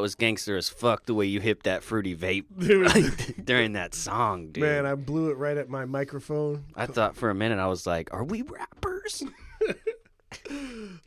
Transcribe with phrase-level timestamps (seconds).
[0.00, 2.46] that was gangster as fuck the way you hipped that fruity vape
[3.44, 4.64] during that song, dude.
[4.64, 6.64] Man, I blew it right at my microphone.
[6.74, 9.22] I thought for a minute I was like, "Are we rappers?"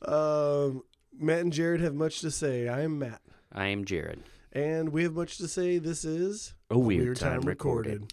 [0.05, 0.83] Um,
[1.17, 2.67] Matt and Jarrod have much to say.
[2.67, 4.19] I am Matt, I am Jarrod.
[4.51, 5.77] and we have much to say.
[5.79, 8.11] This is A weird, time, recorded.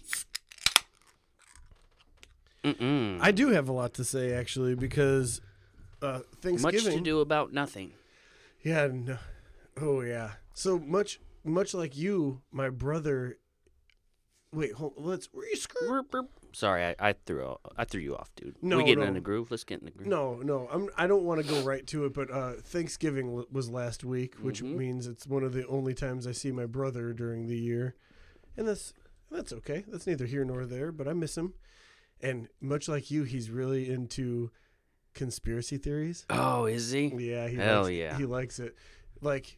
[2.63, 3.19] Mm-mm.
[3.21, 5.41] I do have a lot to say actually because
[6.01, 7.91] uh, Much to do about nothing.
[8.63, 8.87] Yeah.
[8.87, 9.17] No,
[9.79, 10.31] oh yeah.
[10.61, 13.39] So much, much like you, my brother.
[14.53, 14.93] Wait, hold.
[14.95, 15.27] Let's.
[16.53, 18.57] Sorry, I, I threw I threw you off, dude.
[18.61, 19.07] No, we getting no.
[19.07, 19.49] in the groove.
[19.49, 20.07] Let's get in the groove.
[20.07, 20.67] No, no.
[20.71, 20.89] I'm.
[20.95, 24.61] I don't want to go right to it, but uh, Thanksgiving was last week, which
[24.61, 24.75] Mhm.
[24.75, 27.95] means it's one of the only times I see my brother during the year,
[28.55, 28.93] and that's
[29.31, 29.83] that's okay.
[29.87, 30.91] That's neither here nor there.
[30.91, 31.55] But I miss him,
[32.21, 34.51] and much like you, he's really into
[35.15, 36.25] conspiracy theories.
[36.29, 37.07] Oh, is he?
[37.07, 38.17] Yeah, he Hell likes, yeah.
[38.17, 38.75] he likes it.
[39.21, 39.57] Like,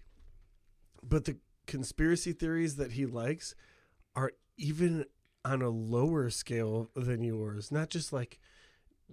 [1.07, 1.37] but the
[1.67, 3.55] conspiracy theories that he likes
[4.15, 5.05] are even
[5.45, 7.71] on a lower scale than yours.
[7.71, 8.39] Not just like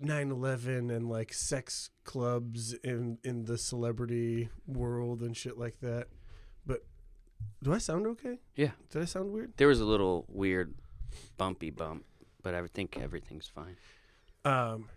[0.01, 6.09] 9/11 and like sex clubs in in the celebrity world and shit like that.
[6.65, 6.85] But
[7.63, 8.39] do I sound okay?
[8.55, 8.73] Yeah.
[8.91, 9.55] Did I sound weird?
[9.57, 10.75] There was a little weird
[11.37, 12.05] bumpy bump,
[12.43, 13.77] but I think everything's fine.
[14.45, 14.89] Um,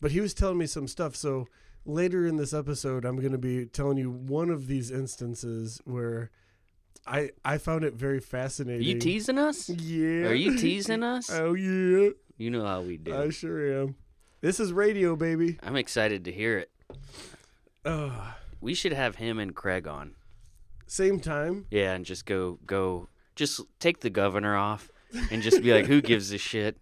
[0.00, 1.14] but he was telling me some stuff.
[1.14, 1.46] So
[1.88, 6.30] later in this episode, I'm going to be telling you one of these instances where
[7.06, 8.86] I I found it very Are fascinating.
[8.86, 9.68] you teasing us?
[9.68, 10.26] Yeah.
[10.28, 11.30] Are you teasing us?
[11.32, 13.16] oh yeah, You know how we do.
[13.16, 13.96] I sure am.
[14.40, 15.58] This is radio, baby.
[15.64, 16.70] I'm excited to hear it.
[17.84, 20.14] Oh, We should have him and Craig on.
[20.86, 21.66] same time.
[21.70, 24.90] Yeah, and just go go just take the governor off
[25.30, 26.76] and just be like, who gives a shit?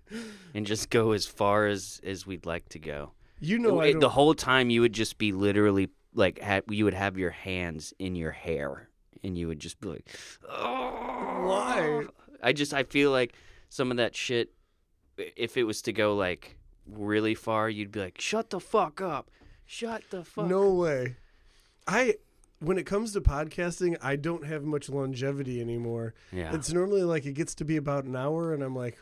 [0.54, 3.12] And just go as far as as we'd like to go.
[3.41, 6.84] You know, I It- the whole time you would just be literally like ha- you
[6.84, 8.88] would have your hands in your hair
[9.22, 10.06] and you would just be like,
[10.48, 10.92] oh.
[11.47, 12.06] Why?
[12.42, 13.34] I just I feel like
[13.69, 14.52] some of that shit.
[15.19, 19.30] If it was to go like really far, you'd be like, shut the fuck up,
[19.64, 20.47] shut the fuck.
[20.48, 21.16] no way.
[21.86, 22.16] I
[22.60, 26.14] when it comes to podcasting, I don't have much longevity anymore.
[26.32, 28.97] Yeah, It's normally like it gets to be about an hour, and I'm like,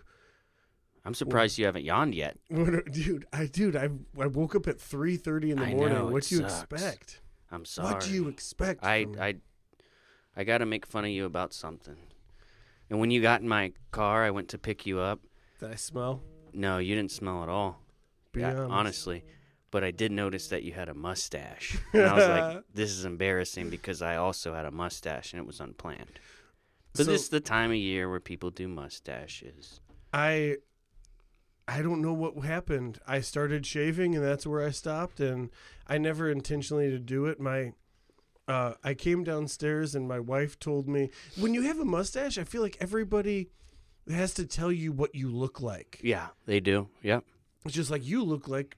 [1.04, 2.36] I'm surprised you haven't yawned yet.
[2.48, 3.88] What, dude, I dude, I
[4.18, 5.98] I woke up at three thirty in the I morning.
[5.98, 6.62] know, what do you sucks.
[6.62, 7.20] expect?
[7.50, 7.92] I'm sorry.
[7.92, 8.82] What do you expect?
[8.84, 9.34] I I
[10.36, 11.96] I got to make fun of you about something.
[12.90, 15.20] And when you got in my car, I went to pick you up.
[15.60, 16.22] Did I smell?
[16.52, 17.80] No, you didn't smell at all.
[18.36, 18.70] Honest.
[18.70, 19.24] honestly.
[19.70, 21.78] But I did notice that you had a mustache.
[21.92, 25.46] And I was like, this is embarrassing because I also had a mustache and it
[25.46, 26.18] was unplanned.
[26.94, 29.80] But So- this is the time of year where people do mustaches.
[30.12, 30.56] I
[31.66, 32.98] I don't know what happened.
[33.06, 35.20] I started shaving, and that's where I stopped.
[35.20, 35.50] And
[35.86, 37.40] I never intentionally to do it.
[37.40, 37.72] My
[38.46, 42.44] uh, I came downstairs, and my wife told me when you have a mustache, I
[42.44, 43.48] feel like everybody
[44.10, 46.00] has to tell you what you look like.
[46.02, 46.88] Yeah, they do.
[47.02, 47.24] Yep.
[47.64, 48.76] It's just like you look like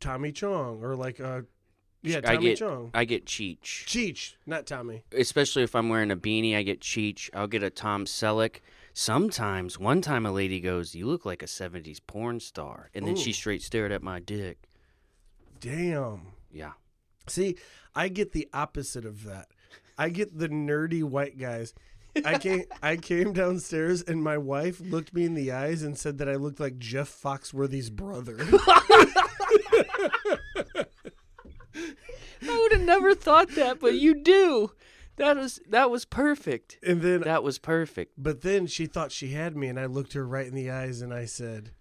[0.00, 1.42] Tommy Chong, or like uh,
[2.02, 2.90] yeah, I Tommy get Chong.
[2.92, 3.62] I get Cheech.
[3.62, 5.02] Cheech, not Tommy.
[5.12, 7.30] especially if I'm wearing a beanie, I get Cheech.
[7.32, 8.56] I'll get a Tom Selleck.
[9.00, 13.14] Sometimes, one time a lady goes, "You look like a '70s porn star," and then
[13.14, 14.68] she straight stared at my dick.
[15.60, 16.32] Damn.
[16.50, 16.72] Yeah,
[17.28, 17.56] See,
[17.94, 19.50] I get the opposite of that.
[19.96, 21.74] I get the nerdy white guys.
[22.24, 26.18] I came I came downstairs and my wife looked me in the eyes and said
[26.18, 28.36] that I looked like Jeff Foxworthy's brother.
[32.42, 34.72] I would have never thought that, but you do.
[35.18, 36.78] That was that was perfect.
[36.82, 38.14] and then That was perfect.
[38.16, 41.02] but then she thought she had me and I looked her right in the eyes
[41.02, 41.72] and I said,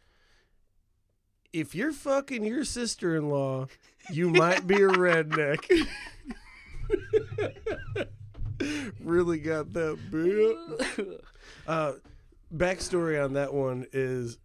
[1.54, 3.68] "If you're fucking your sister-in-law,
[4.12, 5.66] you might be a redneck."
[9.04, 11.22] really got that bit.
[11.66, 11.94] Uh,
[12.56, 14.38] backstory on that one is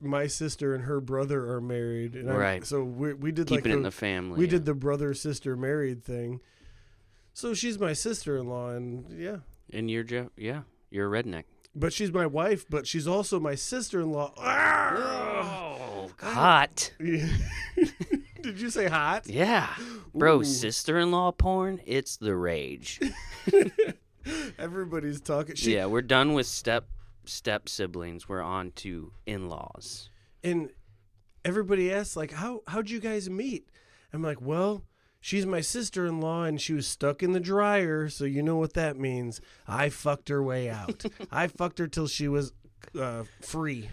[0.00, 2.64] my sister and her brother are married, and Right.
[2.66, 4.36] so we we did Keeping like it in the, the family.
[4.38, 4.50] we yeah.
[4.52, 6.40] did the brother sister married thing.
[7.32, 9.38] So she's my sister in law, and yeah,
[9.72, 10.28] and you're Jeff.
[10.36, 11.44] Yeah, you're a redneck.
[11.74, 14.32] but she's my wife, but she's also my sister in law.
[14.36, 16.92] Oh, hot.
[16.98, 19.26] did you say hot?
[19.28, 19.68] Yeah,
[20.14, 20.40] bro.
[20.40, 20.44] Ooh.
[20.44, 21.80] Sister-in-law porn.
[21.86, 23.00] It's the rage.
[24.58, 25.54] Everybody's talking.
[25.54, 26.88] She, yeah, we're done with step
[27.24, 28.28] step siblings.
[28.28, 30.10] We're on to in-laws.
[30.42, 30.70] and
[31.42, 33.66] everybody asks like how how'd you guys meet
[34.12, 34.82] i'm like well
[35.20, 38.96] she's my sister-in-law and she was stuck in the dryer, so you know what that
[38.98, 39.40] means.
[39.68, 41.04] I fucked her way out.
[41.30, 42.52] I fucked her till she was
[42.98, 43.88] uh, free.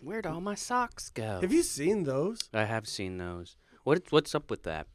[0.00, 1.40] Where'd all my socks go?
[1.40, 2.38] Have you seen those?
[2.54, 3.56] I have seen those.
[3.84, 4.86] What what's up with that?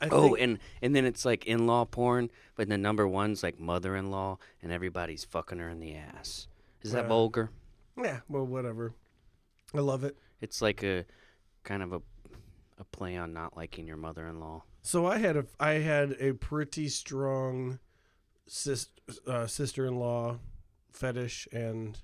[0.00, 3.60] I Oh, think- and and then it's like in-law porn, but the number one's like
[3.60, 6.48] mother-in-law, and everybody's fucking her in the ass.
[6.82, 7.50] Is that Uh, vulgar?
[7.96, 8.94] yeah, well, whatever.
[9.74, 10.16] I love it.
[10.40, 11.04] It's like a
[11.64, 12.02] kind of a
[12.78, 14.62] a play on not liking your mother-in-law.
[14.82, 17.78] So I had a I had a pretty strong
[18.46, 18.88] sis,
[19.26, 20.38] uh, sister-in-law
[20.92, 21.98] fetish, and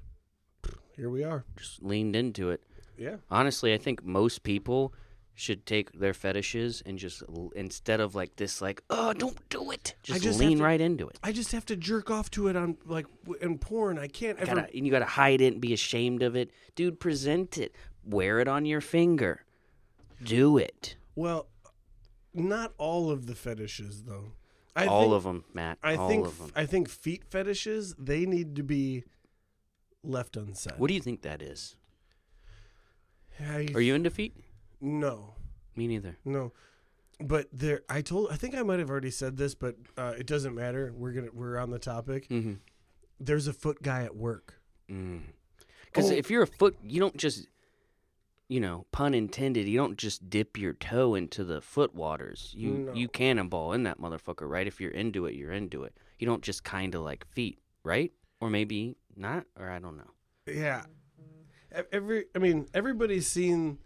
[0.96, 1.44] here we are.
[1.56, 2.62] Just leaned into it.
[2.98, 4.92] Yeah, Honestly, I think most people
[5.34, 7.22] should take their fetishes and just
[7.56, 11.08] instead of like this, like oh, don't do it, just, just lean to- right into
[11.08, 11.18] it.
[11.22, 13.06] I just have to jerk off to it on like
[13.40, 13.98] in porn.
[13.98, 14.54] I can't ever.
[14.56, 17.00] Gotta, and you gotta hide it and be ashamed of it, dude.
[17.00, 17.74] Present it.
[18.04, 19.44] Wear it on your finger.
[20.24, 20.96] Do it.
[21.14, 21.48] Well,
[22.34, 24.32] not all of the fetishes though.
[24.74, 25.78] I all think, of them, Matt.
[25.82, 26.52] I all think of them.
[26.56, 29.04] I think feet fetishes they need to be
[30.02, 30.74] left unsaid.
[30.78, 31.76] What do you think that is?
[33.40, 34.36] I, Are you into feet?
[34.80, 35.34] No,
[35.76, 36.16] Me neither.
[36.24, 36.52] no.
[37.20, 38.30] But there, I told.
[38.32, 40.92] I think I might have already said this, but uh, it doesn't matter.
[40.96, 42.28] We're gonna we're on the topic.
[42.28, 42.54] Mm-hmm.
[43.20, 44.60] There's a foot guy at work.
[44.88, 46.14] Because Oh.
[46.14, 47.46] if you're a foot, you don't just,
[48.52, 49.66] you know, pun intended.
[49.66, 52.52] You don't just dip your toe into the foot waters.
[52.54, 52.92] You No.
[52.92, 54.66] you cannonball in that motherfucker, right?
[54.66, 55.96] If you're into it, you're into it.
[56.18, 58.12] You don't just kind of like feet, right?
[58.42, 60.10] Or maybe not, or I don't know.
[60.46, 60.84] Yeah.
[61.90, 63.78] Every I mean, everybody's seen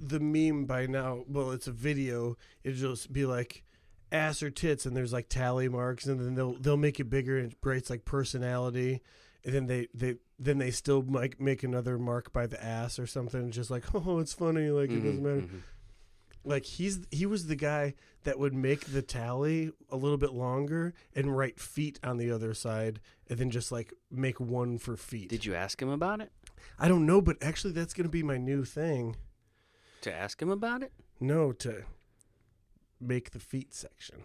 [0.00, 1.22] the meme by now.
[1.28, 2.36] Well, it's a video.
[2.64, 3.62] It'll just be like
[4.10, 7.38] ass or tits and there's like tally marks and then they'll they'll make it bigger
[7.38, 9.00] and it writes like personality
[9.44, 13.06] and then they they then they still like make another mark by the ass or
[13.06, 15.60] something just like oh it's funny like it doesn't Mhm, matter mhm.
[16.44, 17.94] like he's he was the guy
[18.24, 22.54] that would make the tally a little bit longer and write feet on the other
[22.54, 26.30] side and then just like make one for feet Did you ask him about it?
[26.78, 29.16] I don't know, but actually, that's going to be my new thing.
[30.02, 30.92] To ask him about it?
[31.20, 31.82] No, to
[33.00, 34.22] make the feet section.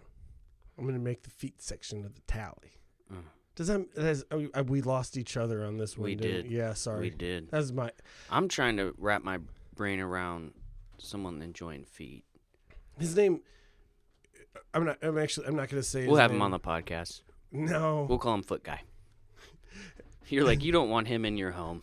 [0.78, 2.78] I'm going to make the feet section of the tally.
[3.10, 3.16] Uh,
[3.56, 3.94] Does that?
[3.94, 6.06] That's, uh, we lost each other on this one.
[6.06, 6.46] We did.
[6.46, 7.10] Yeah, we sorry.
[7.10, 7.50] did.
[7.50, 7.90] That's my.
[8.30, 9.38] I'm trying to wrap my
[9.76, 10.52] brain around
[10.98, 12.24] someone enjoying feet.
[12.98, 13.40] His name.
[14.72, 14.98] I'm not.
[15.02, 15.46] I'm actually.
[15.46, 16.06] I'm not going to say.
[16.06, 17.22] We'll have him on the podcast.
[17.52, 18.06] No.
[18.08, 18.82] We'll call him Foot Guy.
[20.28, 21.82] You're like, you don't want him in your home.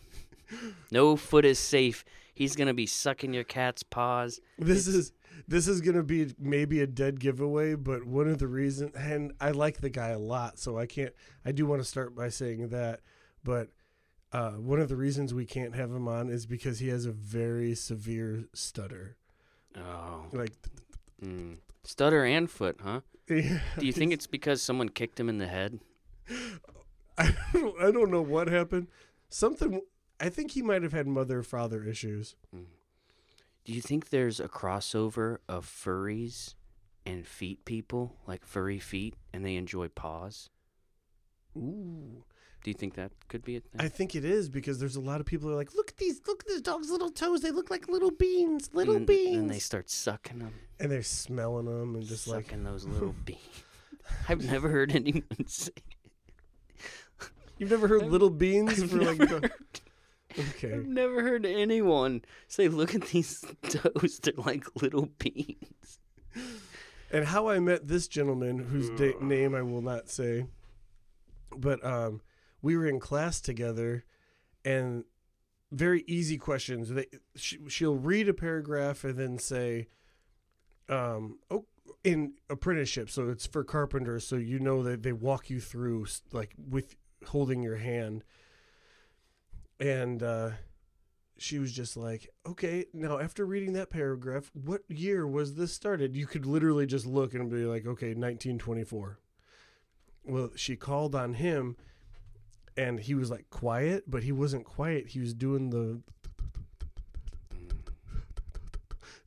[0.90, 2.04] No foot is safe.
[2.34, 4.40] He's gonna be sucking your cat's paws.
[4.58, 5.12] This is
[5.48, 9.50] this is gonna be maybe a dead giveaway, but one of the reasons, and I
[9.50, 11.12] like the guy a lot, so I can't.
[11.44, 13.00] I do want to start by saying that,
[13.44, 13.68] but
[14.32, 17.12] uh, one of the reasons we can't have him on is because he has a
[17.12, 19.16] very severe stutter.
[19.76, 20.52] Oh, Like,
[21.22, 21.56] mm.
[21.84, 23.00] stutter and foot, huh?
[23.28, 25.80] yeah, Do you think it's because someone kicked him in the head?
[27.18, 28.88] I don't, I don't know what happened.
[29.28, 29.82] Something.
[30.18, 32.36] I think he might have had mother father issues.
[33.64, 36.54] Do you think there's a crossover of furries
[37.06, 40.50] and feet people, like furry feet, and they enjoy paws?
[41.56, 42.24] Ooh.
[42.64, 43.80] Do you think that could be a thing?
[43.80, 45.96] I think it is because there's a lot of people who are like, look at
[45.96, 47.40] these, look at this dog's little toes.
[47.40, 49.36] They look like little beans, little and, beans.
[49.36, 53.14] And they start sucking them, and they're smelling them and just like sucking those little
[53.24, 53.40] beans.
[54.28, 55.72] I've never heard anyone say.
[57.58, 59.50] you've never heard little beans I've for like dog-
[60.38, 60.74] okay.
[60.74, 65.98] I've never heard anyone say, "Look at these toes; they're like little beans."
[67.10, 70.46] and how i met this gentleman whose da- name i will not say
[71.54, 72.22] but um
[72.62, 74.04] we were in class together
[74.64, 75.04] and
[75.72, 76.90] very easy questions.
[76.90, 79.88] They, she, she'll read a paragraph and then say
[80.88, 81.66] um oh
[82.04, 83.10] in apprenticeship.
[83.10, 86.96] So it's for carpenters so you know that they walk you through like with
[87.26, 88.24] holding your hand
[89.82, 90.50] and uh
[91.38, 96.16] she was just like okay now after reading that paragraph what year was this started?
[96.16, 99.18] You could literally just look and be like okay 1924
[100.24, 101.76] well she called on him
[102.76, 105.08] and he was like quiet but he wasn't quiet.
[105.08, 106.00] He was doing the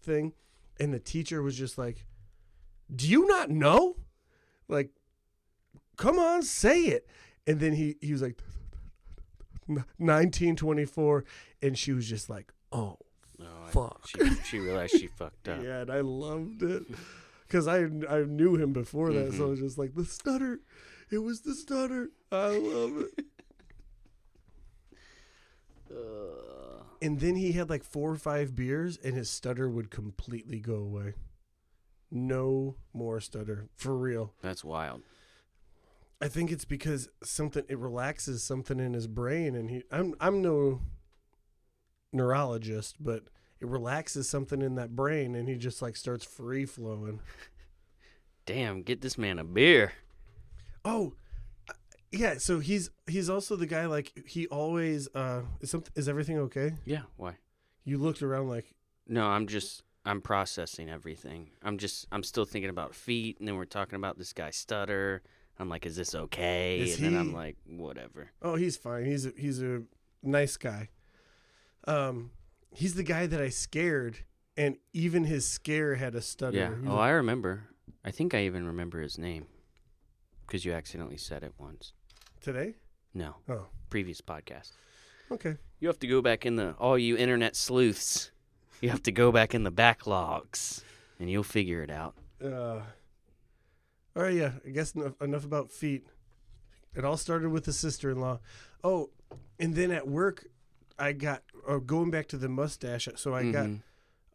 [0.01, 0.31] thing
[0.79, 2.05] and the teacher was just like
[2.95, 3.97] do you not know?
[4.69, 4.91] Like
[5.97, 7.09] come on say it.
[7.45, 8.39] And then he he was like
[9.67, 11.25] 1924
[11.62, 12.98] and she was just like oh
[13.39, 14.07] No, I- Fuck.
[14.07, 15.63] She, she realized she fucked up.
[15.63, 16.84] yeah and i loved it
[17.48, 17.79] because i
[18.10, 19.67] i knew him before that so i was mm-hmm.
[19.67, 20.60] just like the stutter
[21.12, 23.25] it was the stutter i love it
[25.91, 26.84] Ugh.
[27.01, 30.75] and then he had like four or five beers and his stutter would completely go
[30.75, 31.13] away
[32.12, 34.34] No more stutter for real.
[34.41, 35.01] That's wild.
[36.22, 39.84] I think it's because something it relaxes something in his brain, and he.
[39.91, 40.81] I'm I'm no
[42.13, 43.24] neurologist, but
[43.60, 47.19] it relaxes something in that brain, and he just like starts free flowing.
[48.45, 49.93] Damn, get this man a beer.
[50.84, 51.13] Oh,
[52.12, 52.36] yeah.
[52.38, 56.74] So he's he's also the guy like he always uh is something is everything okay?
[56.86, 57.38] Yeah, why?
[57.84, 58.74] You looked around like
[59.07, 61.50] No, I'm just I'm processing everything.
[61.63, 65.24] I'm just I'm still thinking about feet, and then we're talking about this guy stutter.
[65.59, 66.79] I'm like, is this okay?
[66.81, 68.31] Is and then I'm like, whatever.
[68.41, 69.05] Oh, he's fine.
[69.05, 69.83] He's a, he's a
[70.21, 70.89] nice guy.
[71.88, 72.31] Um,
[72.71, 74.17] he's the guy that I scared,
[74.57, 76.57] and even his scare had a stutter.
[76.57, 76.75] Yeah.
[76.75, 77.69] He's Oh, like, I remember.
[78.03, 79.45] I think I even remember his name
[80.45, 81.93] because you accidentally said it once.
[82.41, 82.75] today.
[83.13, 84.71] No, Oh, previous podcast.
[85.31, 85.55] okay.
[85.79, 88.31] You have to go back in the all you internet sleuths.
[88.81, 90.83] You have to go back in the backlogs,
[91.19, 92.13] and you'll figure it out.
[92.43, 92.81] Uh,
[94.15, 94.34] all right.
[94.34, 94.51] Yeah.
[94.65, 96.07] I guess enough, enough about feet.
[96.95, 98.39] It all started with the sister-in-law.
[98.84, 99.10] Oh,
[99.60, 100.45] and then at work,
[100.98, 103.07] I got uh, going back to the mustache.
[103.15, 103.81] So I got Mhm.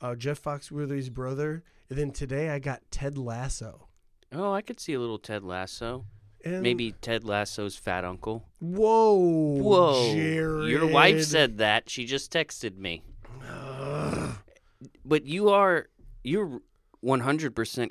[0.03, 3.89] uh, Jeff Foxworthy's brother, and then today I got Ted Lasso.
[4.33, 6.05] Oh, I could see a little Ted Lasso.
[6.45, 8.49] And Maybe Ted Lasso's fat uncle.
[8.61, 9.15] Whoa.
[9.15, 10.15] Whoa.
[10.15, 11.91] Your wife said that.
[11.91, 13.03] She just texted me.
[13.47, 14.37] Ugh.
[15.05, 15.89] But you are
[16.23, 16.61] you're
[17.05, 17.89] 100%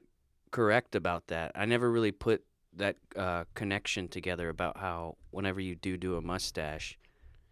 [0.51, 1.51] correct about that.
[1.55, 6.21] I never really put that uh, connection together about how whenever you do do a
[6.21, 6.97] mustache,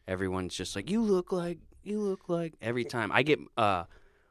[0.07, 3.11] everyone's just like you look like you look like every time.
[3.11, 3.85] I get uh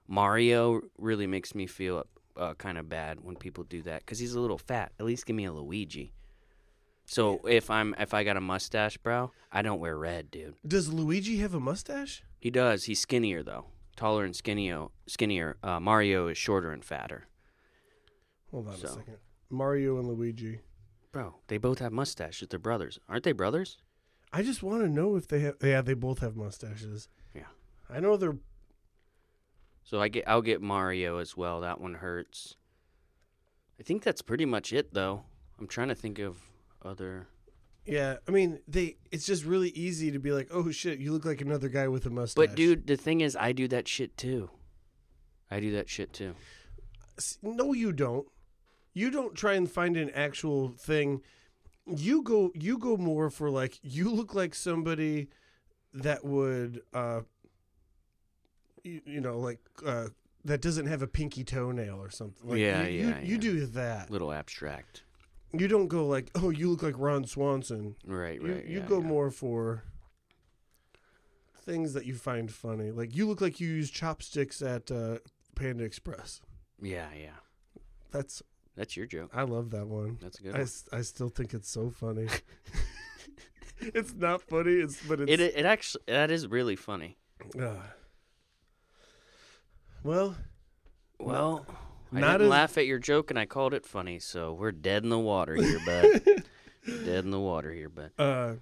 [0.08, 2.04] Mario really makes me feel
[2.36, 4.92] uh, kind of bad when people do that cuz he's a little fat.
[5.00, 6.12] At least give me a Luigi.
[7.06, 10.54] So if I'm if I got a mustache, bro, I don't wear red, dude.
[10.66, 12.22] Does Luigi have a mustache?
[12.38, 12.84] He does.
[12.84, 14.88] He's skinnier though, taller and skinnier.
[15.06, 15.56] Skinnier.
[15.62, 17.26] Uh, Mario is shorter and fatter.
[18.56, 18.86] Hold on So.
[18.88, 19.16] a second.
[19.50, 20.60] Mario and Luigi.
[21.12, 22.48] Bro, they both have mustaches.
[22.48, 23.32] They're brothers, aren't they?
[23.32, 23.76] Brothers?
[24.32, 25.56] I just want to know if they have.
[25.62, 27.10] Yeah, they both have mustaches.
[27.34, 27.48] Yeah.
[27.90, 28.38] I know they're.
[29.84, 30.24] So I get.
[30.26, 31.60] I'll get Mario as well.
[31.60, 32.56] That one hurts.
[33.78, 35.24] I think that's pretty much it though.
[35.58, 36.38] I'm trying to think of
[36.82, 37.28] other.
[37.84, 38.96] Yeah, I mean they.
[39.12, 42.06] It's just really easy to be like, oh shit, you look like another guy with
[42.06, 42.36] a mustache.
[42.36, 44.48] But dude, the thing is, I do that shit too.
[45.50, 46.34] I do that shit too.
[47.42, 48.26] No, you don't.
[48.96, 51.20] You don't try and find an actual thing.
[51.86, 52.50] You go.
[52.54, 55.28] You go more for like you look like somebody
[55.92, 57.20] that would, uh,
[58.82, 60.06] you, you know, like uh,
[60.46, 62.48] that doesn't have a pinky toenail or something.
[62.48, 63.40] Like, Yeah, you, yeah, You, you yeah.
[63.40, 64.10] do that.
[64.10, 65.02] Little abstract.
[65.52, 67.96] You don't go like, oh, you look like Ron Swanson.
[68.06, 68.64] Right, You, right.
[68.64, 69.06] you yeah, go yeah.
[69.06, 69.84] more for
[71.60, 72.92] things that you find funny.
[72.92, 75.18] Like you look like you use chopsticks at uh,
[75.54, 76.40] Panda Express.
[76.80, 77.36] Yeah, yeah.
[78.10, 78.42] That's
[78.76, 79.30] That's your joke.
[79.34, 80.18] I love that one.
[80.20, 80.68] That's a good I, one.
[80.92, 82.26] I still think it's so funny.
[83.80, 84.72] it's not funny.
[84.74, 87.16] It's but it's It it actually that is really funny.
[87.58, 87.76] uh,
[90.02, 90.36] well.
[91.18, 91.66] Well,
[92.12, 94.72] I Not didn't as- laugh at your joke and I called it funny, so we're
[94.72, 96.22] dead in the water here, bud.
[97.04, 98.10] dead in the water here, bud.
[98.18, 98.54] Uh,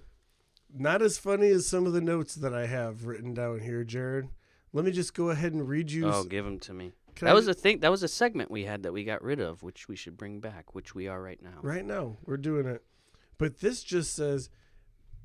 [0.73, 4.29] not as funny as some of the notes that I have written down here, Jarrod.
[4.71, 6.07] Let me just go ahead and read you.
[6.07, 6.93] Oh, give them to me.
[7.15, 7.79] Can That I was a thing.
[7.79, 10.39] That was a segment we had that we got rid of, which we should bring
[10.39, 11.59] back, which we are right now.
[11.61, 12.17] right now.
[12.25, 12.83] We're doing it,
[13.37, 14.49] but this just says,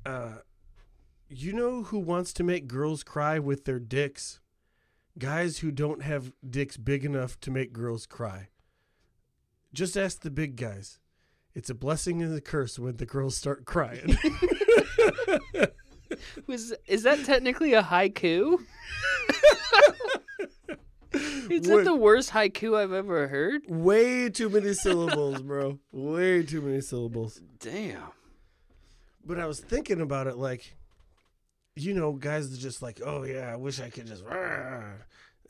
[0.05, 0.39] uh,
[1.29, 4.39] you know who wants to make girls cry with their dicks?
[5.17, 8.47] Guys who don't have dicks big enough to make girls cry.
[9.73, 10.99] Just ask the big guys.
[11.53, 14.17] It's a blessing and a curse when the girls start crying.
[16.47, 18.57] Was is that technically a haiku?
[21.49, 23.63] is that the worst haiku I've ever heard?
[23.67, 25.79] Way too many syllables, bro.
[25.91, 27.41] Way too many syllables.
[27.59, 28.01] Damn.
[29.25, 30.75] But I was thinking about it like,
[31.75, 34.83] you know, guys are just like, oh yeah, I wish I could just, rah."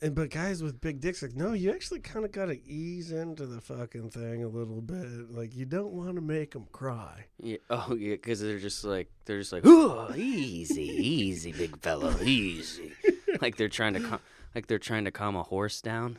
[0.01, 3.11] and but guys with big dicks like, no, you actually kind of got to ease
[3.11, 5.31] into the fucking thing a little bit.
[5.31, 7.25] Like you don't want to make them cry.
[7.41, 7.57] Yeah.
[7.69, 12.91] Oh yeah, because they're just like they're just like, oh, easy, easy, big fella, easy.
[13.41, 14.21] like they're trying to cal-
[14.55, 16.17] like they're trying to calm a horse down.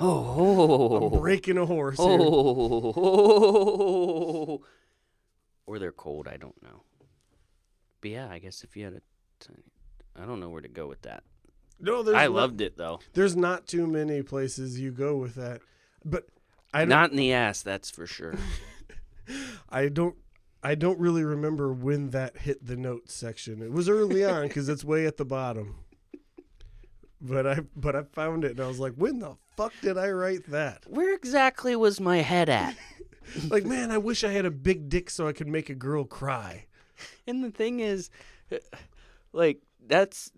[0.00, 2.06] Oh, oh, I'm breaking a horse here.
[2.08, 4.62] oh, oh,
[5.66, 6.28] or they're cold.
[6.28, 6.82] I don't know.
[8.00, 9.00] But yeah, I guess if you had a,
[9.40, 9.52] t-
[10.20, 11.22] I don't know where to go with that.
[11.80, 13.00] No, there's I not- loved it though.
[13.14, 15.60] There's not too many places you go with that,
[16.04, 16.26] but
[16.74, 16.88] I don't.
[16.90, 18.34] Not in the ass, that's for sure.
[19.70, 20.16] I don't.
[20.64, 23.62] I don't really remember when that hit the notes section.
[23.62, 25.74] It was early on because it's way at the bottom.
[27.22, 30.10] But I but I found it and I was like, when the fuck did I
[30.10, 30.82] write that?
[30.88, 32.76] Where exactly was my head at?
[33.48, 36.04] Like, man, I wish I had a big dick so I could make a girl
[36.04, 36.66] cry.
[37.26, 38.10] And the thing is,
[38.50, 38.56] uh,
[39.32, 40.32] like that's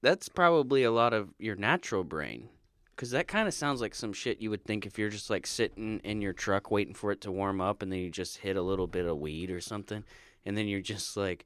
[0.00, 2.48] that's probably a lot of your natural brain,
[2.96, 5.46] because that kind of sounds like some shit you would think if you're just like
[5.46, 8.56] sitting in your truck waiting for it to warm up, and then you just hit
[8.56, 10.02] a little bit of weed or something,
[10.46, 11.44] and then you're just like,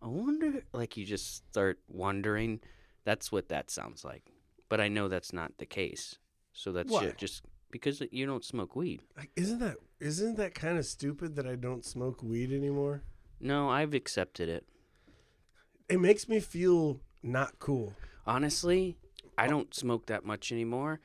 [0.00, 2.60] I wonder, like you just start wondering.
[3.04, 4.32] That's what that sounds like,
[4.68, 6.16] but I know that's not the case.
[6.52, 7.12] So that's Why?
[7.16, 9.02] just because you don't smoke weed.
[9.16, 13.02] Like, isn't that isn't that kind of stupid that I don't smoke weed anymore?
[13.40, 14.66] No, I've accepted it.
[15.88, 17.94] It makes me feel not cool.
[18.26, 18.96] honestly,
[19.36, 21.00] I don't smoke that much anymore.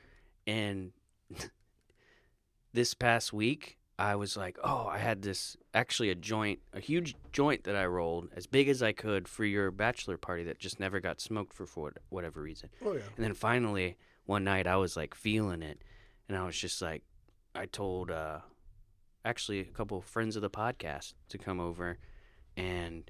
[0.46, 0.92] And
[2.72, 7.14] this past week, I was like, oh, I had this actually a joint, a huge
[7.32, 10.80] joint that I rolled as big as I could for your bachelor party that just
[10.80, 12.70] never got smoked for, for what- whatever reason.
[12.84, 13.02] Oh yeah.
[13.16, 13.96] And then finally,
[14.26, 15.82] one night, I was like feeling it.
[16.28, 17.02] And I was just like,
[17.54, 18.38] I told uh,
[19.24, 21.98] actually a couple of friends of the podcast to come over
[22.56, 23.08] and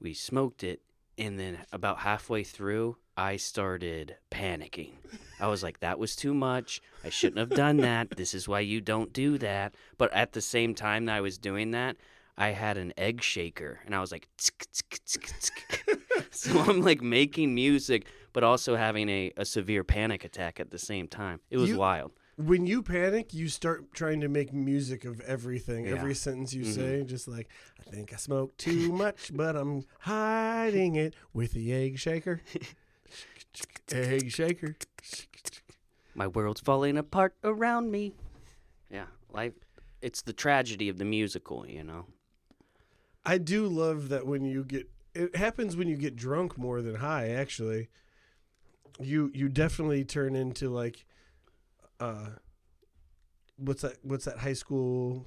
[0.00, 0.80] we smoked it.
[1.18, 4.92] And then about halfway through, I started panicking.
[5.40, 6.80] I was like, that was too much.
[7.04, 8.10] I shouldn't have done that.
[8.16, 9.74] This is why you don't do that.
[9.98, 11.96] But at the same time that I was doing that,
[12.36, 15.84] I had an egg shaker and I was like, tsk, tsk, tsk, tsk.
[16.30, 20.78] so I'm like making music, but also having a, a severe panic attack at the
[20.78, 21.40] same time.
[21.50, 22.12] It was You- wild.
[22.36, 25.94] When you panic, you start trying to make music of everything, Yeah.
[25.96, 26.72] every sentence you Mhm.
[26.72, 27.02] say.
[27.02, 27.48] Just like,
[27.84, 32.40] I think I smoked too much, but I'm hiding it with the egg shaker.
[33.92, 34.76] egg shaker.
[36.14, 38.14] My world's falling apart around me.
[38.90, 39.54] Yeah, life.
[40.00, 42.06] It's the tragedy of the musical, you know.
[43.24, 46.96] I do love that when you get it happens when you get drunk more than
[46.96, 47.88] high actually.
[49.00, 51.04] You you definitely turn into like
[52.00, 52.30] uh
[53.56, 55.26] what's that what's that high school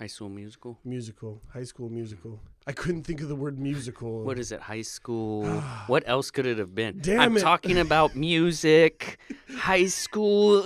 [0.00, 0.78] High School Musical.
[0.82, 1.42] musical?
[1.52, 2.40] High school musical.
[2.66, 4.22] I couldn't think of the word musical.
[4.22, 4.60] What is it?
[4.60, 5.46] High school.
[5.86, 6.98] what else could it have been?
[7.00, 7.40] Damn I'm it.
[7.40, 9.18] talking about music,
[9.56, 10.62] high school,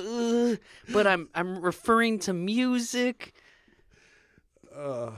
[0.52, 0.58] ugh,
[0.92, 3.32] but I'm I'm referring to music.
[4.76, 5.12] uh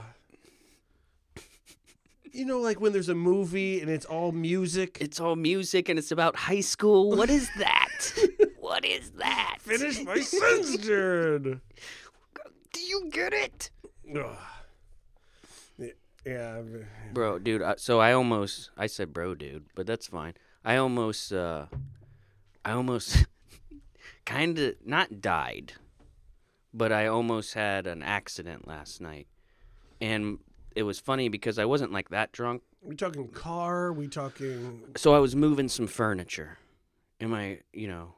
[2.31, 4.99] You know like when there's a movie and it's all music.
[5.01, 7.09] It's all music and it's about high school.
[7.17, 8.13] What is that?
[8.59, 9.57] what is that?
[9.61, 11.59] Finish my sentence, Jarrod.
[12.73, 13.71] Do you get it?
[14.15, 14.37] Ugh.
[16.27, 16.61] Yeah.
[17.13, 20.33] Bro, dude, I, so I almost I said bro, dude, but that's fine.
[20.65, 21.67] I almost uh
[22.65, 23.25] I almost
[24.25, 25.73] kind of not died,
[26.73, 29.27] but I almost had an accident last night.
[30.01, 30.39] And
[30.75, 32.61] it was funny because I wasn't like that drunk.
[32.83, 33.93] We talking car?
[33.93, 36.57] We talking So I was moving some furniture.
[37.19, 38.13] And my, you know,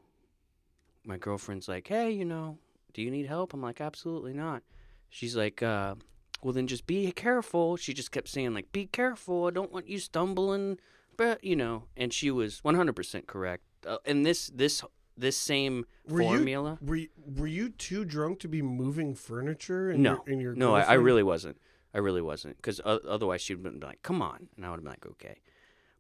[1.05, 2.57] my girlfriend's like, "Hey, you know,
[2.93, 4.61] do you need help?" I'm like, "Absolutely not."
[5.09, 5.95] She's like, uh,
[6.43, 9.45] "Well, then just be careful." She just kept saying like, "Be careful.
[9.47, 10.79] I don't want you stumbling."
[11.17, 13.63] But, you know, and she was 100% correct.
[13.85, 14.83] Uh, and this this
[15.17, 19.91] this same Were formula you were you, were you too drunk to be moving furniture?
[19.91, 20.11] In No.
[20.25, 21.57] your, in your No, I, I really wasn't.
[21.93, 22.55] I really wasn't.
[22.55, 25.41] Because otherwise, she'd been like, "Come on," and I would have been like, "Okay."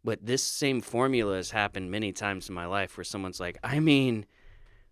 [0.03, 3.79] But this same formula has happened many times in my life, where someone's like, "I
[3.81, 4.25] mean,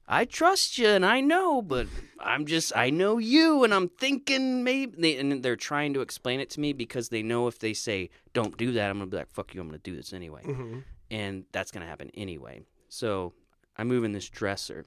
[0.07, 1.87] I trust you, and I know, but
[2.19, 6.39] I'm just, I know you, and I'm thinking maybe," they, and they're trying to explain
[6.39, 9.17] it to me because they know if they say, "Don't do that," I'm gonna be
[9.17, 10.83] like, "Fuck you," I'm gonna do this anyway, Mhm.
[11.11, 12.61] and that's gonna happen anyway.
[12.89, 13.33] So
[13.75, 14.85] I'm moving this dresser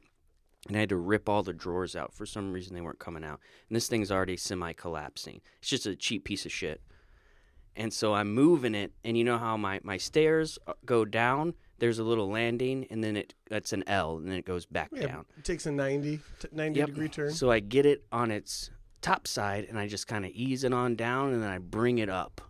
[0.66, 2.12] and I had to rip all the drawers out.
[2.12, 3.40] For some reason, they weren't coming out.
[3.68, 5.40] And this thing's already semi collapsing.
[5.60, 6.82] It's just a cheap piece of shit.
[7.76, 11.54] And so I'm moving it, and you know how my, my stairs uh, go down?
[11.80, 14.90] There's a little landing, and then it that's an L, and then it goes back
[14.92, 15.24] Yeah, down.
[15.36, 16.86] it takes a 90, t- 90 Yep.
[16.88, 17.32] degree turn.
[17.32, 18.70] So I get it on its
[19.02, 21.98] top side, and I just kind of ease it on down, and then I bring
[21.98, 22.40] it up.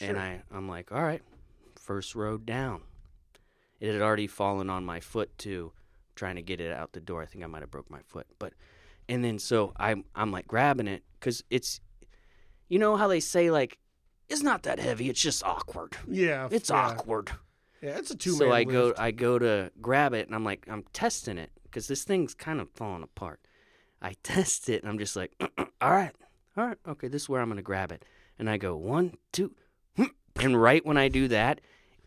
[0.00, 1.22] And I, I'm like, all right,
[1.76, 2.82] first row down.
[3.80, 5.72] It had already fallen on my foot too,
[6.14, 7.22] trying to get it out the door.
[7.22, 8.52] I think I might have broke my foot, but
[9.08, 11.80] and then so I'm I'm like grabbing it because it's,
[12.68, 13.78] you know how they say like,
[14.28, 15.08] it's not that heavy.
[15.10, 15.96] It's just awkward.
[16.08, 16.76] yeah, It's yeah.
[16.90, 17.30] awkward.
[17.82, 20.44] Yeah, it's a two So man I go I go to grab it and I'm
[20.44, 23.40] like I'm testing it because this thing's kind of falling apart.
[24.00, 25.32] I test it and I'm just like,
[25.80, 26.14] all right,
[26.56, 28.04] all right, okay, this is where I'm gonna grab it.
[28.38, 29.52] And I go one, two,
[30.36, 31.60] and right when I do that,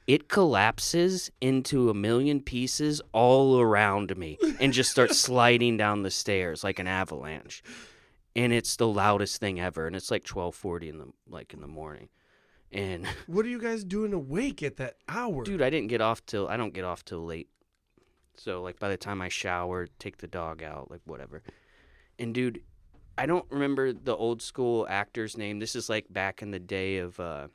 [0.08, 6.12] it collapses into a million pieces all around me and just starts sliding down the
[6.12, 7.64] stairs like an avalanche.
[8.36, 11.60] And it's the loudest thing ever, and it's like twelve forty in the like in
[11.60, 12.08] the morning.
[12.72, 15.44] And What are you guys doing awake at that hour?
[15.44, 17.50] dude, I didn't get off till I don't get off till late
[18.36, 21.44] So like by the time I shower, take the dog out, like whatever.
[22.18, 22.62] And dude,
[23.18, 25.60] I don't remember the old school actor's name.
[25.60, 27.48] This is like back in the day of uh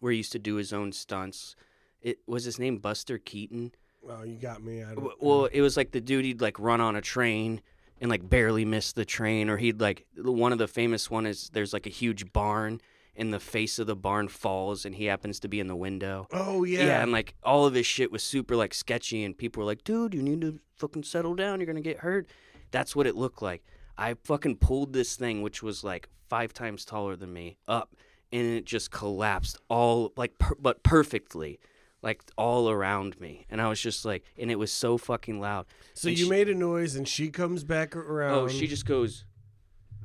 [0.00, 1.56] where he used to do his own stunts.
[2.00, 3.72] It was his name Buster Keaton.
[4.08, 4.82] Oh, you got me.
[4.82, 7.60] I don't, Well, it was like the dude he'd like run on a train
[8.00, 11.50] and like barely miss the train, or he'd like one of the famous one is
[11.52, 12.80] there's like a huge barn
[13.16, 16.26] and the face of the barn falls and he happens to be in the window.
[16.32, 16.84] oh yeah.
[16.86, 17.02] Yeah.
[17.02, 20.14] and like all of his shit was super like sketchy, and people were like, "Dude,
[20.14, 21.60] you need to fucking settle down.
[21.60, 22.28] You're gonna get hurt."
[22.70, 23.62] That's what it looked like.
[23.98, 27.94] I fucking pulled this thing, which was like five times taller than me, up,
[28.32, 31.58] and it just collapsed all like, per- but perfectly,
[32.00, 33.44] like all around me.
[33.50, 35.66] And I was just like, and it was so fucking loud.
[35.94, 38.34] so and you she- made a noise, and she comes back around.
[38.38, 39.24] Oh, she just goes,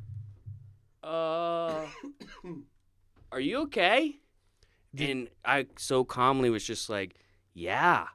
[1.04, 1.86] "Uh,
[3.36, 4.20] are you okay?"
[4.96, 7.16] Did- and I so calmly was just like,
[7.54, 8.08] "Yeah,"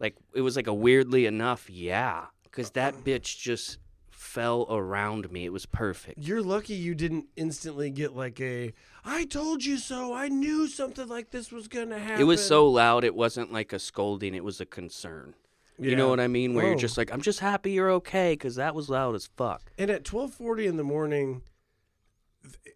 [0.00, 5.44] like it was like a weirdly enough, "Yeah," because that bitch just fell around me.
[5.44, 6.18] It was perfect.
[6.18, 8.72] You're lucky you didn't instantly get like a
[9.04, 12.20] I told you so." I knew something like this was gonna happen.
[12.20, 13.04] It was so loud.
[13.04, 14.34] It wasn't like a scolding.
[14.34, 15.34] It was a concern.
[15.80, 16.54] You know what I mean?
[16.54, 16.70] Where Whoa.
[16.70, 16.80] you're oh.
[16.80, 19.70] just like, "I'm just happy you're okay," because that was loud as fuck.
[19.78, 21.42] And at 12:40 in the morning,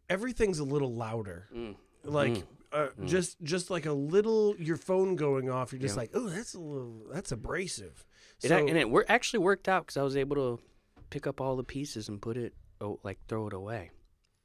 [0.09, 1.49] everything's a little louder.
[1.55, 1.77] Mm.
[2.05, 2.45] Like Mm.
[2.73, 5.73] uh, just just like a little your phone going off.
[5.73, 6.01] You're just Yeah.
[6.03, 8.05] like, "Oh, that's a little that's abrasive."
[8.39, 10.63] So, ac- and it wor- actually worked out because I was able to
[11.11, 13.91] pick up all the pieces and put it, oh, like throw it away.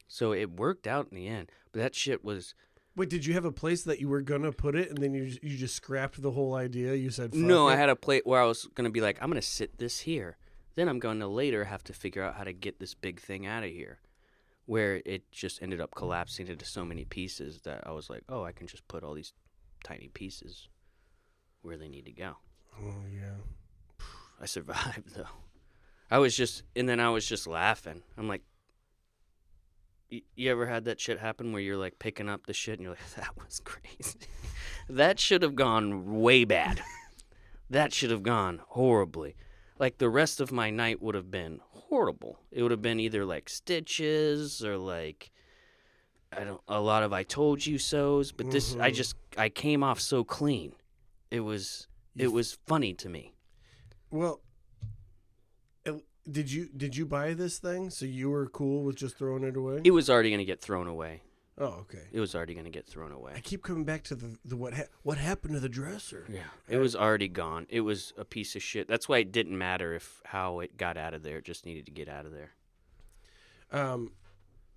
[0.08, 1.52] So it worked out in the end.
[1.72, 2.54] But that shit was
[2.96, 5.24] wait, did you have a place that you were gonna put it, and then you
[5.42, 6.94] you just scrapped the whole idea?
[6.96, 7.68] You said, no.
[7.70, 7.74] it.
[7.74, 10.38] I had a plate where I was gonna be like, I'm gonna sit this here.
[10.76, 13.48] Then I'm going to later have to figure out how to get this big thing
[13.48, 13.98] out of here.
[14.68, 18.44] Where it just ended up collapsing into so many pieces that I was like, oh,
[18.44, 19.34] I can just put all these
[19.84, 20.68] tiny pieces
[21.62, 22.38] where they need to go.
[22.80, 23.38] Oh yeah.
[24.42, 25.28] I survived though.
[26.12, 28.04] I was just, and then I was just laughing.
[28.18, 28.44] I'm like,
[30.12, 32.84] y- you ever had that shit happen where you're like picking up the shit and
[32.84, 34.20] you're like, that was crazy.
[34.90, 36.82] that should have gone way bad.
[37.70, 39.36] that should have gone horribly.
[39.80, 42.40] Like the rest of my night would have been horrible.
[42.52, 45.32] It would have been either like stitches or like.
[46.32, 48.96] I don't a lot of I told you so's, but this I Mhm.
[48.96, 50.74] just I came off so clean.
[51.32, 53.34] It was it was funny to me.
[54.12, 54.42] Well,
[56.30, 57.90] did you did you buy this thing?
[57.90, 59.82] So you were cool with just throwing it away?
[59.84, 61.22] It was already going to get thrown away.
[61.58, 62.04] Oh, okay.
[62.12, 63.34] It was already going to get thrown away.
[63.36, 66.26] I keep coming back to the, the what ha- what happened to the dresser.
[66.32, 66.42] Yeah.
[66.70, 67.66] It was already gone.
[67.70, 68.88] It was a piece of shit.
[68.88, 71.38] That's why it didn't matter if how it got out of there.
[71.38, 72.52] It just needed to get out of there.
[73.72, 74.12] Um,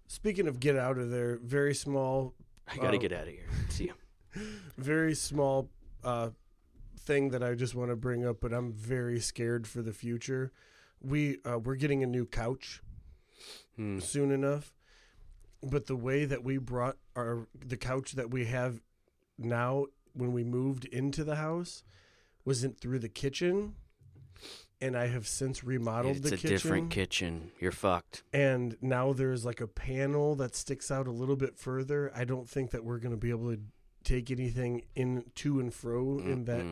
[0.07, 2.35] speaking of get out of there, very small,
[2.67, 3.01] I got to Oh.
[3.01, 3.47] get out of here.
[3.69, 3.93] See ya.
[4.79, 5.69] very small
[6.05, 6.31] uh,
[6.99, 10.53] thing that I just want to bring up, but I'm very scared for the future.
[11.03, 12.83] We uh, we're getting a new couch
[13.77, 14.01] Hmm.
[14.01, 14.75] soon enough,
[15.63, 18.81] but the way that we brought our the couch that we have
[19.39, 21.83] now when we moved into the house
[22.45, 23.75] wasn't through the kitchen.
[24.83, 26.51] And I have since remodeled It's the a kitchen.
[26.57, 27.51] different kitchen.
[27.61, 28.23] You're fucked.
[28.33, 32.11] and now there's like a panel that sticks out a little bit further.
[32.17, 33.61] I don't think that we're going to be able to
[34.03, 36.65] take anything in to and fro in that.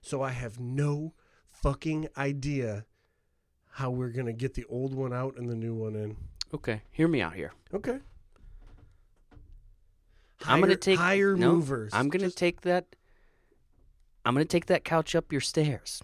[0.00, 1.14] So I have no
[1.52, 2.86] fucking idea
[3.74, 6.16] how we're going to get the old one out and the new one in.
[6.52, 6.82] Okay.
[6.90, 7.52] Hear me out here.
[7.72, 8.00] Okay.
[10.46, 11.92] I'm gonna take higher no, movers.
[11.94, 12.86] I'm gonna Just- take that.
[14.24, 16.02] I'm gonna take that couch up your stairs.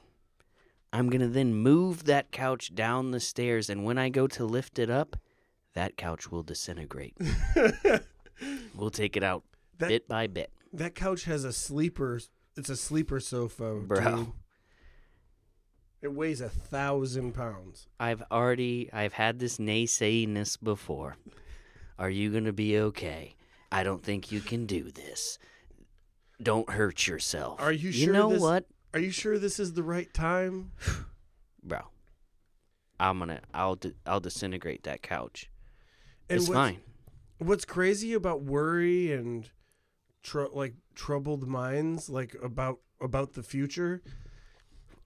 [0.92, 4.78] I'm gonna then move that couch down the stairs, and when I go to lift
[4.78, 5.16] it up,
[5.74, 7.16] that couch will disintegrate.
[8.74, 9.44] we'll take it out
[9.78, 10.50] That- bit by bit.
[10.72, 12.20] that couch has a sleeper.
[12.56, 14.16] It's a sleeper sofa, Bro.
[14.16, 14.32] dude.
[16.00, 17.86] It weighs a thousand pounds.
[17.98, 21.16] I've already I've had this naysayingness before.
[21.98, 23.34] Are you gonna be okay?
[23.70, 25.38] I don't think you can do this.
[26.42, 27.60] Don't hurt yourself.
[27.60, 28.06] Are you sure?
[28.06, 30.72] You know this- what, Are you sure this is the right time?
[31.62, 31.80] bro?
[33.00, 35.50] I'm gonna I'll I'll disintegrate that couch.
[36.28, 36.80] And it's what's- fine.
[37.38, 39.48] What's crazy about worry and
[40.24, 44.02] tr- like troubled minds, like about about the future,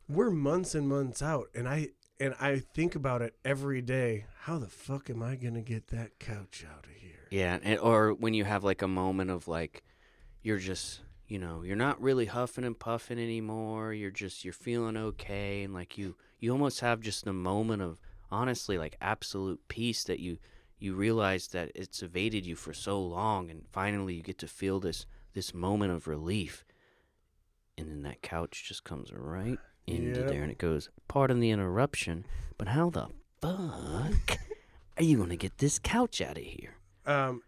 [0.09, 4.25] we're months and months out, and I and I think about it every day.
[4.45, 7.12] How the fuck am I gonna get that couch out of here?
[7.33, 9.83] Yeah, and, or when you have like a moment of like,
[10.43, 13.95] you're just, you know, you're not really huffing and puffing anymore.
[13.95, 18.03] You're just, you're feeling okay, and like you, you almost have just a moment of
[18.31, 20.37] honestly like absolute peace that you,
[20.79, 24.79] you realize that it's evaded you for so long, and finally you get to feel
[24.79, 26.67] this, this moment of relief,
[27.79, 30.29] and then that couch just comes right into Yep.
[30.29, 32.27] there, and it goes, "Pardon the interruption,
[32.59, 33.09] but how the
[33.41, 34.39] fuck
[34.99, 37.43] are you gonna get this couch out of here?" Um,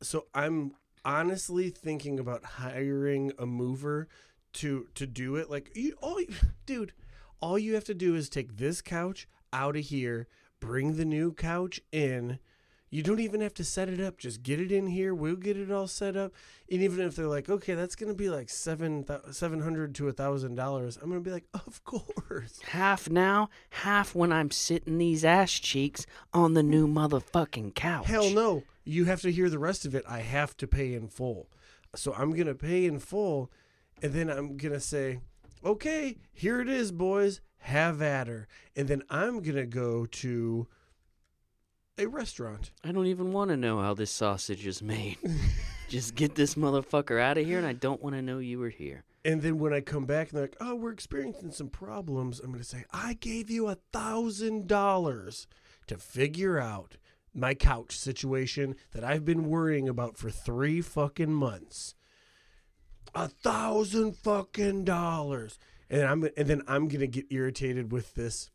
[0.00, 0.72] so I'm
[1.04, 4.08] honestly thinking about hiring a mover
[4.54, 5.50] to to do it.
[5.50, 6.20] Like you, all,
[6.66, 6.92] dude,
[7.40, 10.28] all you have to do is take this couch out of here,
[10.60, 12.38] bring the new couch in.
[12.90, 14.18] You don't even have to set it up.
[14.18, 15.14] Just get it in here.
[15.14, 16.34] We'll get it all set up.
[16.70, 20.12] And even if they're like, okay, that's gonna be like seven seven hundred to a
[20.12, 22.60] thousand dollars, I'm gonna be like, of course.
[22.68, 28.06] Half now, half when I'm sitting these ass cheeks on the new motherfucking couch.
[28.08, 28.62] Hell no.
[28.84, 30.04] You have to hear the rest of it.
[30.08, 31.48] I have to pay in full.
[31.94, 33.50] So I'm going to pay in full.
[34.02, 35.20] And then I'm going to say,
[35.64, 37.40] okay, here it is, boys.
[37.58, 38.48] Have at her.
[38.74, 40.66] And then I'm going to go to
[41.98, 42.72] a restaurant.
[42.82, 45.18] I don't even want to know how this sausage is made.
[45.88, 48.70] Just get this motherfucker out of here, and I don't want to know you were
[48.70, 49.04] here.
[49.24, 52.46] And then when I come back and they're like, oh, we're experiencing some problems, I'm
[52.46, 55.46] going to say, I gave you a thousand dollars
[55.86, 56.96] to figure out
[57.34, 61.94] my couch situation that I've been worrying about for three fucking months.
[63.14, 65.58] A thousand fucking dollars.
[65.90, 68.50] And I'm and then I'm gonna get irritated with this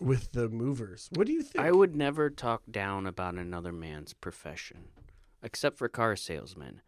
[0.00, 1.08] with the movers.
[1.14, 1.64] What do you think?
[1.64, 4.88] I would never talk down about another man's profession,
[5.42, 6.80] except for car salesmen.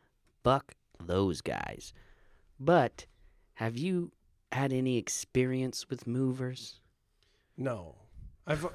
[0.43, 1.93] Buck those guys.
[2.59, 3.07] But
[3.55, 4.13] have you
[4.51, 6.81] had any experience with movers?
[7.57, 7.97] no.
[8.45, 8.67] I've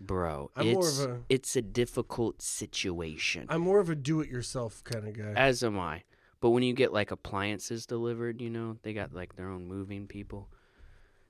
[0.00, 3.46] Bro, I'm it's a- it's a difficult situation.
[3.50, 5.32] I'm more of a do it yourself kind of guy.
[5.36, 6.04] As am I.
[6.40, 10.06] But when you get like appliances delivered, you know, they got like their own moving
[10.06, 10.48] people.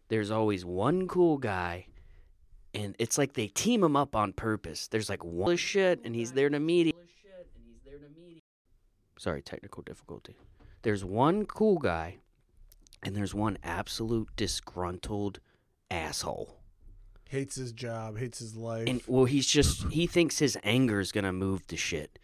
[0.09, 1.87] There's always one cool guy,
[2.75, 4.87] and it's like they team him up on purpose.
[4.87, 6.95] There's like one shit, and he's there to meet.
[9.19, 10.37] Sorry, technical difficulty.
[10.83, 12.19] There's one cool guy,
[13.03, 15.41] and there's one absolute disgruntled
[15.91, 16.60] asshole.
[17.31, 18.89] Hates his job, hates his life.
[18.89, 22.19] And well, he's just he thinks his anger is gonna move the shit.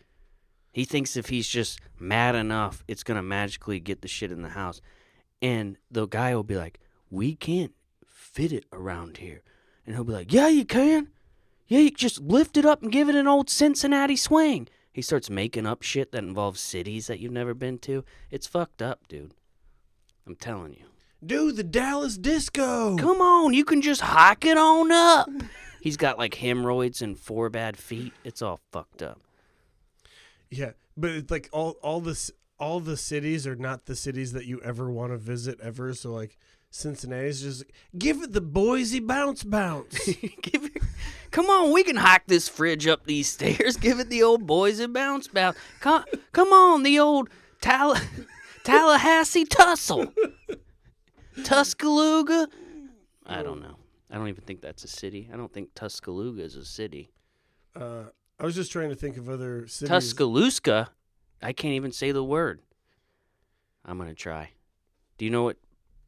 [0.73, 4.51] He thinks if he's just mad enough, it's gonna magically get the shit in the
[4.51, 4.81] house.
[5.40, 7.73] And the guy will be like, "We can't
[8.05, 9.42] fit it around here,"
[9.87, 11.09] and he'll be like, "Yeah, you can.
[11.69, 15.31] Yeah, you just lift it up and give it an old Cincinnati swing." He starts
[15.31, 18.05] making up shit that involves cities that you've never been to.
[18.31, 19.35] It's fucked up, dude.
[20.27, 20.87] I'm telling you.
[21.27, 22.97] Dude, the Dallas Disco.
[22.97, 25.29] Come on, you can just hike it on up.
[25.81, 28.12] He's got like hemorrhoids and four bad feet.
[28.23, 29.21] It's all fucked up.
[30.51, 34.47] Yeah, but it's like all all this all the cities are not the cities that
[34.47, 35.93] you ever want to visit ever.
[35.95, 36.39] So like
[36.71, 37.65] Cincinnati's just
[37.97, 40.07] give it the Boise bounce bounce.
[40.43, 40.83] Give it,
[41.31, 43.77] come on, we can hike this fridge up these stairs.
[43.81, 45.57] Give it the old and bounce bounce.
[45.81, 47.97] Come, come on, the old Tall-
[48.65, 50.12] Tallahassee tussle.
[51.44, 52.49] Tuscaloosa.
[53.27, 53.77] I don't know.
[54.11, 55.29] I don't even think that's a city.
[55.33, 57.11] I don't think Tuscaloosa is a city.
[57.75, 58.05] uh,
[58.38, 59.88] I was just trying to think of other cities.
[59.88, 60.90] Tuscaloosa.
[61.42, 62.61] I can't even say the word.
[63.85, 64.51] I'm gonna try.
[65.16, 65.57] Do you know what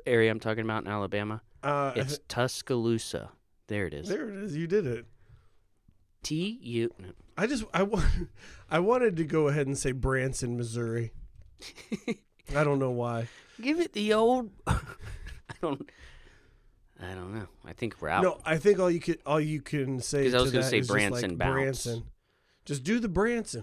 [0.05, 1.41] area I'm talking about in Alabama?
[1.63, 3.31] Uh, It's Tuscaloosa.
[3.69, 4.09] There it is.
[4.09, 4.57] there it is.
[4.57, 5.07] You did it.
[6.23, 6.91] T U.
[6.99, 7.09] no.
[7.37, 8.05] I just I want
[8.71, 11.13] I wanted to go ahead and say Branson, Missouri.
[12.55, 13.29] I don't know why.
[13.61, 14.51] Give it the old.
[15.63, 15.91] I don't.
[17.01, 17.47] I don't know.
[17.65, 18.23] I think we're out.
[18.25, 20.81] No, I think all you could all you can say 'Cause I was gonna say
[20.81, 21.53] Branson like bounce.
[21.55, 22.05] Branson.
[22.65, 23.63] Just do the Branson.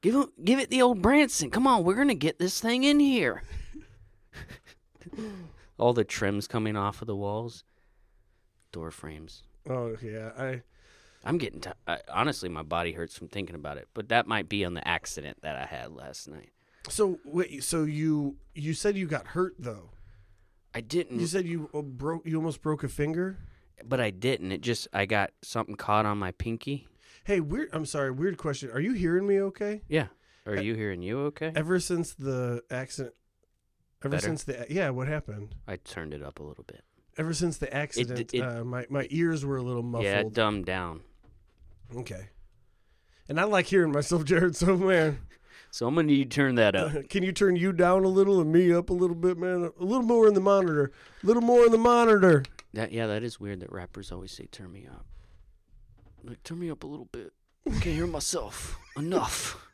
[0.00, 1.50] Give him, give it the old Branson.
[1.50, 3.42] Come on, we're gonna get this thing in here.
[5.78, 7.64] All the trims coming off of the walls,
[8.70, 9.42] door frames.
[9.68, 10.62] Oh yeah, I
[11.24, 13.88] I'm getting t- I, honestly, my body hurts from thinking about it.
[13.94, 16.50] But that might be on the accident that I had last night.
[16.88, 19.90] So wait, so you you said you got hurt though?
[20.74, 23.38] I didn't, You said you uh, broke, you almost broke a finger.
[23.84, 24.52] but I didn't.
[24.52, 26.86] It just I got something caught on my pinky.
[27.24, 27.68] Hey, weird.
[27.72, 28.70] I'm sorry, weird question.
[28.70, 29.82] Are you hearing me okay?
[29.88, 30.06] Yeah.
[30.46, 31.52] Are you hearing you okay?
[31.54, 33.14] Ever since the accident,
[34.02, 34.22] ever Better?
[34.26, 35.54] since the yeah, what happened?
[35.68, 36.82] I turned it up a little bit.
[37.16, 40.04] Ever since the accident, it- uh, my my ears were a little muffled.
[40.06, 41.02] Yeah, it dumbed down.
[41.94, 42.28] Okay.
[43.28, 44.56] And I like hearing myself, Jarrod.
[44.56, 45.18] So man,
[45.72, 46.92] So I'm gonna need you to turn that up.
[47.08, 49.70] can you turn you down a little and me up a little bit, man?
[49.80, 50.92] A little more in the monitor.
[51.22, 52.44] A little more in the monitor.
[52.74, 55.06] That yeah, that is weird that rappers always say turn me up.
[56.22, 57.32] Like turn me up a little bit.
[57.66, 59.66] I can't hear myself enough.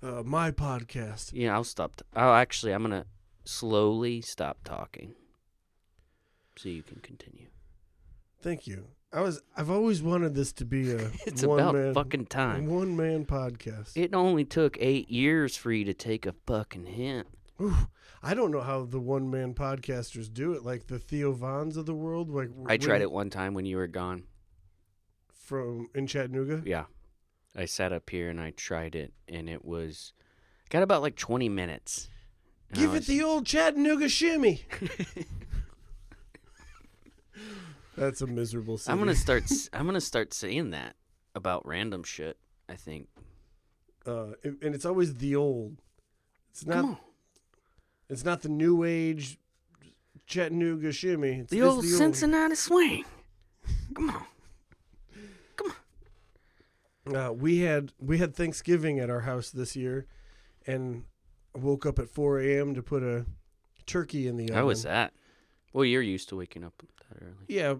[0.00, 1.30] Uh, my podcast.
[1.32, 1.96] Yeah, I'll stop.
[1.96, 3.06] T- oh, actually, I'm gonna
[3.44, 5.14] slowly stop talking,
[6.56, 7.48] so you can continue.
[8.40, 8.86] Thank you.
[9.12, 9.42] I was.
[9.56, 12.66] I've always wanted this to be a It's one about man, fucking time.
[12.66, 13.92] one man podcast.
[13.94, 17.26] It only took eight years for you to take a fucking hint.
[18.22, 21.86] I don't know how the one man podcasters do it, like the Theo Vons of
[21.86, 22.30] the world.
[22.30, 24.24] Like I tried it one time when you were gone.
[25.32, 26.62] from in Chattanooga.
[26.64, 26.84] Yeah.
[27.54, 30.14] I sat up here and I tried it, and it was
[30.70, 32.08] got about like 20 minutes.
[32.72, 34.64] Give it the old Chattanooga shimmy.
[37.96, 38.78] That's a miserable.
[38.78, 38.92] City.
[38.92, 39.44] I'm gonna start.
[39.72, 40.96] I'm gonna start saying that
[41.34, 42.36] about random shit.
[42.68, 43.08] I think.
[44.06, 45.76] uh, and it's always the old.
[46.50, 46.84] It's Come not.
[46.84, 46.96] on.
[48.08, 49.38] It's not the new age
[50.26, 51.40] Chattanooga shimmy.
[51.40, 53.04] It's The it's old Cincinnati swing.
[53.94, 54.24] Come on.
[55.56, 55.72] Come
[57.06, 57.16] on.
[57.16, 60.06] Uh, we had we had Thanksgiving at our house this year,
[60.66, 61.04] and
[61.54, 62.74] I woke up at 4 a.m.
[62.74, 63.26] to put a
[63.86, 64.54] turkey in the oven.
[64.56, 65.12] How was that?
[65.72, 67.46] Well, you're used to waking up that early.
[67.48, 67.74] Yeah,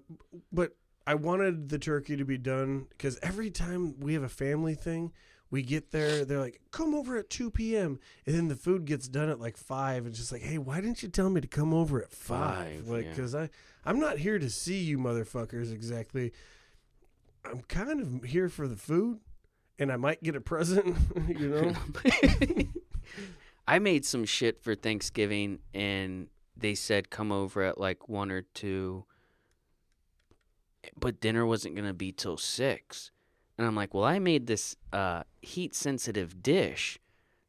[0.52, 4.74] but I wanted the turkey to be done because every time we have a family
[4.74, 5.12] thing,
[5.50, 9.06] we get there, they're like, "Come over at 2 p.m." and then the food gets
[9.08, 10.06] done at like five.
[10.06, 12.84] And just like, "Hey, why didn't you tell me to come over at five?
[12.84, 13.10] Five, like, yeah.
[13.10, 13.50] because I
[13.84, 16.32] I'm not here to see you motherfuckers exactly.
[17.44, 19.18] I'm kind of here for the food,
[19.78, 20.96] and I might get a present,
[21.28, 22.66] you know.
[23.68, 28.42] I made some shit for Thanksgiving, and they said come over at like one or
[28.42, 29.04] two.
[30.98, 33.10] But dinner wasn't gonna be till six,
[33.58, 36.98] and I'm like, well, I made this uh, heat-sensitive dish,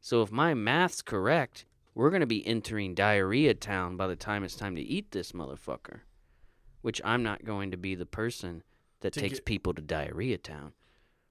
[0.00, 4.56] so if my math's correct, we're gonna be entering diarrhea town by the time it's
[4.56, 6.00] time to eat this motherfucker.
[6.82, 8.62] Which I'm not going to be the person
[9.00, 10.74] that To takes get- people to diarrhea town.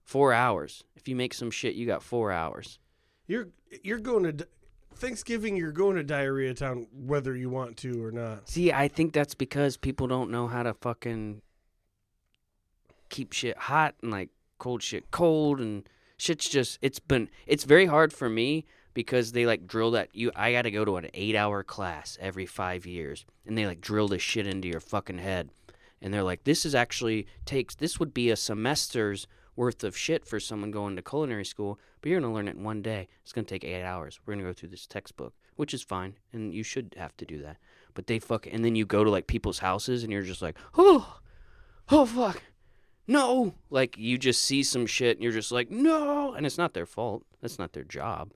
[0.01, 0.83] Four hours.
[0.95, 2.79] If you make some shit, you got four hours.
[3.27, 3.49] You're
[3.83, 4.45] you're going to di-
[4.95, 5.55] Thanksgiving.
[5.55, 8.49] You're going to diarrhea town whether you want to or not.
[8.49, 11.41] See, I think that's because people don't know how to fucking
[13.13, 17.85] keep shit hot and like cold shit cold and shit's just it's been it's very
[17.85, 21.09] hard for me because they like drill that you I got to go to an
[21.13, 25.49] 8-hour class every 5 years and they like drill this shit into your fucking head.
[26.01, 30.25] And they're like this is actually takes this would be a semester's worth of shit
[30.25, 33.07] for someone going to culinary school but you're going to learn it in one day.
[33.21, 34.19] It's going to take 8 hours.
[34.25, 37.25] We're going to go through this textbook which is fine and you should have to
[37.25, 37.57] do that.
[37.93, 40.57] But they fuck and then you go to like people's houses and you're just like
[40.77, 41.19] oh
[41.89, 42.41] oh fuck
[43.07, 43.53] no.
[43.69, 46.33] Like you just see some shit and you're just like no.
[46.33, 47.23] And it's not their fault.
[47.41, 48.31] That's not their job.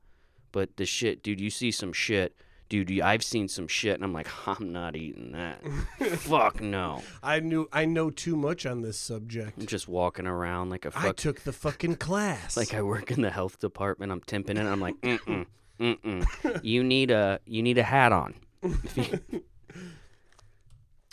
[0.52, 2.36] But the shit dude you see some shit.
[2.70, 5.66] Dude you, i've seen some shit and i'm like i'm not eating that.
[6.20, 7.02] Fuck no.
[7.24, 9.58] I knew I know too much on this subject.
[9.58, 12.58] i'm just walking around like a I fuck i took the fucking class.
[12.58, 14.12] like i work in the health department.
[14.12, 14.66] I'm temping it.
[14.66, 15.46] I'm like mm-mm
[15.80, 16.60] mm-mm.
[16.64, 18.34] You need a you need a hat on.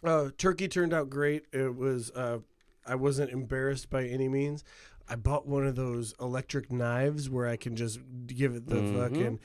[0.02, 1.44] Uh, turkey turned out great.
[1.52, 2.10] It was.
[2.10, 2.40] Uh,
[2.86, 4.64] I wasn't embarrassed by any means.
[5.08, 8.96] I bought one of those electric knives where I can just give it the Mhm.
[8.98, 9.40] fucking.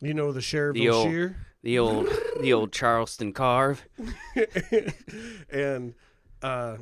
[0.00, 2.08] You know the Cherville The old- shear, the old
[2.40, 3.86] the old charleston carve
[5.50, 5.94] and
[6.42, 6.78] uh,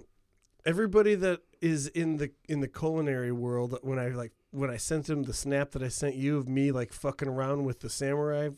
[0.65, 3.79] everybody that is in the in the culinary world.
[3.83, 6.73] When I like when I sent them the snap that I sent you of me
[6.73, 8.49] like fucking around with the samurai,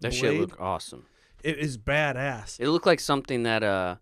[0.00, 1.06] that shit looked awesome
[1.42, 2.58] it is badass.
[2.60, 3.96] It looked like something that uh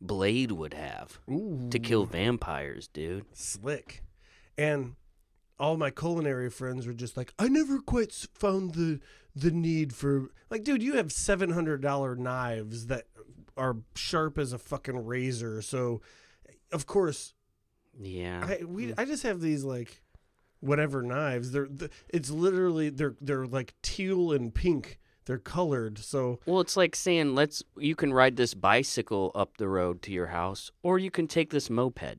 [0.00, 1.68] Blade would have Ooh.
[1.70, 3.24] to kill vampires, dude.
[3.32, 4.02] slick.
[4.58, 4.94] And
[5.58, 9.00] all my culinary friends were just like, I never quite found the
[9.34, 13.04] the need for like, dude, you have seven hundred dollar knives that
[13.56, 15.62] are sharp as a fucking razor.
[15.62, 16.00] So,
[16.72, 17.34] of course,
[17.98, 18.44] Yeah.
[18.46, 18.92] I we hmm.
[18.98, 20.02] I just have these like
[20.60, 21.52] whatever knives.
[21.52, 24.98] They're th- it's literally they're they're like teal and pink.
[25.26, 25.98] They're colored.
[25.98, 30.12] So well, it's like saying let's you can ride this bicycle up the road to
[30.12, 32.18] your house or you can take this moped.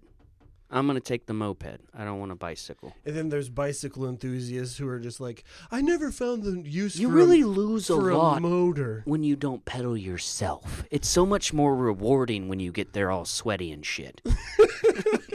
[0.69, 1.79] I'm going to take the moped.
[1.93, 2.93] I don't want a bicycle.
[3.05, 6.99] and then there's bicycle enthusiasts who are just like, I never found the use.
[6.99, 9.01] You really a, lose a lot a motor.
[9.05, 10.83] when you don't pedal yourself.
[10.91, 14.21] It's so much more rewarding when you get there all sweaty and shit.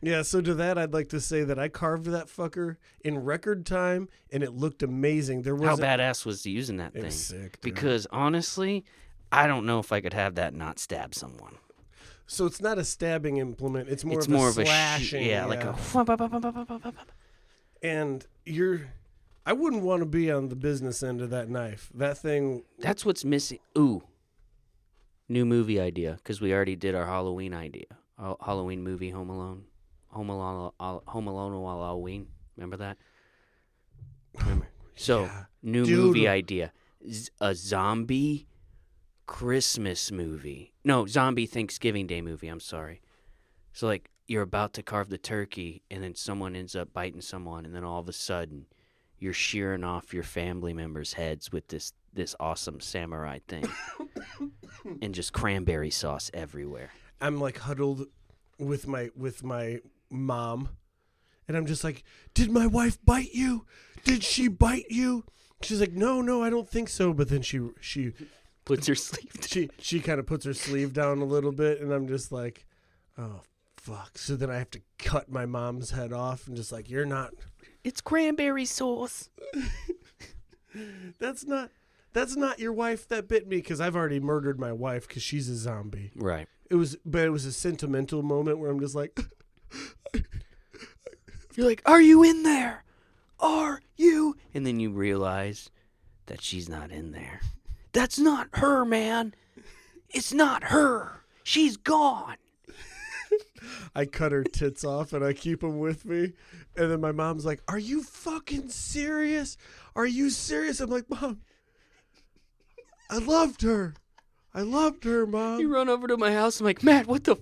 [0.00, 3.64] Yeah, so to that, I'd like to say that I carved that fucker in record
[3.66, 5.42] time, and it looked amazing.
[5.42, 7.10] There was How badass was using that thing?
[7.10, 7.60] sick.
[7.60, 7.74] dude.
[7.74, 8.84] Because honestly,
[9.30, 11.56] I don't know if I could have that not stab someone.
[12.26, 14.68] so it's not a stabbing implement; it's more it's of more a of a sh-
[14.68, 15.24] slashing.
[15.26, 15.72] yeah, like a
[17.82, 18.82] And you're,
[19.46, 21.90] I wouldn't want to be on the business end of that knife.
[21.94, 22.62] That thing.
[22.78, 23.58] That's what's missing.
[23.76, 24.02] Ooh,
[25.28, 27.86] new movie idea because we already did our Halloween idea.
[28.44, 29.64] Halloween movie, Home Alone,
[30.08, 32.28] Home Alone, Al- Home Alone while Halloween.
[32.56, 32.96] Remember that?
[34.38, 34.68] Remember?
[34.94, 35.44] So Yeah.
[35.62, 35.98] new Dude.
[35.98, 36.72] movie idea:
[37.10, 38.46] Z- a zombie
[39.26, 40.74] Christmas movie.
[40.84, 42.48] No, zombie Thanksgiving Day movie.
[42.48, 43.00] I'm sorry.
[43.72, 47.64] So like you're about to carve the turkey, and then someone ends up biting someone,
[47.64, 48.66] and then all of a sudden,
[49.18, 53.64] you're shearing off your family members' heads with this this awesome samurai thing,
[55.02, 56.90] and just cranberry sauce everywhere.
[57.22, 58.06] I'm like huddled
[58.58, 59.78] with my with my
[60.10, 60.70] mom,
[61.48, 62.04] and I'm just like,
[62.34, 63.64] "Did my wife bite you?
[64.04, 65.24] Did she bite you?"
[65.62, 68.12] She's like, "No, no, I don't think so." But then she she
[68.64, 69.32] Puts her sleeve.
[69.32, 69.42] down.
[69.48, 72.66] she she kind of puts her sleeve down a little bit, and I'm just like,
[73.16, 73.40] "Oh
[73.76, 77.06] fuck!" So then I have to cut my mom's head off, and just like, "You're
[77.06, 77.32] not.
[77.84, 79.30] It's cranberry sauce.
[81.18, 81.70] That's not."
[82.14, 85.48] That's not your wife that bit me because I've already murdered my wife because she's
[85.48, 86.10] a zombie.
[86.14, 86.46] Right.
[86.72, 89.20] It was, but it was a sentimental moment where I'm just like,
[91.54, 92.84] You're like, are you in there?
[93.38, 94.38] Are you?
[94.54, 95.68] And then you realize
[96.26, 97.40] that she's not in there.
[97.92, 99.34] That's not her, man.
[100.08, 101.20] It's not her.
[101.42, 102.36] She's gone.
[103.94, 106.32] I cut her tits off and I keep them with me.
[106.74, 109.58] And then my mom's like, Are you fucking serious?
[109.94, 110.80] Are you serious?
[110.80, 111.42] I'm like, Mom,
[113.10, 113.92] I loved her.
[114.54, 115.60] I loved her, mom.
[115.60, 116.60] You run over to my house.
[116.60, 117.36] I'm like, Matt, what the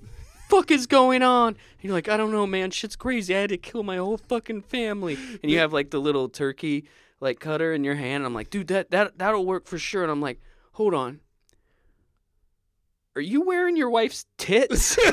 [0.49, 1.49] fuck is going on?
[1.49, 2.71] And you're like, I don't know, man.
[2.71, 3.35] Shit's crazy.
[3.35, 5.19] I had to kill my whole fucking family.
[5.43, 6.87] And you have like the little turkey
[7.21, 8.25] like cutter in your hand.
[8.25, 10.03] I'm like, dude, that that that'll work for sure.
[10.03, 10.41] And I'm like,
[10.73, 11.21] hold on.
[13.17, 14.97] Are you wearing your wife's tits?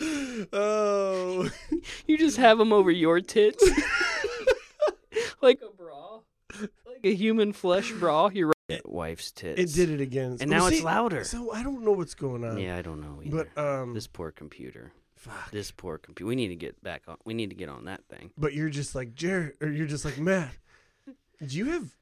[0.52, 1.48] Oh,
[2.06, 3.62] you just have them over your tits,
[5.42, 6.20] like a bra,
[6.58, 8.28] like a human flesh bra.
[8.32, 8.88] You're right.
[8.88, 9.60] Wife's tits.
[9.60, 10.36] it did it again.
[10.40, 11.24] And now Well, it's louder.
[11.24, 12.58] So I don't know what's going on.
[12.58, 13.48] Yeah, I don't know either.
[13.54, 14.92] But um, this poor computer.
[15.16, 15.50] fuck.
[15.50, 16.28] This poor computer.
[16.28, 17.16] We need to get back on.
[17.24, 18.30] We need to get on that thing.
[18.38, 20.52] But you're just like Jarrod, or you're just like Matt.
[21.44, 21.96] Do you have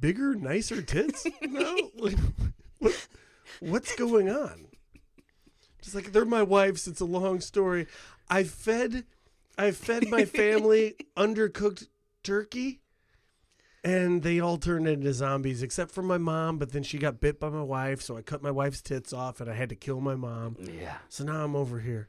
[0.00, 1.26] bigger, nicer tits?
[1.42, 1.90] no.
[1.96, 2.18] Like,
[2.78, 3.08] what,
[3.60, 4.66] what's going on?
[5.80, 6.86] Just like they're my wife's.
[6.86, 7.86] It's a long story.
[8.28, 9.04] I fed,
[9.56, 11.86] I fed my family undercooked
[12.22, 12.80] turkey,
[13.82, 16.58] and they all turned into zombies except for my mom.
[16.58, 19.40] But then she got bit by my wife, so I cut my wife's tits off,
[19.40, 20.56] and I had to kill my mom.
[20.60, 20.98] Yeah.
[21.08, 22.08] So now I'm over here.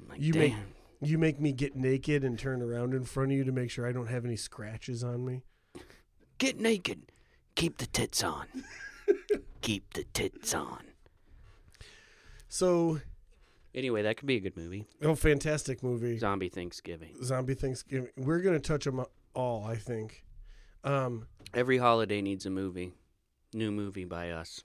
[0.00, 0.40] I'm like, You damn.
[0.42, 0.54] make
[1.02, 3.86] you make me get naked and turn around in front of you to make sure
[3.86, 5.42] I don't have any scratches on me.
[6.38, 7.02] Get naked.
[7.56, 8.46] Keep the tits on.
[9.60, 10.80] Keep the tits on.
[12.48, 13.00] So,
[13.74, 14.86] Anyway, that could be a good movie.
[15.02, 17.16] oh, fantastic movie, Zombie Thanksgiving.
[17.24, 18.10] Zombie Thanksgiving.
[18.16, 20.23] We're gonna touch them all, I think.
[20.84, 22.92] Um, Every holiday needs a movie.
[23.52, 24.62] New movie by us.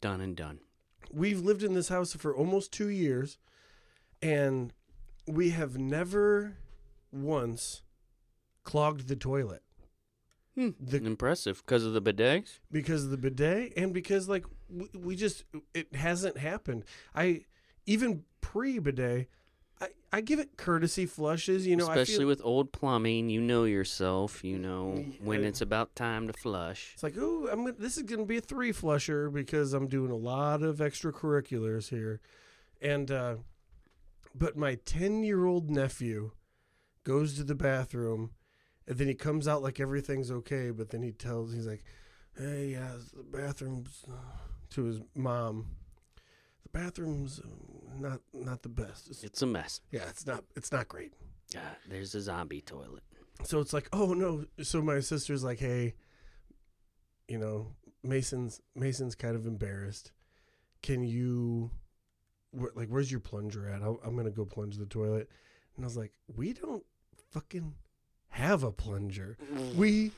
[0.00, 0.60] Done and done.
[1.12, 3.38] we've lived in this house for almost two years,
[4.22, 4.72] and
[5.26, 6.56] we have never
[7.12, 7.82] once
[8.64, 9.62] clogged the toilet
[10.54, 10.70] Hmm.
[10.80, 12.58] The- Impressive because of the bidets.
[12.70, 16.84] because of the bidet and because like we, we just it hasn't happened.
[17.14, 17.44] I
[17.86, 19.28] even pre bidet,
[19.80, 21.66] I, I give it courtesy flushes.
[21.66, 24.44] You know, Especially I feel with old plumbing, you know yourself.
[24.44, 26.92] You know when it's about time to flush.
[26.94, 30.10] it's like oh, I'm gonna, this is gonna be a three flusher because I'm doing
[30.10, 32.20] a lot of extracurriculars here,
[32.80, 33.36] and uh,
[34.34, 36.30] but my ten year old nephew
[37.02, 38.30] goes to the bathroom.
[38.86, 41.84] And then he comes out like everything's okay, but then he tells he's like,
[42.36, 44.12] "Hey, yeah, the bathroom's uh,"
[44.70, 45.70] to his mom.
[46.74, 47.46] Bathroom's uh,
[47.98, 49.08] not not the best.
[49.08, 49.80] It's, It's a mess.
[49.90, 51.14] yeah, it's not it's not great.
[51.56, 53.02] Ah, there's a zombie toilet.
[53.44, 54.44] So it's like, oh no.
[54.62, 55.94] So my sister's like, hey,
[57.28, 57.68] you know,
[58.02, 60.12] Mason's Mason's kind of embarrassed.
[60.82, 61.70] Can you,
[62.50, 63.80] where, like, where's your plunger at?
[63.82, 65.30] I'll, I'm gonna go plunge the toilet.
[65.76, 66.84] And I was like, we don't
[67.30, 67.74] fucking
[68.28, 69.38] have a plunger.
[69.76, 70.10] We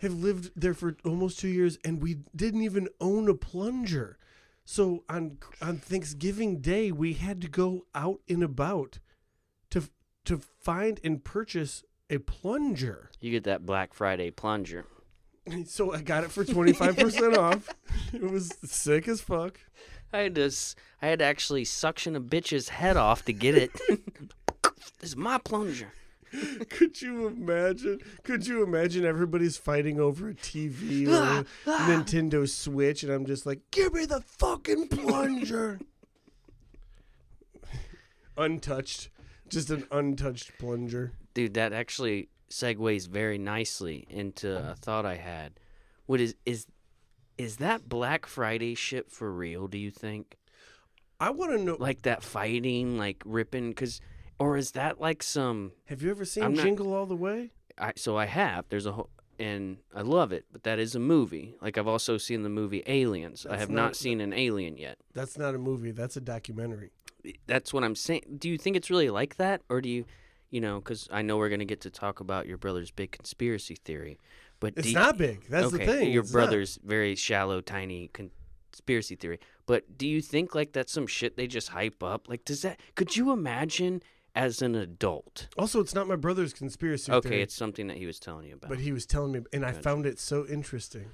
[0.00, 4.18] have lived there for almost two years, and we didn't even own a plunger.
[4.66, 8.98] So on on Thanksgiving Day, we had to go out and about
[9.70, 9.88] to
[10.24, 13.10] to find and purchase a plunger.
[13.20, 14.84] You get that Black Friday plunger.
[15.66, 17.68] So I got it for twenty five percent off.
[18.12, 19.60] It was sick as fuck.
[20.12, 20.50] I had to,
[21.00, 23.70] I had to actually suction a bitch's head off to get it.
[24.98, 25.92] this is my plunger.
[26.68, 28.00] Could you imagine?
[28.22, 31.86] Could you imagine everybody's fighting over a TV or a ah, ah.
[31.88, 35.80] Nintendo Switch, and I'm just like, give me the fucking plunger.
[38.36, 39.10] untouched,
[39.48, 41.12] just an untouched plunger.
[41.34, 45.58] Dude, that actually segues very nicely into a thought I had.
[46.06, 46.66] What is is
[47.38, 49.68] is that Black Friday shit for real?
[49.68, 50.36] Do you think
[51.18, 51.76] I want to know.
[51.78, 54.00] like that fighting, like ripping, cause,
[54.38, 55.72] or is that like some?
[55.86, 57.50] Have you ever seen I'm not- Jingle All the Way?
[57.78, 58.64] I so I have.
[58.68, 59.10] There's a whole.
[59.38, 61.56] And I love it, but that is a movie.
[61.60, 63.44] Like I've also seen the movie Aliens.
[63.44, 64.96] I That's have not- not seen an alien yet.
[65.12, 65.90] That's not a movie.
[65.90, 66.90] That's a documentary.
[67.46, 68.36] That's what I'm saying.
[68.38, 70.04] Do you think it's really like that, or do you?
[70.48, 73.74] you know, because I know we're gonna get to talk about your brother's big conspiracy
[73.84, 74.16] theory,
[74.60, 75.44] but It's you- not big.
[75.50, 76.12] That's okay, the thing.
[76.12, 76.38] Your It's not.
[76.38, 78.08] brother's very shallow, tiny
[78.72, 79.40] conspiracy theory.
[79.66, 82.28] But do you think like that's some shit they just hype up?
[82.28, 82.78] Like, does that?
[82.94, 84.02] Could you imagine
[84.36, 85.48] as an adult?
[85.58, 88.54] Also, it's not my brother's conspiracy Okay, theory, it's something that he was telling you
[88.54, 88.68] about.
[88.70, 91.06] but he was telling me, and I found it so interesting.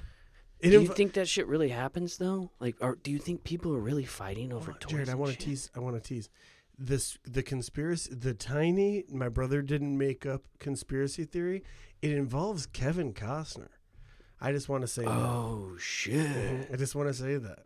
[0.60, 2.50] It do you inv- think that shit really happens though?
[2.60, 4.92] Like, or do you think people are really fighting over Hold toys?
[4.92, 5.70] Jarrod, I want to tease.
[5.74, 6.28] I want to tease.
[6.78, 8.14] This the conspiracy.
[8.14, 9.04] The tiny.
[9.10, 11.64] My brother didn't make up conspiracy theory.
[12.00, 13.68] It involves Kevin Costner.
[14.40, 16.14] I just want to say Oh shit!
[16.26, 16.72] Mm-hmm.
[16.72, 17.60] I just want to say that.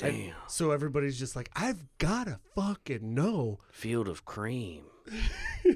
[0.00, 0.34] Damn.
[0.46, 3.58] so everybody's just like, I've gotta fucking know.
[3.70, 4.84] Field of cream.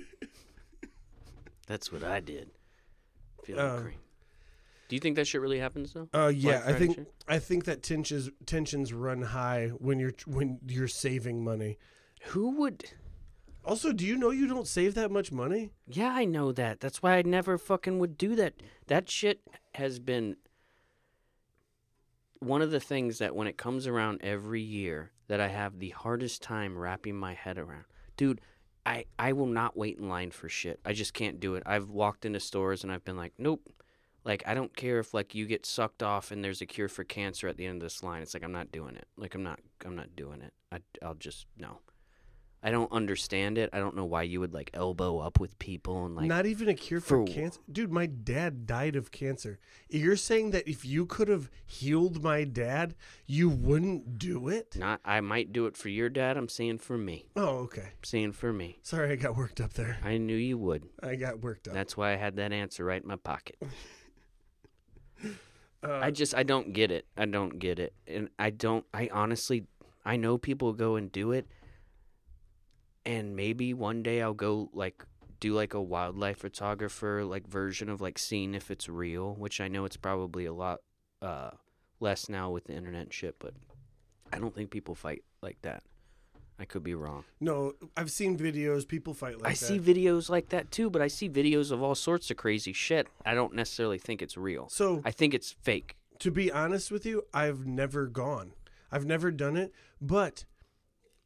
[1.67, 2.51] That's what I did.
[3.45, 3.99] Field of Um, cream.
[4.89, 6.09] Do you think that shit really happens though?
[6.13, 7.13] Uh, yeah, I think shit?
[7.27, 11.79] I think that tensions tensions run high when you're when you're saving money.
[12.27, 12.85] Who would?
[13.65, 15.71] Also, do you know you don't save that much money?
[15.87, 16.81] Yeah, I know that.
[16.81, 18.55] That's why I never fucking would do that.
[18.89, 19.41] That shit
[19.77, 20.37] has been
[22.43, 25.91] one of the things that when it comes around every year that I have the
[25.91, 27.85] hardest time wrapping my head around.
[28.17, 28.41] Dude,
[28.85, 30.81] I I will not wait in line for shit.
[30.85, 31.63] I just can't do it.
[31.65, 33.69] I've walked into stores and I've been like, "Nope."
[34.25, 37.05] Like I don't care if like you get sucked off and there's a cure for
[37.05, 38.23] cancer at the end of this line.
[38.23, 39.07] It's like I'm not doing it.
[39.17, 40.53] Like I'm not I'm not doing it.
[40.71, 41.79] I I'll just no.
[42.65, 43.71] I don't understand it.
[43.73, 46.69] I don't know why you would like elbow up with people and like Not even
[46.69, 47.61] a cure for, for- cancer.
[47.71, 49.59] Dude, my dad died of cancer.
[49.89, 52.95] You're saying that if you could have healed my dad,
[53.27, 54.77] you wouldn't do it?
[54.77, 56.37] not I might do it for your dad.
[56.37, 57.27] I'm saying for me.
[57.35, 57.83] Oh, okay.
[57.83, 58.79] I'm saying for me.
[58.83, 59.99] Sorry, I got worked up there.
[60.05, 60.85] I knew you would.
[61.03, 61.75] I got worked up.
[61.75, 63.57] That's why I had that answer right in my pocket.
[65.85, 67.07] Uh, I just I don't get it.
[67.17, 67.93] I don't get it.
[68.07, 69.67] And I don't I honestly
[70.05, 71.49] I know people go and do it
[73.05, 75.05] and maybe one day I'll go like
[75.41, 79.69] do like a wildlife photographer like version of like seeing if it's real, which I
[79.69, 80.81] know it's probably a lot
[81.21, 81.51] uh
[82.01, 83.55] less now with the internet and shit, but
[84.33, 85.83] I don't think people fight like that.
[86.59, 87.25] I could be wrong.
[87.41, 88.87] no, I've seen videos.
[88.87, 89.57] People fight like I that.
[89.57, 93.09] see videos like that too, but I see videos of all sorts of crazy shit.
[93.27, 94.69] I don't necessarily think it's real.
[94.69, 95.97] So I think it's fake.
[96.21, 98.53] to be honest with you, I've never gone.
[98.93, 100.45] I've never done it, but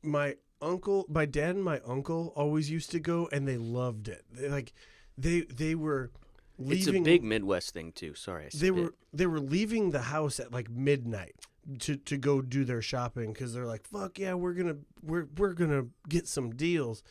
[0.02, 0.36] my
[0.66, 4.24] uncle, my dad and my uncle always used to go and they loved it.
[4.32, 4.72] They, like
[5.16, 6.10] they they were
[6.58, 8.14] leaving It's a big Midwest thing too.
[8.14, 11.34] Sorry, they were they were leaving the house at like midnight
[11.80, 15.26] to to go do their shopping cuz they're like fuck yeah, we're going to we're
[15.36, 17.02] we're to get some deals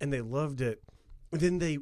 [0.00, 0.82] and they loved it.
[1.32, 1.78] And then they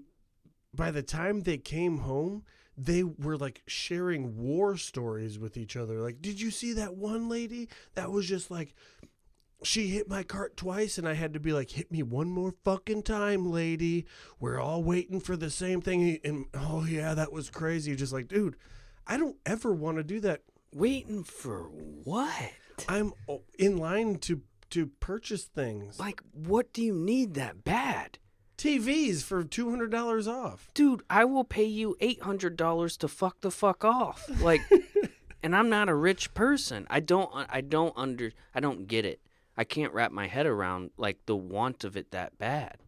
[0.74, 2.44] by the time they came home,
[2.76, 6.00] they were like sharing war stories with each other.
[6.00, 8.74] Like, did you see that one lady that was just like,
[9.64, 12.54] she hit my cart twice, and I had to be like, hit me one more
[12.64, 14.06] fucking time, lady.
[14.38, 16.18] We're all waiting for the same thing.
[16.24, 17.96] And oh, yeah, that was crazy.
[17.96, 18.56] Just like, dude,
[19.06, 20.42] I don't ever want to do that.
[20.72, 21.62] waiting for
[22.04, 22.52] what?
[22.88, 23.12] I'm
[23.58, 28.18] in line to to purchase things, Like, what do you need that bad?
[28.58, 30.68] TVs for two hundred dollars off.
[30.74, 34.28] Dude, I will pay you $800 to fuck the fuck off.
[34.40, 34.62] Like
[35.42, 36.86] and I'm not a rich person.
[36.90, 39.20] I don't I don't under I don't get it.
[39.56, 42.78] I can't wrap my head around like the want of it that bad.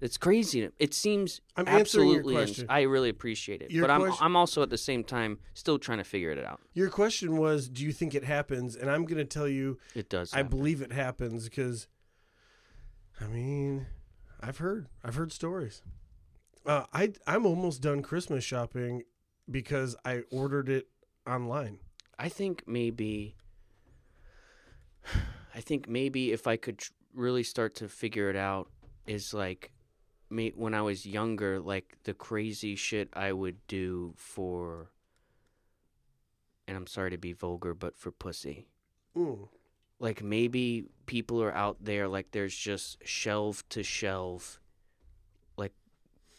[0.00, 0.66] It's crazy.
[0.78, 2.34] It seems I'm absolutely.
[2.34, 2.66] ins- question.
[2.70, 5.78] I really appreciate it, Your but I'm question- I'm also at the same time still
[5.78, 6.60] trying to figure it out.
[6.72, 8.76] Your question was, do you think it happens?
[8.76, 10.32] And I'm going to tell you, It does.
[10.32, 10.56] I happen.
[10.56, 11.86] believe it happens because,
[13.20, 13.88] I mean,
[14.40, 15.82] I've heard, I've heard stories.
[16.64, 19.02] Uh, I I'm almost done Christmas shopping
[19.50, 20.88] because I ordered it
[21.26, 21.78] online.
[22.18, 23.34] I think maybe.
[25.54, 28.68] I think maybe if I could tr- really start to figure it out,
[29.06, 29.72] is like,
[30.30, 34.90] me when I was younger, like the crazy shit I would do for.
[36.68, 38.68] And I'm sorry to be vulgar, but for pussy.
[39.16, 39.48] Mm.
[39.98, 44.60] Like maybe people are out there, like there's just shelf to shelf,
[45.56, 45.72] like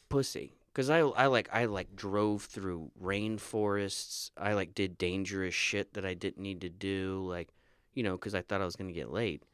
[0.09, 0.53] pussy.
[0.73, 4.31] Cause I I like I like drove through rainforests.
[4.37, 7.25] I like did dangerous shit that I didn't need to do.
[7.27, 7.49] Like,
[7.93, 9.45] you know, cause I thought I was gonna get laid.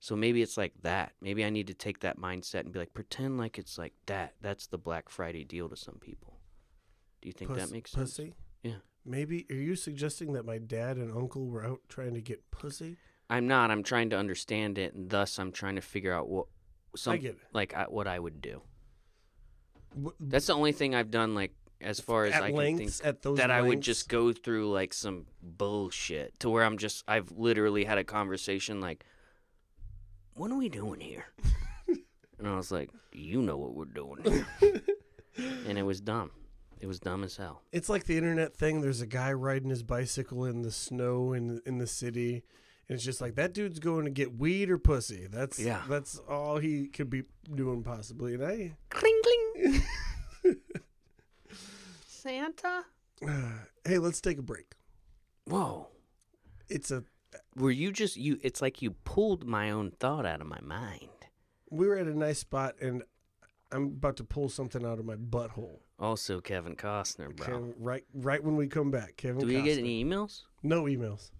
[0.00, 1.12] So maybe it's like that.
[1.22, 4.34] Maybe I need to take that mindset and be like, pretend like it's like that.
[4.42, 6.38] That's the Black Friday deal to some people.
[7.22, 8.10] Do you think Puss- that makes sense?
[8.16, 8.34] Pussy.
[8.62, 8.76] Yeah.
[9.06, 12.96] Maybe are you suggesting that my dad and uncle were out trying to get pussy?
[13.30, 13.70] I'm not.
[13.70, 16.46] I'm trying to understand it, and thus I'm trying to figure out what
[16.96, 17.40] some I get it.
[17.52, 18.62] like I, what I would do.
[20.20, 23.50] That's the only thing I've done like as far as at I can think that
[23.50, 27.98] I would just go through like some bullshit to where I'm just I've literally had
[27.98, 29.04] a conversation like,
[30.34, 31.26] what are we doing here?
[32.36, 34.18] And I was like, you know what we're doing.
[34.24, 34.46] here."
[35.66, 36.32] and it was dumb.
[36.80, 37.62] It was dumb as hell.
[37.72, 38.80] It's like the internet thing.
[38.80, 42.42] There's a guy riding his bicycle in the snow in in the city,
[42.88, 45.26] and it's just like that dude's going to get weed or pussy.
[45.30, 45.82] That's Yeah.
[45.88, 47.22] That's all he could be
[47.54, 48.34] doing possibly.
[48.34, 49.82] And I, Cling cling.
[52.24, 52.84] Santa?
[53.84, 54.72] hey, let's take a break.
[55.46, 55.88] Whoa.
[56.68, 57.04] It's a
[57.54, 61.10] Were you just you it's like you pulled my own thought out of my mind.
[61.70, 63.02] we were at a nice spot, and
[63.70, 65.80] I'm about to pull something out of my butthole.
[65.98, 67.46] Also Kevin Costner, bro.
[67.46, 69.40] Kev- right, right when we come back, Kevin.
[69.40, 70.42] Do we get any emails?
[70.62, 71.30] No emails,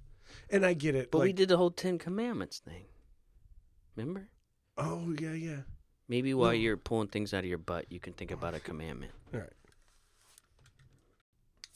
[0.51, 1.11] and I get it.
[1.11, 2.85] But we did the whole Ten Commandments thing.
[3.97, 4.29] Remember?
[4.77, 5.61] Oh yeah, yeah.
[6.09, 6.53] Maybe while No.
[6.59, 9.13] you're pulling things out of your butt, you can think about a commandment.
[9.33, 9.53] All right.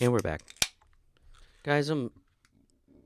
[0.01, 0.43] And we're back.
[1.65, 2.13] Guys, I'm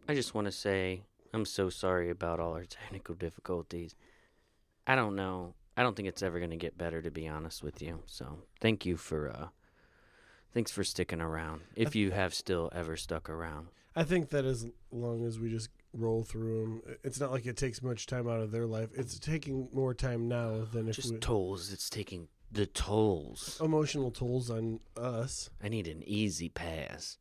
[0.07, 3.95] I just want to say I'm so sorry about all our technical difficulties.
[4.87, 5.55] I don't know.
[5.75, 8.03] I don't think it's ever going to get better to be honest with you.
[8.05, 9.47] So, thank you for uh
[10.53, 11.63] thanks for sticking around.
[11.77, 13.69] If you have still ever stuck around.
[13.97, 17.57] I think that as long as we just roll through them, it's not like it
[17.57, 18.91] takes much time out of their life.
[18.95, 21.73] It's taking more time now than if Just we, tolls.
[21.73, 23.61] It's taking the tolls.
[23.63, 25.51] emotional tolls on us.
[25.63, 27.19] I need an easy pass.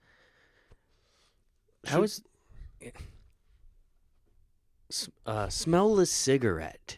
[1.85, 2.21] How is
[5.25, 6.97] uh, smellless cigarette?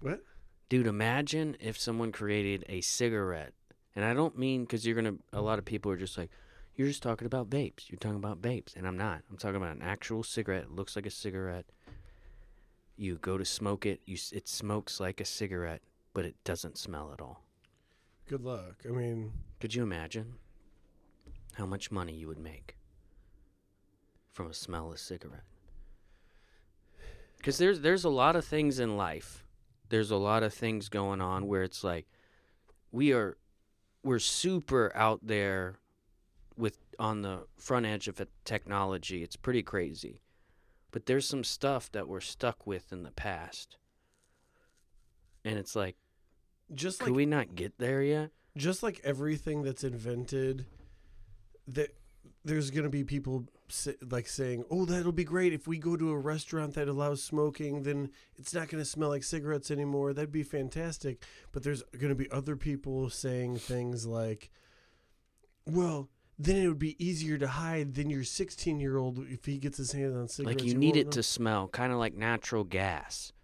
[0.00, 0.22] What?
[0.68, 3.52] Dude, imagine if someone created a cigarette,
[3.94, 5.16] and I don't mean because you're gonna.
[5.32, 6.30] A lot of people are just like,
[6.74, 7.90] you're just talking about vapes.
[7.90, 9.22] You're talking about vapes, and I'm not.
[9.30, 10.64] I'm talking about an actual cigarette.
[10.64, 11.66] It looks like a cigarette.
[12.96, 14.00] You go to smoke it.
[14.06, 15.82] You it smokes like a cigarette,
[16.14, 17.44] but it doesn't smell at all.
[18.30, 18.84] Good luck.
[18.88, 20.34] I mean, Could you imagine
[21.54, 22.76] how much money you would make
[24.30, 25.42] from a smellless cigarette?
[27.38, 29.44] Because there's there's a lot of things in life.
[29.88, 32.06] There's a lot of things going on where it's like
[32.92, 33.36] we are
[34.04, 35.80] we're super out there
[36.56, 39.24] with on the front edge of technology.
[39.24, 40.22] It's pretty crazy.
[40.92, 43.76] But there's some stuff that we're stuck with in the past.
[45.44, 45.96] And it's like,
[46.74, 48.30] just could like we not get there yet?
[48.56, 50.66] just like everything that's invented,
[51.68, 51.94] that
[52.44, 53.46] there's gonna be people
[54.10, 57.82] like saying, "Oh, that'll be great if we go to a restaurant that allows smoking.
[57.84, 60.12] Then it's not gonna smell like cigarettes anymore.
[60.12, 64.50] That'd be fantastic." But there's gonna be other people saying things like,
[65.66, 66.08] "Well."
[66.42, 69.76] Then it would be easier to hide than your 16 year old if he gets
[69.76, 70.62] his hands on cigarettes.
[70.62, 73.34] like you need won't it know." to smell kind of like natural gas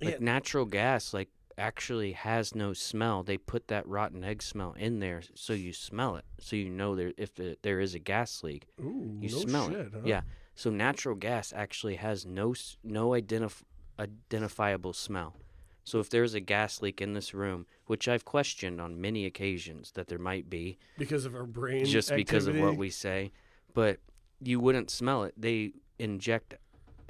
[0.00, 0.18] like Yeah.
[0.18, 1.28] natural gas like
[1.60, 6.16] actually has no smell they put that rotten egg smell in there so you smell
[6.16, 9.38] it so you know there if the, there is a gas leak Ooh, you no
[9.38, 10.00] smell shit, it huh?
[10.04, 10.20] yeah
[10.54, 13.62] so natural gas actually has no no identif-
[13.98, 15.36] identifiable smell.
[15.84, 19.92] So if there's a gas leak in this room which i've questioned on many occasions
[19.92, 23.32] that there might be because of our brain just because of what we say
[23.74, 24.00] but
[24.40, 25.34] you wouldn't smell it.
[25.36, 26.54] They inject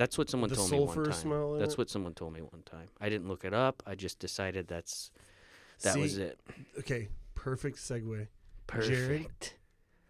[0.00, 1.78] that's what someone The told me one time smell that's it?
[1.78, 5.10] what someone told me one time i didn't look it up i just decided that's
[5.82, 6.40] that was it
[6.78, 8.26] Okay, perfect segue.
[8.66, 9.56] perfect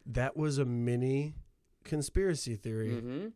[0.06, 1.34] That was a mini
[1.84, 2.88] conspiracy theory.
[2.90, 3.26] mm-hmm.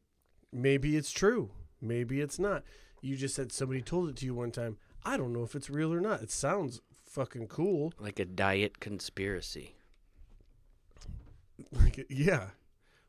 [0.53, 1.51] Maybe it's true.
[1.81, 2.63] Maybe it's not.
[3.03, 4.79] You just said somebody told it to you one time.
[5.05, 6.23] I don't know if it's real or not.
[6.23, 7.93] It sounds fucking cool.
[8.01, 9.75] like a diet conspiracy
[11.73, 12.49] Like, yeah.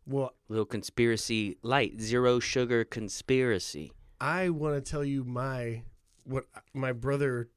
[0.08, 5.84] Well, little conspiracy light zero sugar conspiracy I want to tell you my
[6.24, 7.50] what my brother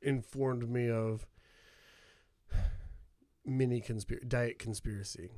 [0.00, 1.26] informed me of
[3.44, 5.30] mini conspiracy diet conspiracy.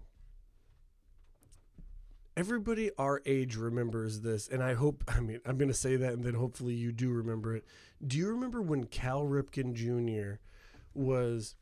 [2.37, 6.13] Everybody our age remembers this and I hope I mean I'm going to say that
[6.13, 7.65] and then hopefully you do remember it.
[8.05, 10.39] Do you remember when Cal Ripken Jr.
[10.95, 11.57] was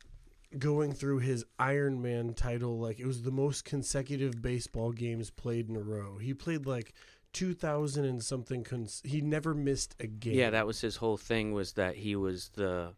[0.59, 5.69] going through his Iron Man title like it was the most consecutive baseball games played
[5.69, 6.19] in a row.
[6.19, 6.93] He played like
[7.33, 10.35] 2000 and something cons- he never missed a game.
[10.35, 12.93] yeah that was his whole thing was that he was the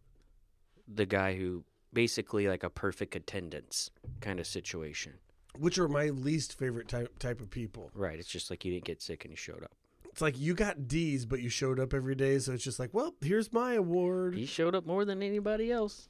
[0.93, 3.91] the guy who basically like a perfect attendance
[4.21, 5.13] kind of situation
[5.57, 7.91] which are my least favorite type type of people.
[7.95, 9.71] right it's just like you didn't get sick and you showed up
[10.07, 12.93] It's like you got D's but you showed up every day so it's just like,
[12.93, 14.35] well, here's my award.
[14.35, 16.09] he showed up more than anybody else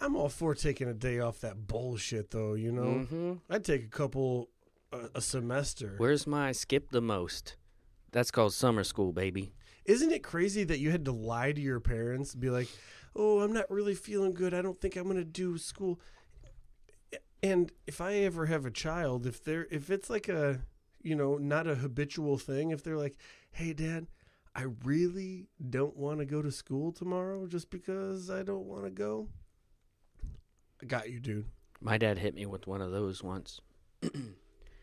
[0.00, 2.82] I'm all for taking a day off that bullshit though, you know.
[2.82, 3.32] mm-hmm.
[3.50, 4.48] I'd take a couple
[4.92, 5.94] uh, a semester.
[5.98, 7.56] Where's my skip the most?
[8.12, 9.52] That's called summer school, baby.
[9.84, 12.68] Isn't it crazy that you had to lie to your parents and be like,
[13.16, 14.54] "Oh, I'm not really feeling good.
[14.54, 16.00] I don't think I'm going to do school."
[17.42, 20.60] And if I ever have a child, if they're if it's like a,
[21.02, 23.16] you know, not a habitual thing, if they're like,
[23.50, 24.06] "Hey dad,
[24.54, 28.90] I really don't want to go to school tomorrow just because I don't want to
[28.90, 29.28] go.
[30.82, 31.46] I got you, dude.
[31.80, 33.60] My dad hit me with one of those once.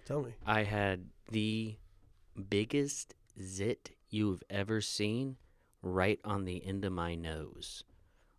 [0.05, 0.33] Tell me.
[0.45, 1.77] I had the
[2.49, 5.37] biggest zit you've ever seen
[5.81, 7.83] right on the end of my nose.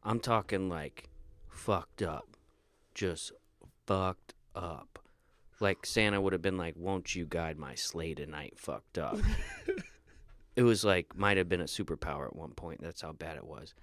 [0.03, 1.09] I'm talking like
[1.49, 2.37] fucked up.
[2.95, 3.33] Just
[3.87, 4.99] fucked up.
[5.61, 8.55] Like Santa would have been like, Won't you guide my sleigh tonight?
[8.57, 9.19] Fucked up.
[10.57, 12.83] it was like, might have been a superpower at one point.
[12.83, 13.75] That's how bad it was.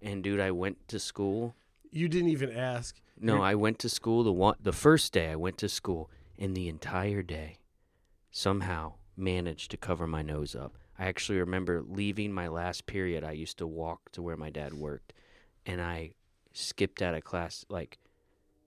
[0.00, 1.54] And dude, I went to school.
[1.92, 3.00] You didn't even ask.
[3.20, 6.10] No, You're- I went to school the one the first day I went to school
[6.38, 7.58] and the entire day
[8.30, 10.76] somehow managed to cover my nose up.
[10.98, 13.22] I actually remember leaving my last period.
[13.22, 15.12] I used to walk to where my dad worked
[15.66, 16.12] and I
[16.52, 17.98] skipped out of class like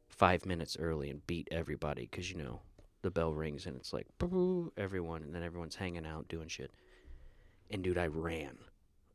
[0.07, 2.61] 5 minutes early and beat everybody cuz you know
[3.01, 6.71] the bell rings and it's like "Boo," everyone and then everyone's hanging out doing shit.
[7.69, 8.59] And dude, I ran.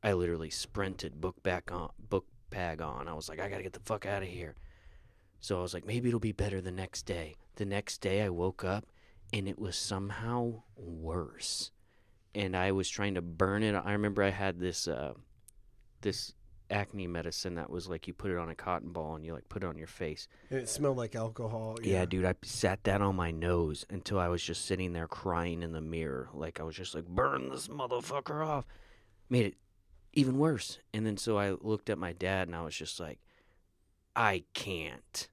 [0.02, 3.08] I literally sprinted, book back on, book bag on.
[3.08, 4.54] I was like, I gotta get the fuck out of here.
[5.40, 7.36] So I was like, maybe it'll be better the next day.
[7.56, 8.86] The next day, I woke up
[9.32, 11.70] and it was somehow worse.
[12.34, 13.74] And I was trying to burn it.
[13.74, 15.14] I remember I had this uh,
[16.02, 16.34] this
[16.70, 19.48] acne medicine that was like you put it on a cotton ball and you like
[19.48, 20.28] put it on your face.
[20.50, 21.76] And it smelled like alcohol.
[21.82, 25.62] Yeah, dude, I sat that on my nose until I was just sitting there crying
[25.62, 26.28] in the mirror.
[26.32, 28.66] Like I was just like, burn this motherfucker off.
[29.28, 29.54] Made it
[30.12, 30.78] even worse.
[30.92, 33.18] And then so I looked at my dad and I was just like,
[34.16, 35.28] I can't.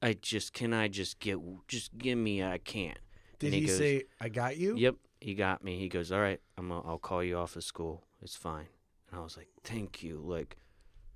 [0.00, 2.98] I just can I just get just give me I can't.
[3.38, 4.76] Did And he, he goes- say, I got you?
[4.76, 5.78] Yep, he got me.
[5.78, 8.04] He goes, "All right, I'm i I'll call you off of school.
[8.22, 8.66] It's fine."
[9.10, 10.56] And I was like, "Thank you." Like,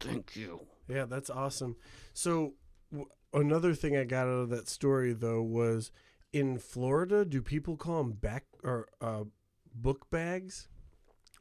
[0.00, 1.76] "Thank you." Yeah, that's awesome.
[2.12, 2.54] So
[2.90, 5.92] w- another thing I got out of that story though was
[6.32, 9.24] in Florida, do people call them back or uh,
[9.74, 10.66] book bags?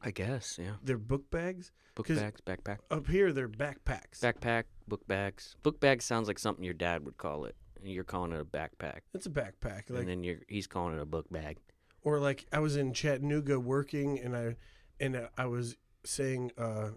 [0.02, 0.72] I guess, yeah.
[0.82, 1.70] They're book bags.
[1.94, 2.78] Book 'Cause- bags, backpack.
[2.90, 4.20] Up here, they're backpacks.
[4.20, 5.56] Backpack, book bags.
[5.62, 7.54] Book bag sounds like something your dad would call it.
[7.80, 9.00] And you're calling it a backpack.
[9.12, 9.90] it's a backpack.
[9.90, 11.58] Like and then you're he's calling it a book bag.
[12.02, 14.56] or like I was in Chattanooga working, and I
[15.00, 16.90] and I was saying, uh,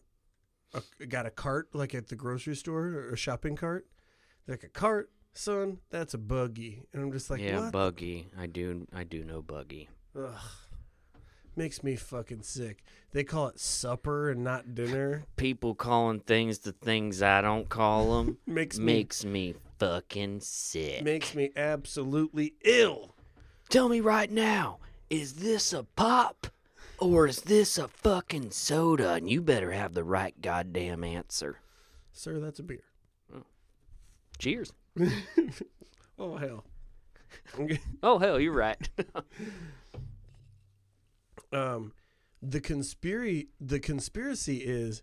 [0.73, 3.87] a, got a cart like at the grocery store or a shopping cart.
[4.47, 5.79] Like a cart, son.
[5.89, 7.71] That's a buggy, and I'm just like, yeah, what?
[7.71, 8.27] buggy.
[8.37, 9.89] I do I do know buggy.
[10.15, 10.39] Ugh.
[11.55, 12.83] Makes me fucking sick.
[13.13, 15.23] They call it supper and not dinner.
[15.37, 21.03] People calling things the things I don't call them Makes me makes me fucking sick.
[21.03, 23.15] makes me absolutely ill.
[23.69, 24.79] Tell me right now,
[25.09, 26.47] is this a pop
[26.99, 29.13] or is this a fucking soda?
[29.13, 31.59] And you better have the right goddamn answer.
[32.11, 32.83] Sir, that's a beer.
[33.33, 33.43] Oh.
[34.37, 34.73] Cheers.
[36.17, 36.63] Oh hell.
[38.01, 38.77] Oh hell, you're right.
[41.55, 41.93] Um
[42.41, 45.01] the conspiracy the conspiracy is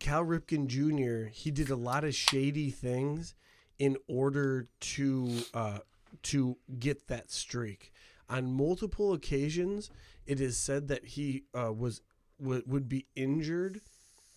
[0.00, 1.28] Cal Ripken Jr.
[1.30, 3.34] he did a lot of shady things
[3.78, 5.78] in order to uh
[6.22, 7.92] to get that streak.
[8.28, 9.90] On multiple occasions,
[10.26, 12.00] it is said that he uh, was
[12.40, 13.80] w- would be injured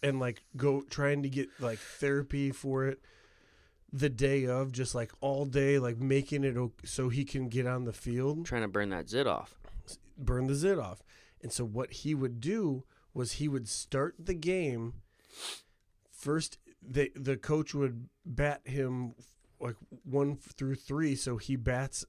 [0.03, 2.99] and like go trying to get like therapy for it
[3.93, 7.65] the day of, just like all day, like making it o- so he can get
[7.65, 9.56] on the field Trying to burn that zit off.
[10.17, 11.01] Burn the zit off.
[11.41, 14.93] And so what he would do was he would start the game
[16.11, 19.13] first the the coach would bat him
[19.59, 22.05] like 1 through 3 so he bats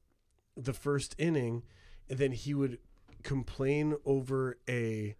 [0.57, 1.63] the first inning
[2.09, 2.79] and then he would
[3.23, 5.15] complain over a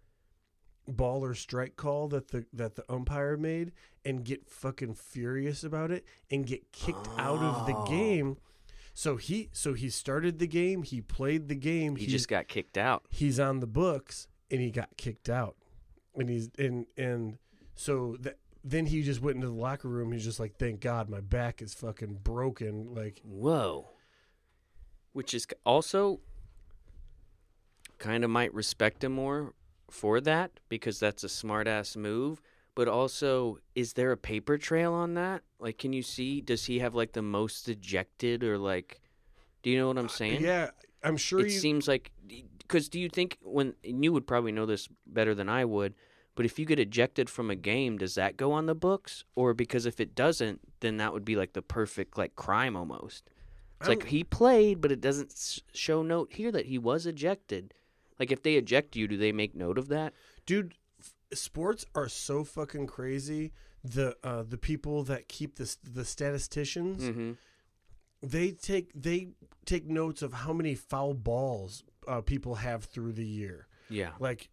[0.87, 3.71] ball or strike call that the that the umpire made
[4.05, 7.85] and get fucking furious about it and get kicked out of the Oh.
[7.85, 8.37] game
[8.93, 12.47] so he so he started the game he played the game He he's, just got
[12.47, 13.03] kicked out.
[13.09, 15.55] he's on the books and he got kicked out
[16.15, 17.37] and he's and and
[17.75, 21.09] so that then he just went into the locker room he's just like thank god
[21.09, 23.89] my back is fucking broken like Whoa.
[25.13, 26.19] Which is also
[27.97, 29.53] kind of might respect him more
[29.89, 32.41] for that because that's a smart ass move.
[32.79, 35.41] But also, is there a paper trail on that?
[35.59, 36.39] Like, can you see?
[36.39, 39.01] Does he have like the most ejected or like?
[39.63, 40.41] Do you know what I'm uh, saying?
[40.41, 40.69] yeah
[41.03, 42.11] i'm sure it you seems like
[42.57, 45.93] because do you think when and you would probably know this better than I would,
[46.35, 49.25] but if you get ejected from a game, does that go on the books?
[49.35, 53.29] Or because if it doesn't, then that would be like the perfect like crime almost.
[53.81, 57.73] It's I like he played, but it doesn't show note here that he was ejected.
[58.17, 60.13] Like if they eject you, do they make note of that?
[60.49, 60.73] dude
[61.33, 63.51] sports are so fucking crazy
[63.83, 67.31] the uh the people that keep this the statisticians Mm-hmm.
[68.21, 69.29] they take they
[69.65, 74.11] take notes of how many foul balls uh, people have through the year Yeah.
[74.19, 74.49] like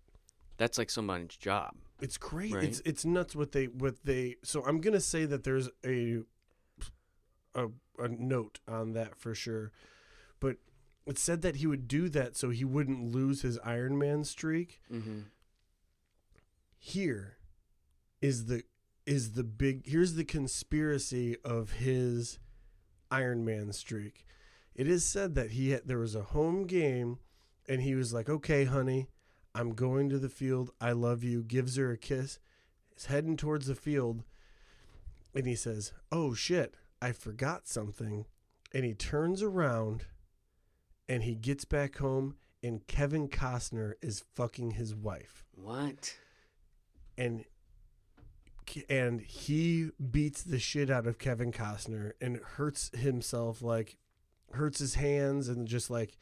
[0.59, 1.73] That's like somebody's job.
[2.01, 2.53] It's great.
[2.53, 2.65] Right.
[2.65, 4.37] It's it's nuts what they what they.
[4.45, 6.19] So I'm gonna say that there's a
[7.55, 7.69] a
[7.99, 9.73] a note on that for sure,
[10.41, 10.57] but
[11.07, 14.81] it said that he would do that so he wouldn't lose his Iron Man streak.
[14.93, 15.21] Mm-hmm.
[16.79, 17.39] Here
[18.21, 18.63] is the
[19.05, 22.39] is the big here's the conspiracy of his
[23.11, 24.27] Iron Man streak.
[24.75, 27.19] It is said that he had, there was a home game
[27.69, 29.09] and he was like, "Okay, honey,
[29.55, 30.71] I'm going to the field.
[30.81, 32.39] I love you." Gives her a kiss.
[32.97, 34.25] Is heading towards the field
[35.35, 38.27] and he says, "Oh shit, I forgot something."
[38.75, 40.07] And he turns around
[41.09, 46.17] and he gets back home and Kevin Costner is fucking his wife What?
[47.19, 47.45] And
[48.89, 53.97] and he beats the shit out of Kevin Costner and hurts himself like
[54.53, 56.17] hurts his hands and just like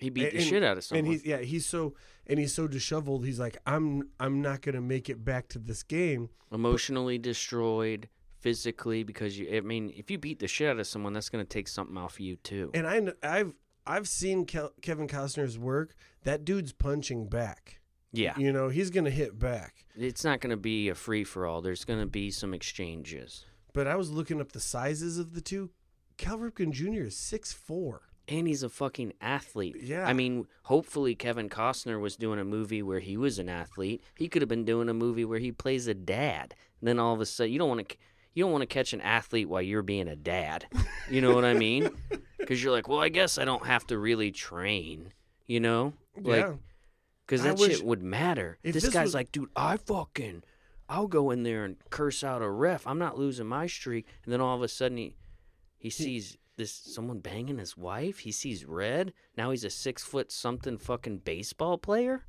[0.00, 1.04] He beat the shit out of someone.
[1.04, 1.94] and he's yeah he's so
[2.26, 5.82] and he's so disheveled he's like I'm I'm not gonna make it back to this
[5.82, 8.08] game emotionally destroyed,
[8.40, 9.54] physically because you.
[9.56, 12.14] I mean, if you beat the shit out of someone, that's gonna take something off
[12.14, 12.70] of you too.
[12.74, 13.52] and I I've
[13.86, 17.77] I've seen Kel- Kevin Costner's work that dude's punching back
[18.12, 21.60] yeah, you know he's gonna hit back it's not gonna be a free for all.
[21.60, 25.70] There's gonna be some exchanges, but I was looking up the sizes of the two
[26.16, 27.04] Cal Ripken Jr.
[27.04, 29.76] is six four and he's a fucking athlete.
[29.82, 30.06] Yeah.
[30.06, 34.02] I mean, hopefully Kevin Costner was doing a movie where he was an athlete.
[34.14, 36.54] He could have been doing a movie where he plays a dad.
[36.80, 37.96] And then all of a sudden, you don't want to.
[38.34, 40.66] You don't want to catch an athlete while you're being a dad.
[41.10, 41.90] You know what I mean?
[42.38, 45.12] Because you're like, well, I guess I don't have to really train.
[45.46, 46.54] You know, like yeah
[47.28, 48.58] Because that wish- shit would matter.
[48.62, 50.44] if This, this guy's was- like, dude, I fucking,
[50.88, 52.86] I'll go in there and curse out a ref.
[52.86, 54.06] I'm not losing my streak.
[54.24, 55.14] And then all of a sudden he,
[55.76, 58.20] he sees this someone banging his wife.
[58.20, 59.12] He sees red.
[59.36, 62.24] Now he's a six foot something fucking baseball player.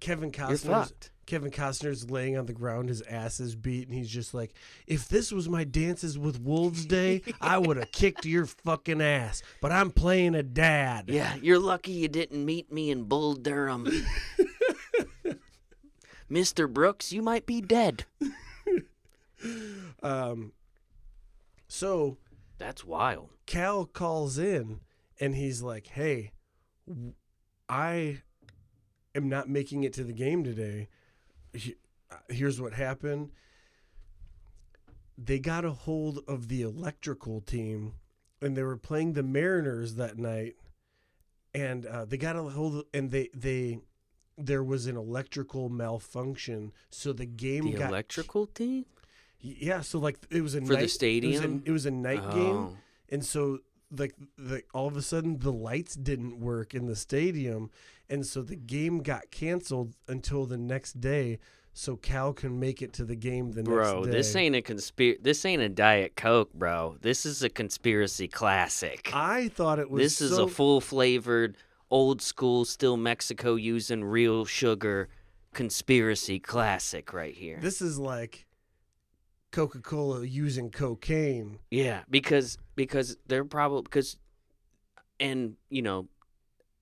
[0.00, 1.10] Kevin You're Costner's fucked.
[1.30, 4.52] Kevin Costner's laying on the ground, his ass is beat, and he's just like,
[4.88, 9.40] "If this was my Dances with Wolves day, I would have kicked your fucking ass."
[9.60, 11.04] But I'm playing a dad.
[11.08, 13.86] Yeah, you're lucky you didn't meet me in Bull Durham.
[16.30, 16.68] Mr.
[16.68, 18.04] Brooks, you might be dead.
[20.02, 20.52] Um.
[21.68, 22.18] So
[22.58, 23.30] That's wild.
[23.46, 24.80] Cal calls in,
[25.20, 26.32] and he's like, "Hey,
[27.68, 28.22] I
[29.14, 30.88] am not making it to the game today.
[31.52, 31.76] He-
[32.10, 33.30] uh, Here's what happened."
[35.18, 37.94] They got a hold of the electrical team,
[38.40, 40.56] and they were playing the Mariners that night,
[41.54, 43.80] and uh, they got a hold of, and they they
[44.38, 48.86] there was an electrical malfunction, so the game The got electrical team
[49.42, 49.80] yeah.
[49.82, 51.62] So like it was a For the night, It was, stadium?
[51.64, 52.76] a, it was a night game, Oh.
[53.10, 53.58] and so
[53.96, 57.70] like the all of a sudden the lights didn't work in the stadium,
[58.08, 61.38] and so the game got canceled until the next day,
[61.72, 64.02] so Cal can make it to the game the Bro, next day.
[64.02, 65.20] Bro, this ain't a conspiracy.
[65.22, 66.96] This ain't a diet coke, bro.
[67.00, 69.10] This is a conspiracy classic.
[69.12, 70.02] I thought it was.
[70.02, 71.56] this is a full flavored,
[71.90, 75.08] old school, still Mexico using real sugar
[75.52, 77.58] conspiracy classic right here.
[77.60, 78.46] This is like
[79.52, 81.58] Coca Cola using cocaine.
[81.70, 84.16] yeah, because because they're probably because,
[85.18, 86.08] and you know,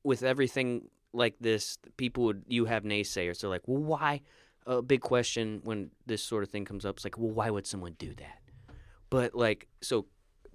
[0.04, 3.40] with everything like this, people would you have naysayers.
[3.40, 4.20] They're like, well, why?
[4.66, 7.66] A big question when this sort of thing comes up is like, well, why would
[7.66, 8.40] someone do that?
[9.08, 10.04] But like, so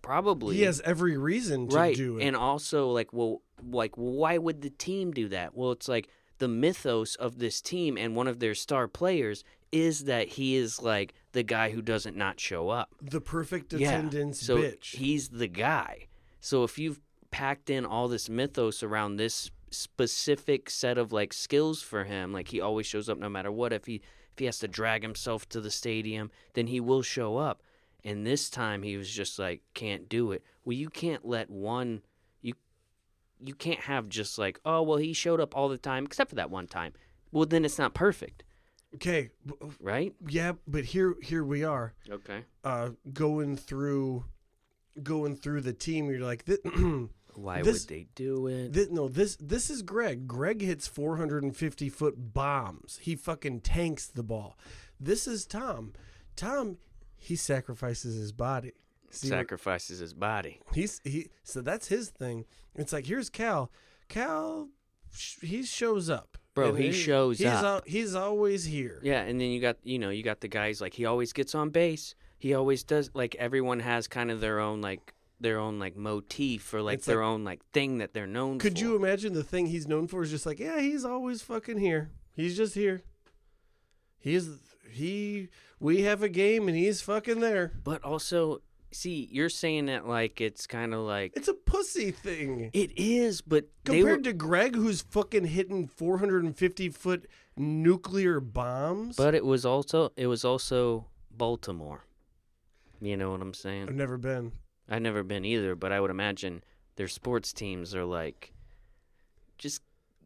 [0.03, 2.26] probably He has every reason to right do it.
[2.26, 3.41] and also like well
[3.72, 6.09] like why would the team do that well it's like
[6.39, 10.82] the mythos of this team and one of their star players is that he is
[10.82, 12.94] like the guy who doesn't not show up.
[13.02, 14.96] The perfect attendance Yeah, so bitch.
[14.96, 16.08] he's the guy.
[16.40, 17.02] So if you've
[17.32, 22.48] packed in all this mythos around this specific set of like skills for him like
[22.50, 23.74] he always shows up no matter what.
[23.74, 27.38] If he if he has to drag himself to the stadium then he will show
[27.38, 27.62] up.
[28.06, 30.44] And this time he was just like can't do it.
[30.64, 32.04] Well you can't let one
[32.42, 32.54] you
[33.40, 36.36] you can't have just like oh well he showed up all the time except for
[36.36, 36.94] that one time.
[37.32, 38.44] Well then it's not perfect
[38.96, 39.30] okay,
[39.80, 40.14] right?
[40.28, 41.94] yeah, but here here we are.
[42.10, 42.44] okay.
[42.64, 44.26] Uh, going through
[45.02, 46.60] going through the team you're like this,
[47.36, 48.74] why This- would they do it?
[48.74, 50.28] this no this this is greg.
[50.28, 53.00] Greg hits 450 foot bombs.
[53.02, 54.58] He fucking tanks the ball.
[55.00, 55.94] This is tom.
[56.36, 56.78] Tom
[57.16, 58.74] he sacrifices his body.
[59.10, 60.60] See sacrifices his body.
[60.74, 62.46] He's he so that's his thing.
[62.76, 63.72] It's like here's cal.
[64.10, 64.70] Cal
[65.12, 67.64] sh- he shows up Bro, And he shows he's up.
[67.64, 70.80] al- he's always here Yeah, and then you got you know you got the guys
[70.82, 72.14] like he always gets on base.
[72.38, 76.74] He always does like everyone has kind of their own like their own like motif
[76.74, 78.64] or like It's their own like thing that they're known for.
[78.70, 78.86] Could for.
[78.86, 82.12] you imagine the thing he's known for is just like, yeah, he's always fucking here.
[82.36, 83.01] He's just here.
[84.20, 84.49] He's
[84.91, 85.49] he.
[85.80, 87.74] We have a game and he's fucking there.
[87.84, 88.62] But also,
[88.94, 93.41] see, you're saying that like it's kind of like It's a pussy thing it is,
[93.41, 97.28] but they were, compared to Greg, who's fucking hitting 450 foot
[97.58, 99.16] nuclear bombs.
[99.16, 102.06] but it was also it was also Baltimore.
[103.02, 103.89] You know what I'm saying?
[103.89, 104.54] I've never been.
[104.89, 106.64] I've never been either, but I would imagine
[106.96, 108.54] their sports teams are like,
[109.58, 109.82] just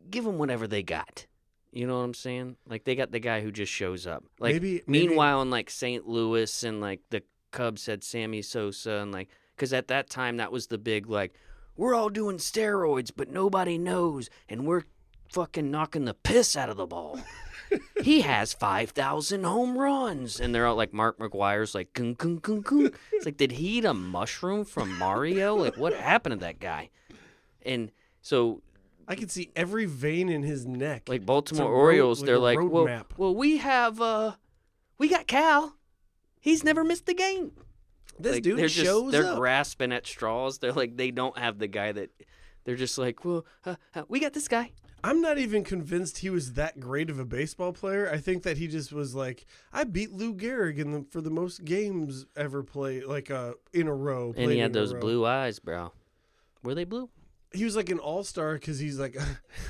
[0.09, 1.25] give them whatever they got.
[1.71, 2.55] You know what I'm saying?
[2.67, 4.23] Like they got the guy who just shows up.
[4.39, 6.07] Like Maybe- maybe- meanwhile, in like St.
[6.07, 10.51] Louis and like the Cubs had Sammy Sosa and like because at that time that
[10.51, 11.33] was the big like
[11.75, 14.83] we're all doing steroids but nobody knows and we're
[15.31, 17.19] fucking knocking the piss out of the ball.
[18.01, 22.39] he has five thousand home runs, and they're all like Mark McGwire's like gung gung
[22.39, 22.93] gung gung.
[23.11, 25.55] It's like, did he eat a mushroom from Mario?
[25.55, 26.89] Like, what happened to that guy?
[27.65, 27.91] And
[28.21, 28.61] so,
[29.07, 31.09] I can see every vein in his neck.
[31.09, 33.13] like Baltimore road- Orioles, like they're like, well, map.
[33.17, 34.35] well, we have, uh,
[34.97, 35.75] we got Cal.
[36.39, 37.51] He's never missed a game.
[38.19, 39.37] this Like, dude they're just shows they're up.
[39.37, 40.59] grasping at straws.
[40.59, 42.09] They're like, they don't have the guy that.
[42.65, 44.71] They're just like, well, uh, uh, we got this guy.
[45.03, 48.09] I'm not even convinced he was that great of a baseball player.
[48.11, 51.29] I think that he just was like, I beat Lou Gehrig in the, for the
[51.29, 54.33] most games ever played, like uh, in a row.
[54.35, 55.93] And he had those blue eyes, bro.
[56.63, 57.09] Were they blue?
[57.53, 59.15] He was like an all star because he's like,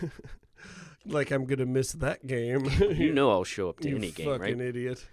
[1.05, 2.69] like I'm gonna miss that game.
[2.79, 4.67] You know I'll show up to you any game, fucking right?
[4.67, 5.05] idiot.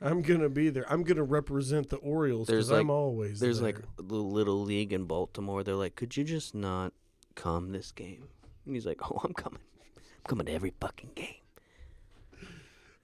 [0.00, 0.90] I'm gonna be there.
[0.92, 3.72] I'm gonna represent the Orioles because I'm like- always There's there.
[3.72, 5.62] like the little league in Baltimore.
[5.64, 6.92] They're like, could you just not
[7.34, 8.28] come this game?
[8.66, 9.60] And he's like, oh, I'm coming.
[9.96, 11.36] I'm coming to every fucking game.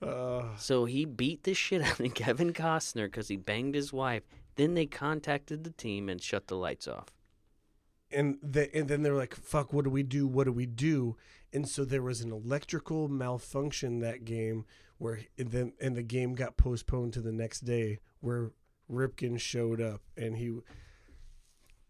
[0.03, 4.22] Uh, So he beat the shit out of Kevin Costner because he banged his wife.
[4.57, 7.09] Then they contacted the team and shut the lights off.
[8.11, 10.26] and the, and then they're like, "Fuck, what do we do?
[10.26, 11.16] What do we do?"
[11.53, 14.64] And so there was an electrical malfunction that game
[15.01, 18.51] where then and the game got postponed to the next day where
[18.92, 20.59] Ripken showed up and he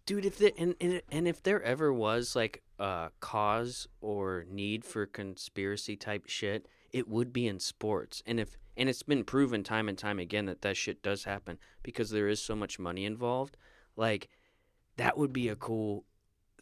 [0.07, 4.85] Dude, if there, and, and and if there ever was like a cause or need
[4.85, 8.23] for conspiracy type shit, it would be in sports.
[8.27, 11.59] And if and it's been proven time and time again that that shit does happen
[11.83, 13.57] because there is so much money involved.
[13.97, 14.29] Like
[14.97, 16.05] that would be a cool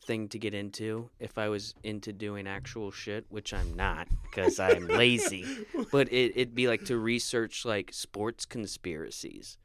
[0.00, 4.58] thing to get into if I was into doing actual shit, which I'm not because
[4.58, 5.44] I'm lazy.
[5.92, 9.56] But it, it'd be like to research like sports conspiracies.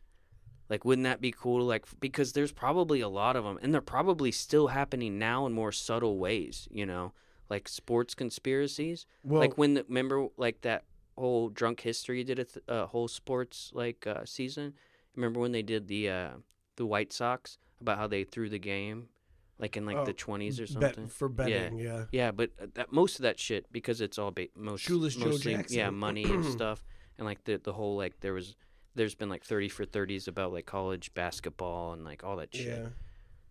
[0.69, 1.59] Like, wouldn't that be cool?
[1.59, 5.45] To, like, because there's probably a lot of them, and they're probably still happening now
[5.45, 6.67] in more subtle ways.
[6.71, 7.13] You know,
[7.49, 9.05] like sports conspiracies.
[9.23, 10.83] well like when the, remember like that
[11.17, 14.73] whole drunk history did a th- uh, whole sports like uh, season.
[15.15, 16.29] Remember when they did the uh,
[16.75, 19.09] the White Sox about how they threw the game,
[19.59, 21.07] like in like Oh, the twenties or bet, something.
[21.07, 21.85] for betting, yeah.
[21.97, 25.15] Yeah, yeah but uh, that most of that shit because it's all ba- most Shoeless
[25.15, 26.83] Joe mostly yeah money and stuff,
[27.17, 28.55] and like the the whole like there was
[28.95, 32.67] there's been like thirty for thirties about like college basketball and like all that shit.
[32.67, 32.87] Yeah.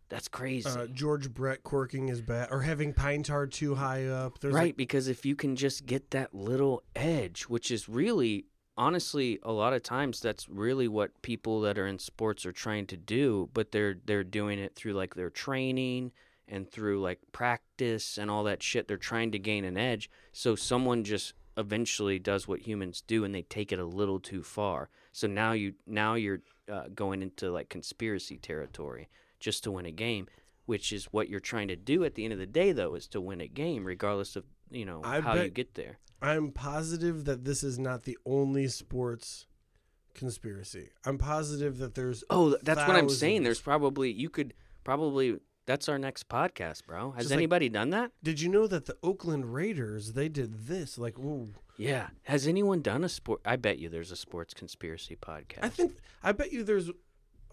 [0.08, 4.40] That's crazy, Uh, George Brett corking his bat or having pine tar too high up.
[4.40, 4.64] There's right?
[4.64, 8.44] like, because if you can just get that little edge, which is really
[8.76, 12.86] honestly a lot of times that's really what people that are in sports are trying
[12.88, 16.12] to do, but they're they're doing it through like their training
[16.48, 18.88] and through like practice and all that shit.
[18.88, 20.10] They're trying to gain an edge.
[20.32, 24.42] So someone just eventually does what humans do and they take it a little too
[24.42, 24.88] far.
[25.12, 29.08] So now you now you're uh, going into like conspiracy territory
[29.40, 30.28] just to win a game,
[30.66, 33.06] which is what you're trying to do at the end of the day though is
[33.08, 34.44] to win a game regardless of,
[34.74, 35.98] you know, I how you get there.
[36.20, 39.46] I'm positive that this is not the only sports
[40.14, 40.90] conspiracy.
[41.04, 43.42] I'm positive that there's Oh, th- that's what I'm saying.
[43.42, 44.54] There's probably you could
[44.84, 47.12] probably that's our next podcast, bro.
[47.12, 48.10] Has Just like- anybody done that?
[48.22, 50.98] Did you know that the Oakland Raiders they did this?
[50.98, 52.08] Like, ooh, Yeah.
[52.24, 53.40] Has anyone done a sport?
[53.44, 55.60] I bet you there's a sports conspiracy podcast.
[55.62, 56.88] I think I bet you there's,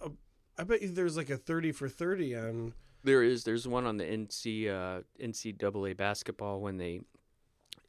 [0.01, 0.09] a,
[0.57, 2.73] I bet you there's like a thirty for thirty on.
[3.03, 3.43] There is.
[3.43, 7.01] There's one on the NC uh, NCAA basketball when they,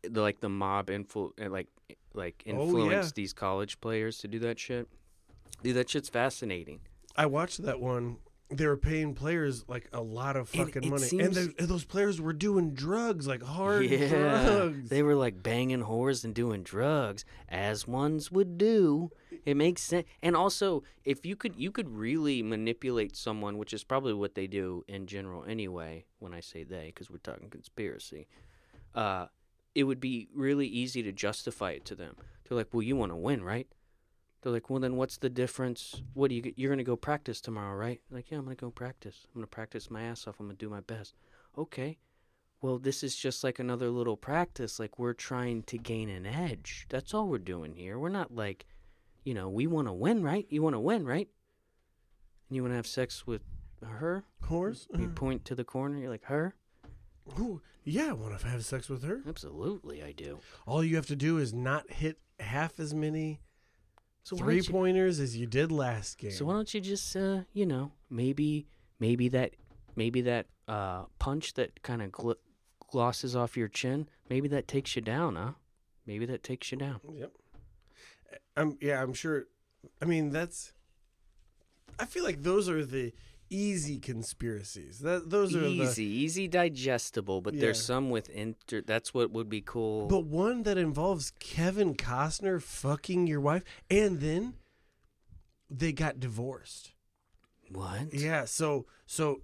[0.03, 1.69] the like the mob influ uh, like
[2.15, 3.09] like Oh, yeah.
[3.15, 4.89] these college players to do that shit.
[5.63, 6.81] Dude, that shit's fascinating.
[7.17, 8.17] I watched that one.
[8.53, 11.69] They were paying players like a lot of fucking it money, seems- and, they- and
[11.69, 14.89] those players were doing drugs, like hard yeah, drugs.
[14.89, 19.11] they were like banging whores and doing drugs as ones would do.
[19.47, 20.07] It makes sense.
[20.21, 24.47] And also, if you could, you could really manipulate someone, which is probably what they
[24.49, 26.05] do in general anyway.
[26.19, 28.27] When I say they, because we're talking conspiracy,
[28.95, 29.27] uh,
[29.75, 32.17] it would be really easy to justify it to them.
[32.49, 33.69] They're like, "Well, you want to win, right?"
[34.43, 36.03] They're like, "Well, then what's the difference?
[36.15, 36.53] What do you?
[36.57, 39.27] You're gonna go practice tomorrow, right?" Like, "Yeah, I'm gonna go practice.
[39.27, 40.41] I'm gonna practice my ass off.
[40.41, 41.15] I'm gonna do my best."
[41.59, 41.99] Okay.
[42.63, 44.79] well, this is just like another little practice.
[44.79, 46.87] Like we're trying to gain an edge.
[46.91, 47.99] That's all we're doing here.
[47.99, 48.67] We're not like,
[49.25, 50.47] you know, we want to win, right?
[50.51, 51.29] You want to win, right?
[52.49, 53.43] And you want to have sex with
[53.83, 54.25] her?
[54.43, 54.87] Horse?
[54.93, 55.15] You uh-huh.
[55.15, 55.97] point to the corner.
[55.99, 56.55] You're like, her?
[57.39, 59.23] Ooh, yeah, I want to have sex with her.
[59.27, 60.41] Absolutely, I do.
[60.67, 63.41] All you have to do is not hit half as many
[64.31, 66.31] So three don't you- pointers as you did last game.
[66.31, 68.67] So why don't you just, uh, you know, maybe,
[69.01, 69.55] maybe that,
[69.97, 72.37] maybe that uh, punch that kind of gl-
[72.91, 75.53] glosses off your chin, maybe that takes you down, huh?
[76.07, 77.01] Maybe that takes you down.
[77.13, 77.33] Yep.
[78.57, 79.47] I'm yeah, I'm sure.
[80.01, 80.73] I mean, that's.
[81.99, 83.13] I feel like those are the
[83.51, 85.01] easy conspiracies.
[85.01, 88.81] That those are Easy, easy digestible, but there's some with inter.
[88.81, 90.07] That's what would be cool.
[90.07, 94.55] But one that involves Kevin Costner fucking your wife, and then
[95.69, 96.93] they got divorced.
[97.71, 98.15] what?
[98.15, 99.43] Yeah, so so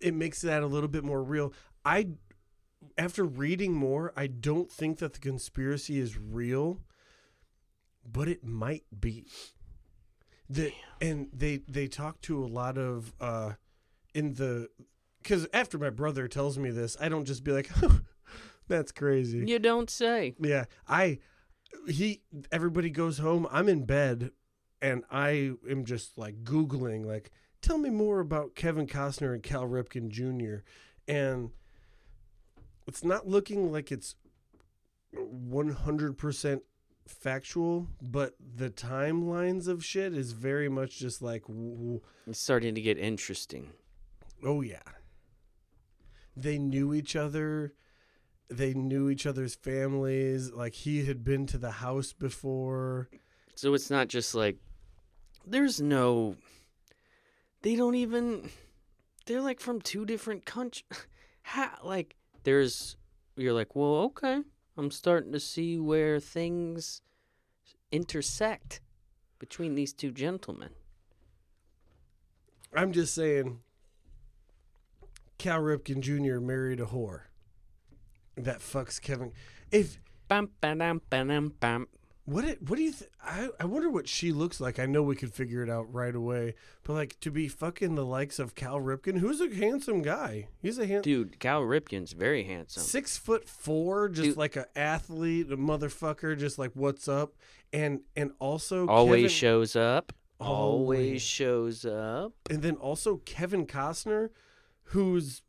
[0.00, 1.52] it makes that a little bit more real.
[1.84, 2.08] I
[2.98, 6.80] after reading more, I don't think that the conspiracy is real,
[8.10, 9.26] but it might be.
[10.52, 13.52] The and they they talk to a lot of uh
[14.14, 14.68] in the
[15.22, 17.70] cuz after my brother tells me this, I don't just be like
[18.68, 19.44] that's crazy.
[19.46, 20.34] You don't say.
[20.40, 21.20] Yeah, I
[21.86, 23.46] he everybody goes home.
[23.50, 24.32] I'm in bed
[24.82, 27.30] and I am just like googling like
[27.62, 30.62] tell me more about Kevin Costner and Cal Ripken Jr.
[31.06, 31.50] and
[32.86, 34.16] it's not looking like it's
[35.14, 36.60] 100%
[37.10, 42.80] factual, but the timelines of shit is very much just like w- It's starting to
[42.80, 43.70] get interesting.
[44.44, 44.82] Oh yeah.
[46.36, 47.74] They knew each other.
[48.48, 50.50] They knew each other's families.
[50.50, 53.10] Like he had been to the house before.
[53.54, 54.56] So it's not just like
[55.46, 56.36] there's no.
[57.62, 58.50] They don't even.
[59.26, 60.84] They're like from two different countries.
[61.82, 62.96] Like there's
[63.34, 64.42] you're like well okay
[64.80, 67.02] I'm starting to see where things
[67.92, 68.80] intersect
[69.38, 70.70] between these two gentlemen.
[72.74, 73.60] I'm just saying
[75.36, 76.40] Cal Ripken Jr.
[76.40, 77.24] married a whore.
[78.38, 79.32] That fucks Kevin.
[79.70, 81.86] If Bam bam bam bam.
[82.30, 84.78] What it, what do you th- I I wonder what she looks like.
[84.78, 86.54] I know we could figure it out right away.
[86.84, 90.48] But like to be fucking the likes of Cal Ripken, who's a handsome guy.
[90.62, 92.82] He's a handsome Dude, Cal Ripken's very handsome.
[92.82, 94.36] Six foot four, just Dude.
[94.36, 97.34] like an athlete, a motherfucker, just like what's up,
[97.72, 100.12] and and also Always Kevin, shows up.
[100.38, 101.22] Always Always.
[101.22, 102.32] shows up.
[102.48, 104.30] and then also Kevin Costner,
[104.84, 105.42] who's,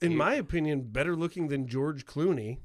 [0.00, 2.58] in He- my opinion, better looking than George Clooney.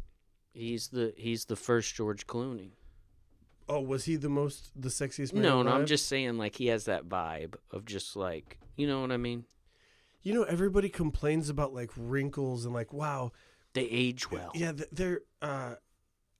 [0.53, 2.71] He's the he's the first George Clooney.
[3.69, 5.43] Oh, was he the most the sexiest man?
[5.43, 9.01] No, no, I'm just saying like he has that vibe of just like you know
[9.01, 9.45] what I mean.
[10.21, 13.31] You know, everybody complains about like wrinkles and like, wow,
[13.73, 14.51] They age well.
[14.55, 15.21] yeah, they're.
[15.41, 15.75] uh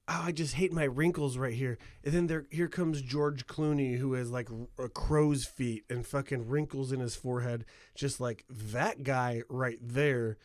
[0.10, 1.78] Oh, I just hate my wrinkles right here.
[2.02, 4.48] And then there, here comes George Clooney, who has like
[4.80, 7.66] a crow's feet and fucking wrinkles in his forehead.
[7.94, 10.38] Just like that guy right there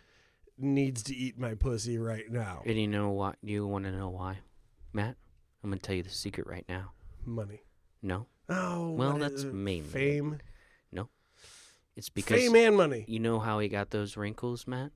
[0.58, 2.62] needs to eat my pussy right now.
[2.66, 3.36] And you know what?
[3.40, 4.38] You want to know why,
[4.92, 5.14] Matt?
[5.62, 6.92] I'm gonna tell you the secret right now.
[7.24, 7.62] Money.
[8.02, 9.92] No, Oh, Well, that's mainly it.
[9.92, 10.38] fame.
[11.94, 13.04] it's because Fame and money.
[13.06, 14.92] you know how he got those wrinkles, Matt.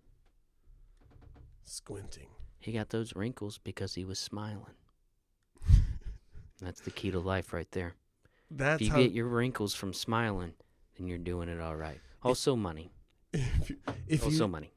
[1.64, 2.28] Squinting.
[2.58, 4.74] He got those wrinkles because he was smiling.
[6.60, 7.94] That's the key to life right there.
[8.50, 8.98] That's if you how.
[8.98, 10.54] get your wrinkles from smiling,
[10.96, 12.00] then you're doing it all right.
[12.22, 12.90] Also, money.
[13.32, 13.76] if you,
[14.08, 14.72] if also, you money.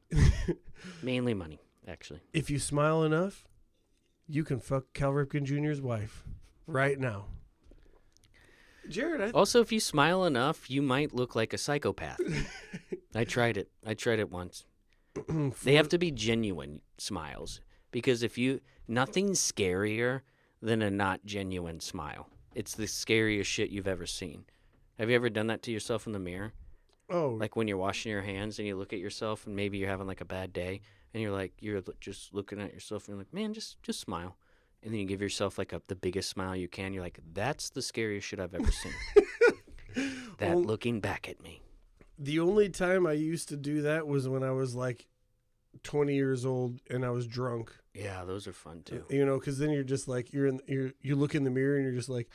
[1.02, 2.20] Mainly money, actually.
[2.32, 3.44] if you smile enough,
[4.30, 6.24] you can fuck Cal Ripken Jr.'s wife
[6.66, 7.26] right now.
[8.88, 12.20] Jarrod, I, Also, if you smile enough, you might look like a psychopath.
[13.14, 13.68] I tried it.
[13.86, 14.64] I tried it once.
[15.64, 20.22] They have to be genuine smiles because if you nothing's scarier
[20.62, 22.28] than a not genuine smile.
[22.54, 24.44] It's the scariest shit you've ever seen.
[24.98, 26.52] Have you ever done that to yourself in the mirror?
[27.08, 29.88] oh, Like when you're washing your hands and you look at yourself and maybe you're
[29.88, 30.80] having like a bad day
[31.14, 34.36] and you're like you're just looking at yourself and you're like, "Man, just just smile."
[34.82, 36.92] And then you give yourself like a the biggest smile you can.
[36.92, 38.92] You're like, "That's the scariest shit I've ever seen."
[40.38, 41.62] that Well- looking back at me.
[42.18, 45.06] the only time I used to do that was when I was like
[45.84, 47.72] 20 years old and I was drunk.
[47.94, 49.04] Yeah, those are fun too.
[49.08, 51.76] You know, because then you're just like you're in you you look in the mirror
[51.76, 52.28] and you're just like,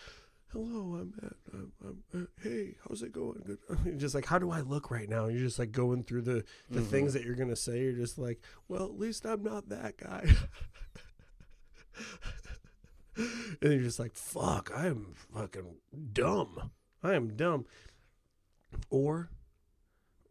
[0.55, 1.33] "Hello, I'm Matt.
[1.53, 1.71] I'm,
[2.13, 3.57] I'm, hey, how's it going?" Good.
[3.85, 6.43] You're just like, "How do I look right now?" You're just like going through the
[6.69, 6.87] the Mhm.
[6.87, 7.83] things that you're gonna say.
[7.83, 10.33] You're just like, "Well, at least I'm not that guy."
[13.17, 15.75] and you're just like, "Fuck, I am fucking
[16.13, 16.71] dumb.
[17.03, 17.65] I am dumb."
[18.89, 19.29] Or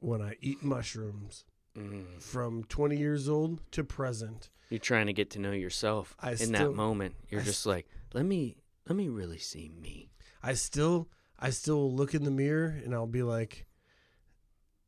[0.00, 1.44] when I eat mushrooms
[1.76, 2.22] Mm.
[2.22, 4.48] from 20 years old to present.
[4.70, 7.16] You're trying to get to know yourself I in still- that moment.
[7.28, 8.56] You're I just like, let me
[8.86, 10.12] let me really see me.
[10.44, 11.08] I still
[11.38, 13.64] I still look in the mirror and I'll be like,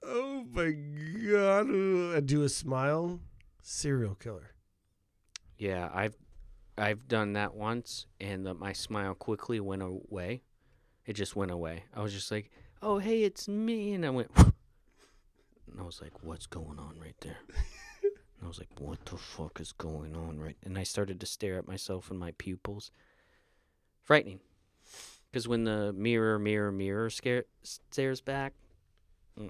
[0.03, 1.70] "Oh my god!"
[2.15, 3.20] I do a smile.
[3.62, 4.51] Serial killer.
[5.57, 6.15] Yeah, I've
[6.77, 10.43] I've done that once, and the, my smile quickly went away.
[11.07, 11.85] It just went away.
[11.95, 12.51] I was just like,
[12.83, 14.55] "Oh, hey, it's me," and I went, and
[15.81, 18.12] I was like, "What's going on right there?" and
[18.45, 21.57] I was like, "What the fuck is going on right?" And I started to stare
[21.57, 22.91] at myself in my pupils.
[24.03, 24.41] Frightening,
[25.37, 28.55] because when the mirror, mirror, mirror scare, stares back,
[29.37, 29.49] hmm.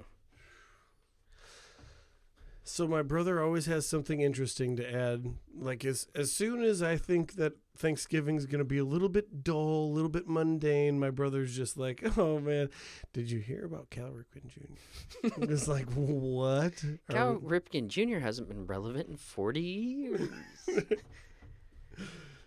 [2.65, 5.33] So my brother always has something interesting to add.
[5.57, 9.85] Like as as soon as I think that Thanksgiving's gonna be a little bit dull,
[9.85, 12.69] a little bit mundane, my brother's just like, "Oh man,
[13.13, 18.19] did you hear about Cal Ripken Jr.?" I'm just like, "What?" Cal Ripken Jr.
[18.19, 20.29] hasn't been relevant in 40 years.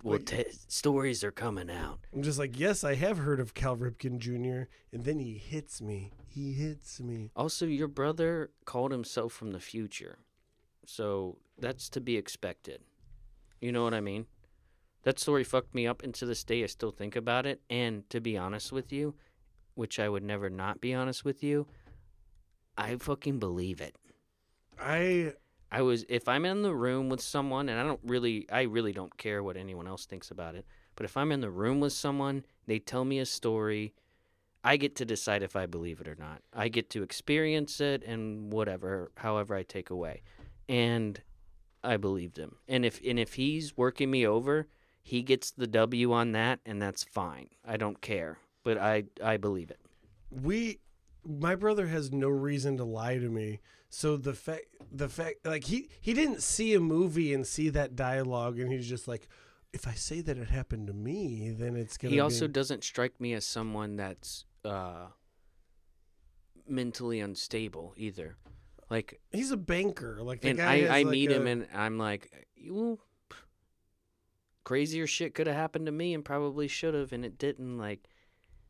[0.04, 2.00] well, t- stories are coming out.
[2.14, 5.82] I'm just like, "Yes, I have heard of Cal Ripken Jr." And then he hits
[5.82, 6.12] me.
[6.28, 7.32] He hits me.
[7.36, 10.20] Also, your brother called himself from the future.
[10.86, 12.82] So that's to be expected.
[13.62, 14.26] You know what I mean?
[15.04, 17.62] That story fucked me up, and to this day, I still think about it.
[17.70, 19.16] And to be honest with you,
[19.76, 21.68] which I would never not be honest with you,
[22.78, 23.96] I fucking believe it.
[24.80, 25.34] I
[25.72, 28.92] I was if I'm in the room with someone and I don't really I really
[28.92, 30.66] don't care what anyone else thinks about it,
[30.96, 33.94] but if I'm in the room with someone, they tell me a story,
[34.64, 36.42] I get to decide if I believe it or not.
[36.54, 40.22] I get to experience it and whatever, however I take away.
[40.68, 41.22] And
[41.84, 42.58] I believed him.
[42.68, 44.68] And if and if he's working me over,
[45.02, 47.50] he gets the W on that and that's fine.
[47.66, 48.40] I don't care.
[48.64, 49.80] But I I believe it.
[50.30, 50.80] we
[51.26, 53.60] my brother has no reason to lie to me
[53.90, 57.96] so the fact the fact like he he didn't see a movie and see that
[57.96, 59.28] dialogue and he's just like
[59.74, 62.54] if i say that it happened to me then it's gonna He also be...
[62.54, 65.08] doesn't strike me as someone that's uh,
[66.68, 68.38] mentally unstable either.
[68.90, 71.98] Like, he's a banker like the and guy I, I like meet him and I'm
[71.98, 73.00] like, you
[74.64, 77.78] crazier shit could have happened to me and probably should have, and it didn't.
[77.78, 78.08] Like,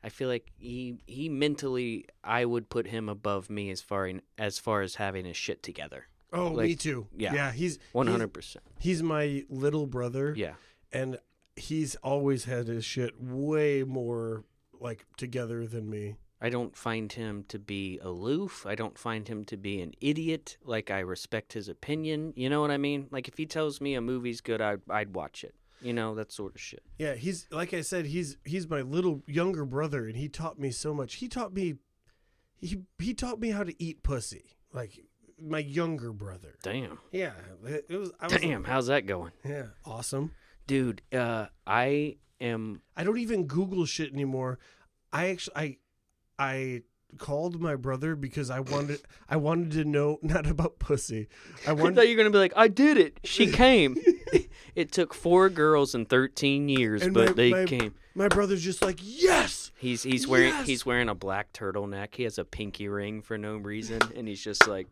[0.03, 4.21] I feel like he he mentally, I would put him above me as far in,
[4.37, 6.05] as far as having his shit together.
[6.31, 7.33] oh me too yeah.
[7.33, 8.63] yeah he's he's- hundred percent.
[8.79, 10.53] he's my little brother Yeah.
[10.93, 11.17] and
[11.55, 14.43] he's always had his shit way more
[14.79, 18.65] like together than me I don't find him to be aloof.
[18.65, 20.55] I don't find him to be an idiot.
[20.63, 22.31] Like I respect his opinion.
[22.37, 23.07] You know what I mean?
[23.11, 25.53] Like if he tells me a movie's good, I'd I'd watch it.
[25.81, 26.83] You know that sort of shit.
[26.97, 30.71] Yeah, he's like I said, he's he's my little younger brother, and he taught me
[30.71, 31.15] so much.
[31.15, 31.75] He taught me,
[32.59, 34.57] he he taught me how to eat pussy.
[34.73, 35.05] Like
[35.41, 36.55] my younger brother.
[36.61, 36.99] Damn.
[37.11, 37.31] Yeah,
[37.65, 38.11] it, it was.
[38.19, 38.63] I was Damn.
[38.63, 40.33] How's that going, yeah, awesome.
[40.67, 41.01] dude?
[41.13, 42.81] Uh, I am.
[42.95, 44.59] I don't even Google shit anymore.
[45.11, 45.77] I actually I
[46.37, 46.81] I
[47.17, 51.27] called my brother because I wanted I wanted to know not about pussy.
[51.65, 53.19] I I wanted thought you were gonna be like, I did it.
[53.23, 53.97] She came.
[54.75, 57.95] it took four girls and thirteen years, And but my- they my- came.
[58.15, 59.71] my brother's just like yes.
[59.77, 60.67] He's he's wearing Yes!
[60.67, 62.15] he's wearing a black turtleneck.
[62.15, 64.87] He has a pinky ring for no reason, and he's just like,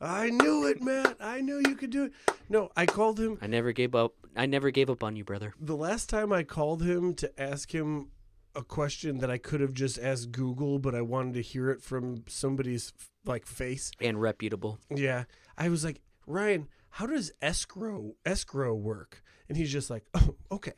[0.00, 1.16] I knew it, Matt.
[1.20, 2.12] I knew you could do it.
[2.48, 4.14] No, I called him I never gave up.
[4.34, 5.52] I never gave up on you, brother.
[5.60, 8.08] the last time I called him to ask him
[8.54, 11.82] a question that I could have just asked Google, but I wanted to hear it
[11.82, 12.92] from somebody's
[13.24, 13.90] like face.
[14.00, 14.78] And reputable.
[14.90, 15.24] Yeah,
[15.56, 19.22] I was like, Ryan, how does escrow escrow work?
[19.48, 20.72] And he's just like, oh, okay.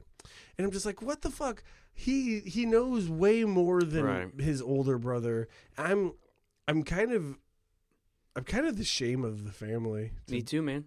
[0.56, 1.62] And I'm just like, what the fuck?
[1.92, 4.40] He he knows way more than Right.
[4.40, 5.48] his older brother.
[5.78, 6.14] I'm
[6.66, 7.36] I'm kind of
[8.36, 10.86] I'm kind of the shame of the family, Me too, man.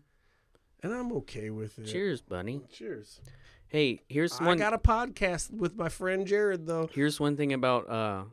[0.83, 1.85] and I'm okay with it.
[1.85, 2.63] Cheers, bunny.
[2.71, 3.21] Cheers.
[3.69, 4.57] Hey, here's I one.
[4.57, 6.89] got a podcast with my friend Jarrod though.
[6.91, 8.23] Here's one thing about uh,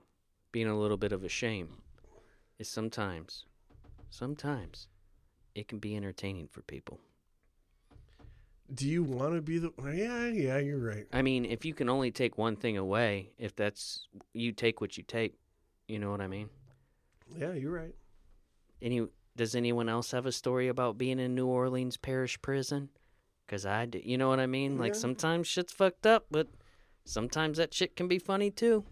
[0.53, 1.83] being a little bit of a shame,
[2.59, 3.45] is sometimes,
[4.11, 4.89] sometimes,
[5.55, 6.99] it can be entertaining for people.
[8.73, 9.71] Do you want to be the?
[9.85, 11.07] Yeah, yeah, you're right.
[11.13, 14.97] I mean, if you can only take one thing away, if that's you take what
[14.97, 15.35] you take,
[15.87, 16.49] you know what I mean.
[17.37, 17.95] Yeah, you're right.
[18.81, 19.07] Any
[19.37, 22.89] does anyone else have a story about being in New Orleans parish prison?
[23.47, 24.01] Cause I do.
[24.03, 24.79] You know what I mean?
[24.79, 25.01] Like Yeah.
[25.01, 26.49] sometimes shit's fucked up, but
[27.05, 28.85] sometimes that shit can be funny too.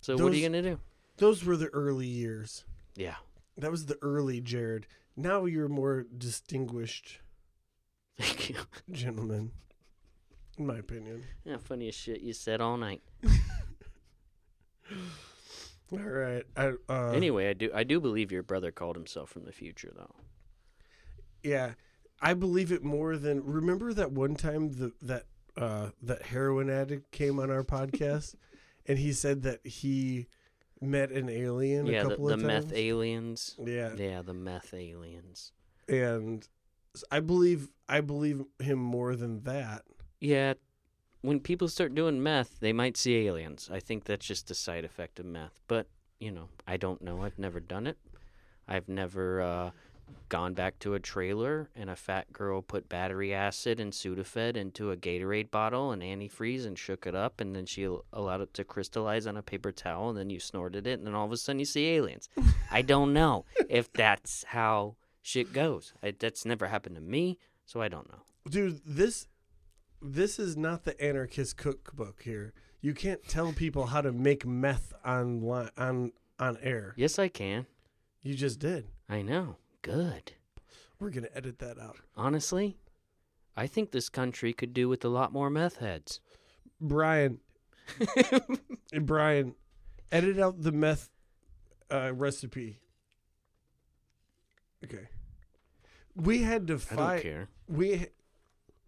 [0.00, 0.80] So what are you gonna do?
[1.18, 2.64] Those were the early years.
[2.96, 3.16] Yeah.
[3.56, 4.84] That was the early Jarrod.
[5.16, 7.18] Now you're more distinguished
[8.18, 8.56] Thank you.
[8.90, 9.52] gentleman,
[10.58, 11.24] in my opinion.
[11.44, 13.02] Yeah, funniest shit you said all night.
[15.92, 16.44] All right.
[16.56, 19.92] I, uh, anyway, I do I do believe your brother called himself from the future
[19.94, 20.14] though.
[21.42, 21.72] Yeah,
[22.20, 23.44] I believe it more than.
[23.44, 25.24] Remember that one time the that
[25.56, 28.36] uh, that heroin addict came on our podcast,
[28.86, 30.28] and he said that he
[30.82, 33.56] met an alien yeah, a the, couple the of meth aliens.
[33.64, 35.52] yeah, Yeah, the meth aliens.
[35.88, 36.46] and
[37.10, 39.82] I believe I believe him more than that.
[40.20, 40.54] Yeah,
[41.22, 43.70] when people start doing meth, they might see aliens.
[43.72, 45.60] I think that's just a side effect of meth.
[45.68, 45.86] But,
[46.20, 47.22] you know, I don't know.
[47.22, 47.96] I've never done it.
[48.68, 49.70] I've never uh,
[50.28, 54.90] gone back to a trailer and a fat girl put battery acid and Sudafed into
[54.90, 58.64] a Gatorade bottle and antifreeze and shook it up and then she allowed it to
[58.64, 61.36] crystallize on a paper towel and then you snorted it and then all of a
[61.36, 62.28] sudden you see aliens.
[62.70, 65.94] I don't know if that's how shit goes.
[66.02, 68.18] I, that's never happened to me, so I don't know.
[68.48, 69.28] Dude, this
[70.00, 72.52] this is not the anarchist cookbook here.
[72.80, 75.42] You can't tell people how to make meth on
[75.76, 76.94] on on air.
[76.96, 77.66] Yes, I can.
[78.22, 78.88] You just did.
[79.08, 79.56] I know.
[79.82, 80.32] Good.
[80.98, 81.96] We're gonna edit that out.
[82.16, 82.76] Honestly,
[83.56, 86.20] I think this country could do with a lot more meth heads.
[86.80, 87.40] Brian,
[89.02, 89.54] Brian,
[90.10, 91.10] edit out the meth
[91.90, 92.78] uh, recipe.
[94.84, 95.08] Okay.
[96.14, 97.48] We had to I don't care.
[97.68, 98.06] We.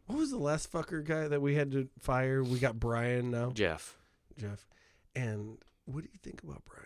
[0.06, 2.42] What was the last fucker guy that we had to fire?
[2.42, 3.96] We got Brian now, Jeff.
[4.38, 4.68] Jeff.
[5.16, 6.84] And what do you think about Brian?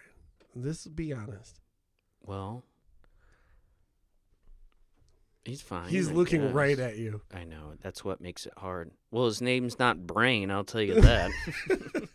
[0.54, 1.60] This be honest.
[2.24, 2.62] Well,
[5.44, 5.88] he's fine.
[5.88, 6.52] He's I looking guess.
[6.52, 7.20] right at you.
[7.34, 7.74] I know.
[7.80, 8.90] That's what makes it hard.
[9.10, 11.30] Well, his name's not Brain, I'll tell you that.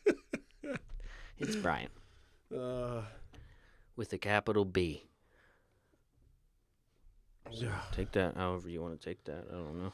[1.39, 1.89] it's Brian
[2.55, 3.01] Uh,
[3.95, 5.03] with a capital B.
[7.51, 7.79] yeah.
[7.91, 9.45] Take that however you want to take that.
[9.49, 9.93] I don't know.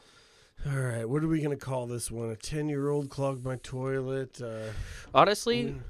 [0.66, 1.08] All right.
[1.08, 2.30] What are we gonna call this one?
[2.30, 4.40] A ten-year-old clogged my toilet.
[4.40, 4.72] Uh,
[5.14, 5.82] Honestly, you-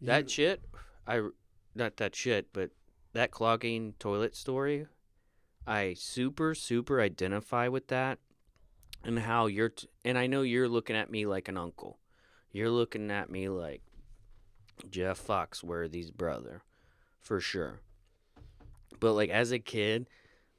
[0.00, 0.62] that shit,
[1.06, 1.28] I
[1.74, 2.70] not that shit, but
[3.12, 4.86] that clogging toilet story,
[5.66, 8.18] I super super identify with that,
[9.04, 11.98] and how you're, t- and I know you're looking at me like an uncle,
[12.52, 13.82] you're looking at me like
[14.90, 16.62] Jeff Foxworthy's brother,
[17.20, 17.80] for sure.
[19.00, 20.08] But like as a kid,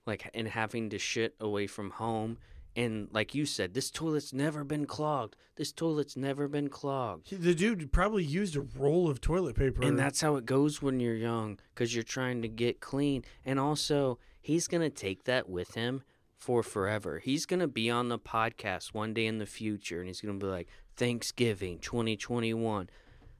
[0.06, 2.38] like and having to shit away from home.
[2.76, 5.36] And like you said, this toilet's never been clogged.
[5.56, 7.30] This toilet's never been clogged.
[7.38, 9.82] The dude probably used a roll of toilet paper.
[9.82, 13.26] And that's how it goes when you're young because you're trying to get clean.
[13.44, 14.20] And also,
[14.50, 16.02] he's going to take that with him
[16.36, 17.20] for forever.
[17.20, 20.40] He's going to be on the podcast one day in the future and he's going
[20.40, 20.68] to be like,
[20.98, 22.90] Thanksgiving 2021.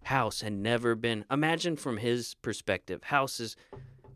[0.04, 3.56] House had never been, imagine from his perspective, houses,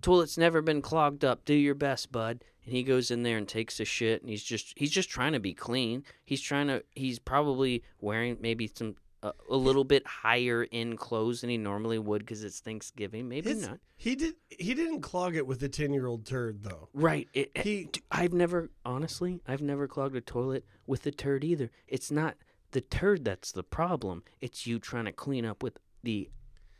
[0.01, 1.45] toilet's never been clogged up.
[1.45, 2.43] Do your best, bud.
[2.63, 5.33] And he goes in there and takes a shit and he's just, he's just trying
[5.33, 6.03] to be clean.
[6.23, 11.41] He's trying to, he's probably wearing maybe some a, a little bit higher in clothes
[11.41, 13.27] than he normally would because it's Thanksgiving.
[13.29, 13.79] Maybe His- not.
[13.95, 14.35] He did.
[14.49, 16.89] He didn't clog it with a ten-year-old turd though.
[16.93, 17.27] Right.
[17.33, 21.71] It, He- I've never, honestly, I've never clogged a toilet with a turd either.
[21.87, 22.35] It's not
[22.71, 24.23] the turd that's the problem.
[24.41, 26.29] It's you trying to clean up with the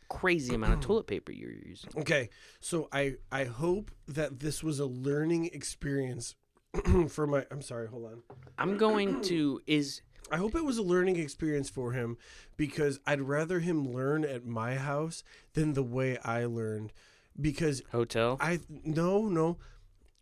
[0.10, 1.90] crazy amount of toilet paper you're using.
[1.98, 2.30] Okay,
[2.60, 6.36] so I I hope that this was a learning experience
[7.08, 7.46] for my.
[7.52, 7.88] I'm sorry.
[7.88, 8.24] Hold on.
[8.58, 10.02] I'm going to is
[10.32, 12.18] I hope it was a learning experience for him
[12.58, 15.24] because I'd rather him learn at my house
[15.54, 16.94] than the way I learned.
[17.40, 18.38] Because hotel.
[18.40, 19.58] I no no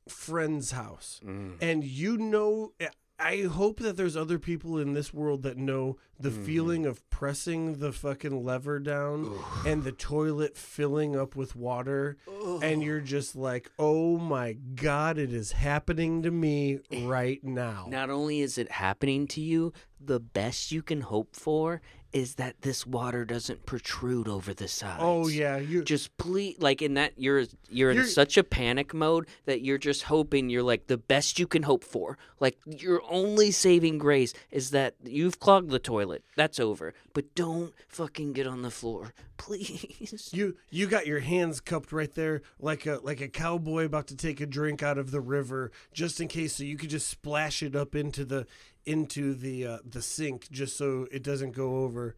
[0.08, 1.58] friend's house, Mm.
[1.62, 2.74] and you know.
[3.22, 6.44] I hope that there's other people in this world that know the mm-hmm.
[6.44, 9.32] feeling of pressing the fucking lever down
[9.66, 12.18] and the toilet filling up with water,
[12.64, 17.86] and you're just like, oh my god, it is happening to me right now.
[17.90, 21.80] Not only is it happening to you, the best you can hope for
[22.14, 25.00] is that this water doesn't protrude over the oh, sides.
[25.02, 28.94] oh yeah, you just please like in that you're you're in You're- such a panic
[28.94, 32.18] mode that you're just hoping you're like the best you can hope for.
[32.40, 36.24] Like your only saving grace is that you've clogged the toilet.
[36.36, 36.94] That's over.
[37.14, 40.30] But don't fucking get on the floor please.
[40.32, 44.16] You you got your hands cupped right there like a like a cowboy about to
[44.16, 47.64] take a drink out of the river just in case so you could just splash
[47.64, 48.46] it up into the
[48.86, 52.16] into the uh, the sink just so it doesn't go over.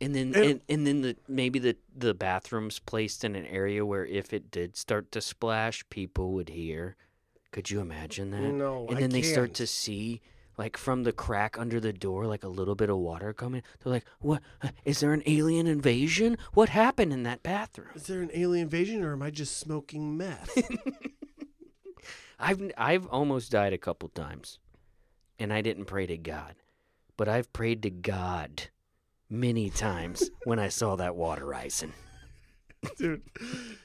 [0.00, 3.84] and then And- and, and then the maybe the the bathroom's placed in an area
[3.84, 6.96] where if it did start to splash people would hear.
[7.52, 8.40] Could you imagine that?
[8.42, 9.56] No, and I then they start can't.
[9.56, 10.20] to see
[10.56, 13.62] like from the crack under the door like a little bit of water coming.
[13.82, 14.40] They're like what?
[14.84, 16.38] Is there an alien invasion?
[16.54, 17.88] What happened in that bathroom?
[17.96, 20.56] Is there an alien invasion or am I just smoking meth?
[22.42, 24.58] i've i've almost died a couple times
[25.40, 26.54] and i didn't pray to god
[27.16, 28.68] but i've prayed to god
[29.28, 31.92] many times when i saw that water rising
[32.96, 33.20] Dude,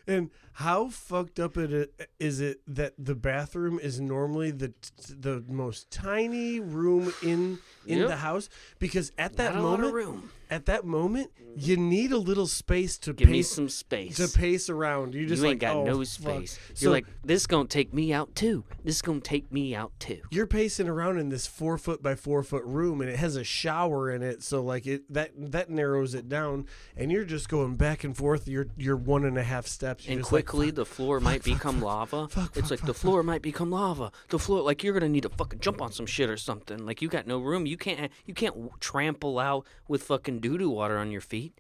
[0.08, 4.74] And how fucked up it is it that the bathroom is normally the
[5.10, 8.08] the most tiny room in in Yep.
[8.08, 8.48] the house
[8.80, 10.32] because at that Not a lot of moment room.
[10.50, 11.54] At that moment mm-hmm.
[11.58, 14.18] you need a little space to Give me pace some space.
[14.18, 15.14] to pace around.
[15.14, 16.60] You just you like ain't got oh, no space.
[16.74, 18.64] So You're like, this gonna take me out too.
[18.84, 20.22] This gonna take me out too.
[20.32, 23.44] you're pacing around in this four foot by four foot room and it has a
[23.44, 26.66] shower in it so like it that that narrows it down
[26.96, 30.14] and you're just going back and forth you're you're one and a half steps You're
[30.14, 32.28] And just like, quickly, the floor might become lava.
[32.28, 34.12] fuck, it's fuck, like the fuck, floor might become lava.
[34.30, 36.86] The floor, like you're gonna need to fucking jump on some shit or something.
[36.86, 37.66] Like you got no room.
[37.66, 38.12] You can't.
[38.26, 41.60] You can't trample out with fucking doo doo water on your feet.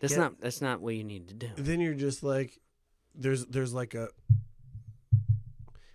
[0.00, 0.20] That's Yeah.
[0.20, 0.40] not.
[0.40, 1.48] That's not what you need to do.
[1.56, 2.58] then you're just like
[3.14, 4.08] there's there's like a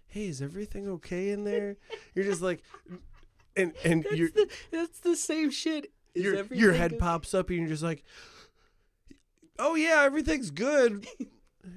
[0.07, 1.77] hey is everything okay in there
[2.13, 2.61] you're just like
[3.55, 5.91] and and your the, that's the same shit.
[6.13, 6.99] Is your, your head okay?
[6.99, 8.03] pops up and you're just like
[9.59, 11.05] oh yeah everything's good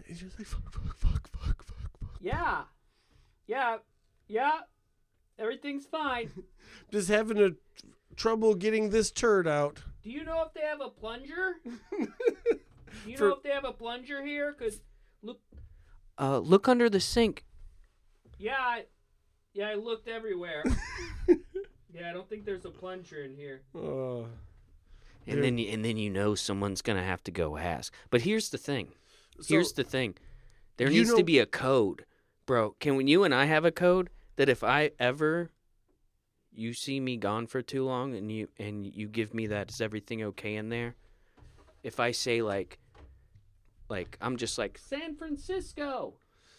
[0.06, 2.62] it's just like fuck fuck fuck fuck fuck fuck Yeah,
[3.46, 3.76] yeah,
[4.28, 4.58] yeah.
[5.38, 6.30] Everything's fine.
[6.92, 7.50] just having a
[8.16, 11.56] trouble getting this turd out Do you know if they have a plunger?
[11.62, 11.76] Do
[13.06, 14.54] you For- know if they have a plunger here?
[14.54, 14.80] Cause
[15.22, 15.38] look,
[16.16, 17.44] Uh, look under the sink.
[18.38, 18.84] yeah, I,
[19.52, 20.64] yeah, I looked everywhere.
[21.92, 23.60] yeah, I don't think there's a plunger in here.
[23.74, 24.28] oh
[25.26, 25.44] And Dude.
[25.44, 27.92] then, you, and then you know someone's gonna have to go ask.
[28.08, 28.88] But here's the thing.
[29.42, 30.14] So- here's the thing.
[30.78, 32.06] There needs know- to be a code,
[32.46, 32.70] bro.
[32.80, 35.50] Can you and I have a code that if I ever
[36.58, 39.80] you see me gone for too long and you and you give me that is
[39.80, 40.96] everything okay in there?
[41.82, 42.78] If I say like
[43.88, 46.14] like I'm just like San Francisco.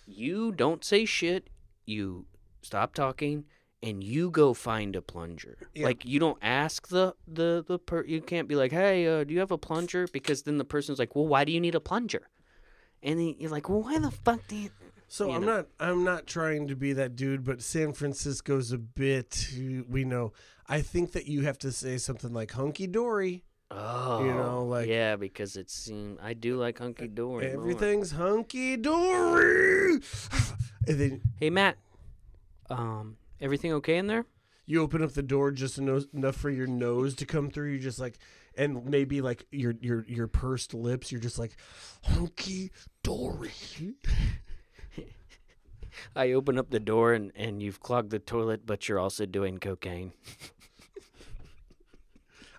[0.08, 1.50] you don't say shit,
[1.86, 2.26] you
[2.62, 3.46] stop talking
[3.84, 5.58] and you go find a plunger.
[5.74, 5.86] Yeah.
[5.86, 9.34] Like you don't ask the the the per you can't be like, "Hey, uh, do
[9.34, 11.80] you have a plunger?" because then the person's like, "Well, why do you need a
[11.80, 12.30] plunger?"
[13.04, 14.70] And then you're like, "Well, why the fuck do you?"
[15.10, 15.56] So you I'm know.
[15.58, 19.50] not I'm not trying to be that dude, but San Francisco's a bit
[19.90, 20.34] we know.
[20.68, 23.44] I think that you have to say something like hunky dory.
[23.72, 27.48] Oh, you know, like- yeah, because it's um, I do like hunky dory.
[27.48, 30.00] Everything's hunky dory.
[30.88, 31.78] and then Hey, Matt.
[32.70, 34.26] Um, everything okay in there?
[34.68, 37.72] you open up the door just enough for your nose to come through.
[37.72, 38.20] You're just like
[38.56, 41.56] and maybe like your your your pursed lips, you're just like
[42.04, 42.70] hunky
[43.02, 43.50] dory.
[46.16, 49.58] I open up the door and and you've clogged the toilet, but you're also doing
[49.58, 50.14] cocaine.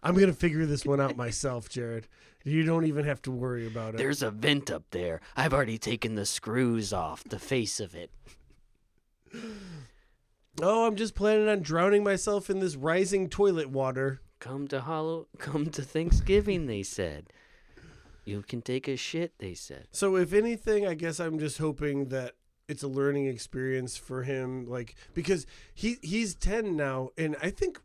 [0.02, 2.04] I'm gonna figure this one out myself, Jarrod.
[2.42, 3.98] You don't even have to worry about it.
[3.98, 5.20] There's a vent up there.
[5.36, 8.10] I've already taken the screws off the face of it.
[10.62, 14.20] oh, I'm just planning on drowning myself in this rising toilet water.
[14.38, 17.30] Come to Hollow, come to Thanksgiving, they said.
[18.24, 19.88] You can take a shit, they said.
[19.90, 22.36] So if anything, I guess I'm just hoping that
[22.70, 27.80] it's a learning experience for him, like because he he's ten now, and I think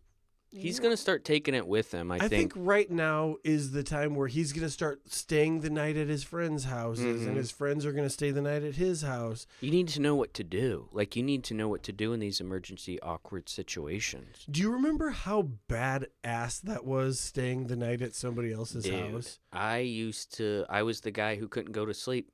[0.58, 2.14] He's gonna start taking it with him.
[2.14, 2.54] I, I, think.
[2.54, 2.54] think.
[2.56, 6.64] right now is the time where he's gonna start staying the night at his friends'
[6.64, 7.28] houses, Mhm.
[7.28, 9.48] and his friends are gonna stay the night at his house.
[9.60, 10.88] You need to know what to do.
[10.94, 14.46] Like you need to know what to do in these emergency awkward situations.
[14.50, 19.40] Do you remember how badass that was staying the night at somebody else's Dude, house?
[19.52, 20.64] I used to.
[20.70, 22.32] I was the guy who couldn't go to sleep.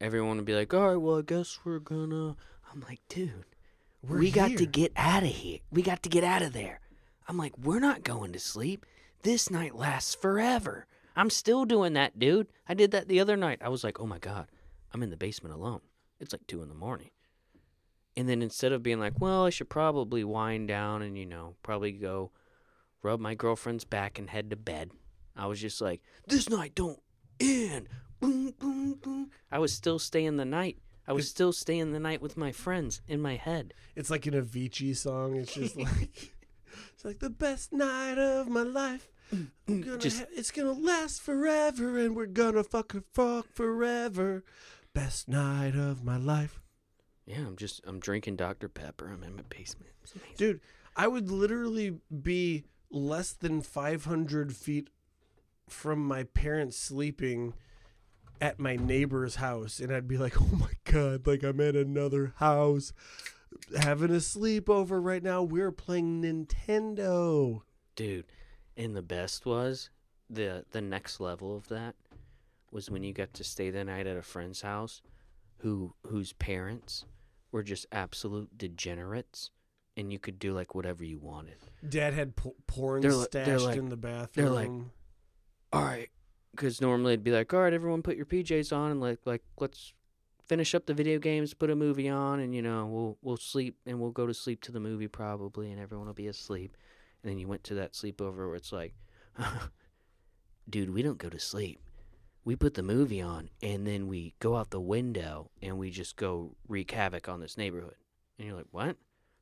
[0.00, 2.36] Everyone would be like, "All right, well, I guess we're gonna."
[2.72, 3.44] I'm like, dude,
[4.02, 5.58] We're we got to get out of here.
[5.72, 6.80] We got to get out of there.
[7.28, 8.86] I'm like, we're not going to sleep.
[9.22, 10.86] This night lasts forever.
[11.16, 12.46] I'm still doing that, dude.
[12.68, 13.58] I did that the other night.
[13.60, 14.46] I was like, oh my god,
[14.94, 15.80] I'm in the basement alone.
[16.20, 17.10] It's like two in the morning.
[18.16, 21.56] And then instead of being like, well, I should probably wind down and you know
[21.62, 22.30] probably go
[23.02, 24.90] rub my girlfriend's back and head to bed,
[25.36, 27.00] I was just like, this night don't
[27.40, 27.88] end.
[28.20, 29.30] Boom, boom, boom.
[29.50, 30.78] I was still staying the night.
[31.06, 33.74] I was still staying the night with my friends in my head.
[33.96, 35.36] It's like an Avicii song.
[35.36, 36.32] It's just like
[36.94, 39.08] it's like the best night of my life.
[39.66, 44.44] Gonna Just- ha- it's gonna last forever, and we're gonna fucking fuck forever.
[44.92, 46.60] Best night of my life,
[47.26, 49.08] Yeah, I'm just I'm drinking Dr Pepper.
[49.08, 49.90] I'm in my basement.
[50.36, 50.60] Dude.
[50.96, 54.90] I would literally be less than 500 feet
[55.68, 57.54] from my parents sleeping
[58.40, 62.32] at my neighbor's house, and I'd be like, "Oh my god!" Like I'm at another
[62.36, 62.92] house,
[63.80, 65.42] having a sleepover right now.
[65.42, 67.62] We're playing Nintendo.
[67.96, 68.26] dude.
[68.76, 69.90] And the best was
[70.28, 71.96] the the next level of that
[72.70, 75.02] was when you got to stay the night at a friend's house,
[75.58, 77.04] who whose parents
[77.52, 79.50] were just absolute degenerates,
[79.96, 81.56] and you could do like whatever you wanted.
[81.86, 84.46] Dad had po- porn They're li- stashed they're like- in the bathroom.
[84.46, 84.70] they're like-
[85.72, 86.08] All right,
[86.52, 89.42] because normally it'd be like, all right, everyone, put your PJs on and like like
[89.58, 89.92] let's
[90.46, 93.76] finish up the video games, put a movie on, and you know we'll we'll sleep
[93.86, 96.76] and we'll go to sleep to the movie probably, and everyone will be asleep.
[97.22, 98.94] And then you went to that sleepover where it's like,
[100.70, 101.80] dude, we don't go to sleep.
[102.44, 106.16] We put the movie on and then we go out the window and we just
[106.16, 107.96] go wreak havoc on this neighborhood.
[108.38, 108.96] And you're like, what?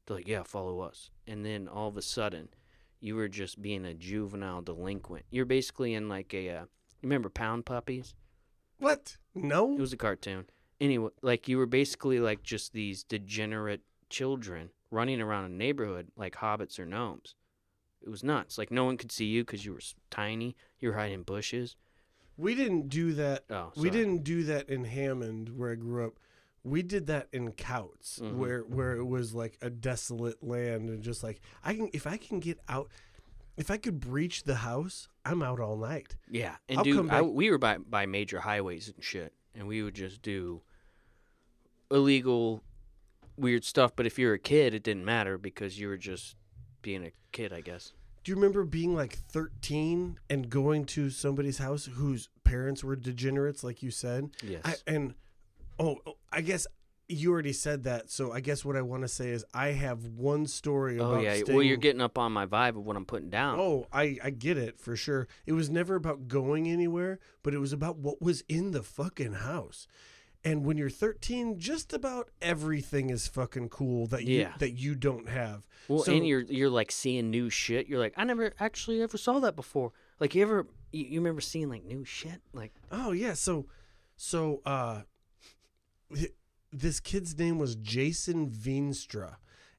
[0.07, 1.11] They're like, yeah, follow us.
[1.27, 2.49] And then all of a sudden,
[3.01, 5.27] you were just being a juvenile delinquent.
[5.31, 6.65] You're basically in like a, uh,
[7.01, 8.15] you remember Pound Puppies?
[8.79, 9.17] What?
[9.35, 9.73] No.
[9.75, 10.47] It was a cartoon.
[10.81, 16.37] Anyway, like you were basically like just these degenerate children running around a neighborhood like
[16.37, 17.35] hobbits or gnomes.
[18.03, 18.57] It was nuts.
[18.59, 19.81] Like no one could see you because you were
[20.11, 20.57] tiny.
[20.79, 21.77] You were hiding in bushes.
[22.37, 23.45] we didn't do that.
[23.51, 26.13] Oh, We didn't do that in Hammond, where I grew up.
[26.63, 28.35] We did that in Couts, Mhm.
[28.37, 32.17] where where it was like a desolate land, and just like I can, if I
[32.17, 32.91] can get out,
[33.57, 36.17] if I could breach the house, I'm out all night.
[36.31, 39.83] Yeah, and I'll dude, I, we were by by major highways and shit, and we
[39.83, 40.63] would just do
[41.91, 42.63] illegal,
[43.37, 43.93] weird stuff.
[43.95, 46.37] But if you're a kid, it didn't matter because you were just
[46.83, 47.93] being a kid, I guess.
[48.25, 53.63] Do you remember being like 13 and going to somebody's house whose parents were degenerates,
[53.63, 54.31] like you said?
[54.43, 54.63] Yes.
[54.65, 55.15] I, and
[55.79, 56.67] oh, oh, I guess
[57.11, 58.11] you already said that.
[58.11, 61.23] So I guess what I want to say is I have one story oh about.
[61.23, 61.35] yeah.
[61.37, 63.59] Staying, Well, you're getting up on my vibe of what I'm putting down.
[63.59, 65.27] Oh, I I get it for sure.
[65.47, 69.33] It was never about going anywhere, but it was about what was in the fucking
[69.35, 69.87] house.
[70.45, 74.53] And when you're 13, just about everything is fucking cool that you Yeah.
[74.59, 75.67] that you don't have.
[75.89, 77.87] Well, So- and you're you're like seeing new shit.
[77.89, 79.93] You're like, I never actually ever saw that before.
[80.21, 82.43] Like you ever you, you remember seeing like new shit?
[82.53, 83.67] Like Oh yeah, so
[84.17, 85.03] so uh
[86.73, 89.37] this kid's name was Jason Veenstra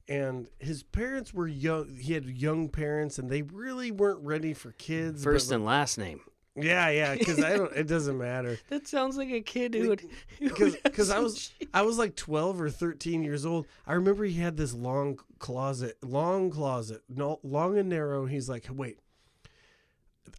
[0.08, 4.72] and his parents were young he had young parents and they really weren't ready for
[4.72, 6.20] kids first and last name.
[6.56, 10.02] yeah yeah cuz I don't it doesn't matter That sounds like a kid who would
[10.40, 13.66] because because I was I was like 12 or 13 years old.
[13.86, 18.26] I remember he had this long closet, long closet, no, long and narrow.
[18.26, 18.98] He's like, "Wait.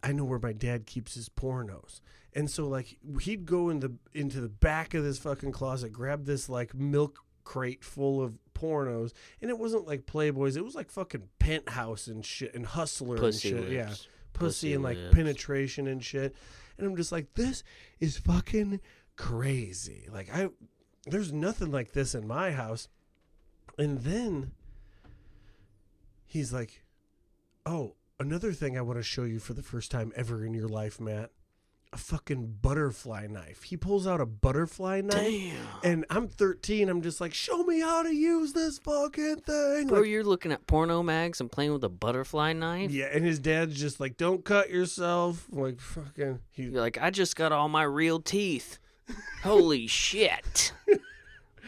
[0.02, 2.00] I know where my dad keeps his pornos."
[2.34, 6.24] And so like he'd go in the into the back of this fucking closet, grab
[6.24, 10.90] this like milk crate full of pornos, and it wasn't like Playboys, it was like
[10.90, 13.70] fucking Penthouse and shit and Hustler pussy and shit.
[13.70, 13.72] lips.
[13.72, 15.14] Yeah pussy, Pussy and like lips.
[15.14, 16.34] penetration and shit.
[16.78, 17.62] And I'm just like, this
[18.00, 18.80] is fucking
[19.16, 20.08] crazy.
[20.10, 20.48] Like I
[21.06, 22.88] there's nothing like this in my house.
[23.78, 24.52] And then
[26.24, 26.82] he's like,
[27.66, 30.68] Oh, another thing I want to show you for the first time ever in your
[30.68, 31.30] life, Matt.
[31.94, 33.64] A fucking butterfly knife.
[33.64, 35.14] He pulls out a butterfly knife.
[35.14, 35.56] Damn.
[35.84, 36.88] And I'm 13.
[36.88, 39.88] I'm just like, show me how to use this fucking thing.
[39.88, 42.90] Bro, Like, you're looking at porno mags and playing with a butterfly knife.
[42.92, 45.46] yeah, and his dad's just like, don't cut yourself.
[45.50, 46.38] Like, fucking.
[46.52, 48.78] He, You're like, I just got all my real teeth.
[49.42, 50.72] Holy shit.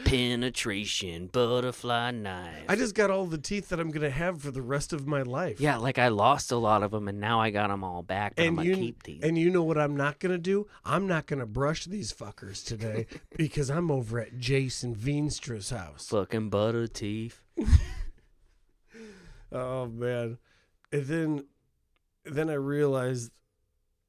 [0.03, 2.65] Penetration, butterfly knife.
[2.67, 5.21] I just got all the teeth that I'm gonna have for the rest of my
[5.21, 5.59] life.
[5.61, 8.33] yeah, like I lost a lot of them and now I got them all back,
[8.37, 9.23] I'm and gonna you keep these.
[9.23, 10.67] and you know what I'm not gonna do?
[10.83, 13.07] I'm not gonna brush these fuckers today
[13.37, 16.07] because I'm over at Jason Veenstra's house.
[16.09, 17.41] Fucking butter teeth.
[19.51, 20.37] Oh man!
[20.91, 21.45] And then,
[22.25, 23.31] then I realized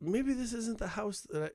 [0.01, 1.51] maybe this isn't the house that I.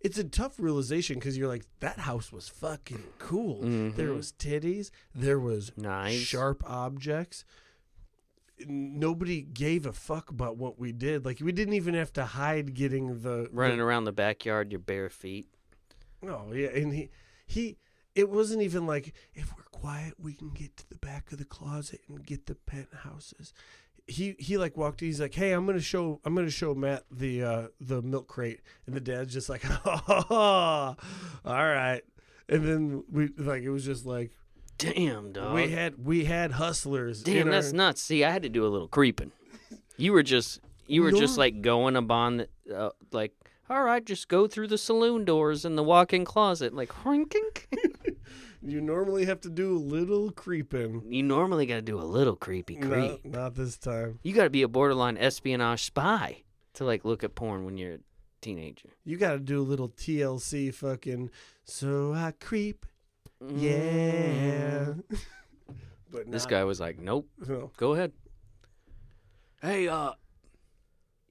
[0.00, 3.60] It's a tough realization because you're like that house was fucking cool.
[3.62, 4.16] There Mhm.
[4.16, 4.90] was titties.
[5.14, 6.22] There was Knives.
[6.22, 7.44] sharp objects.
[8.66, 11.24] Nobody gave a fuck about what we did.
[11.24, 14.80] Like we didn't even have to hide getting the Running the- around the backyard, your
[14.80, 15.48] bare feet.
[16.22, 17.10] Oh yeah, and he
[17.46, 17.78] he.
[18.16, 21.44] It wasn't even like if we're quiet, we can get to the back of the
[21.44, 23.52] closet and get the penthouses.
[24.08, 25.02] He he like walked.
[25.02, 28.26] in, He's like, hey, I'm gonna show I'm gonna show Matt the uh the milk
[28.26, 30.96] crate, and the dad's just like, oh,
[31.44, 32.00] all right.
[32.48, 34.32] And then we like it was just like
[34.78, 35.54] Damn, dog.
[35.54, 37.22] we had we had hustlers.
[37.22, 38.00] in Damn, our- that's nuts.
[38.00, 39.32] See, I had to do a little creeping.
[39.96, 43.32] You were just, you were just like going upon, the, uh, like,
[43.68, 47.42] all right, just go through the saloon doors and the walk-in closet, like, hoinking.
[48.60, 51.02] You normally have to do a little creeping.
[51.08, 53.24] you normally got to do a little creepy creep.
[53.24, 54.18] No, not this time.
[54.22, 56.42] You got to be a borderline espionage spy
[56.74, 57.98] to like look at porn when you're a
[58.40, 58.90] teenager.
[59.04, 61.30] You got to do a little TLC fucking.
[61.64, 62.84] So I creep,
[63.40, 64.86] yeah.
[64.86, 65.02] Mm.
[66.10, 67.28] but This guy was like, nope.
[67.48, 67.70] no.
[67.76, 68.12] Go ahead.
[69.62, 70.12] Hey, uh,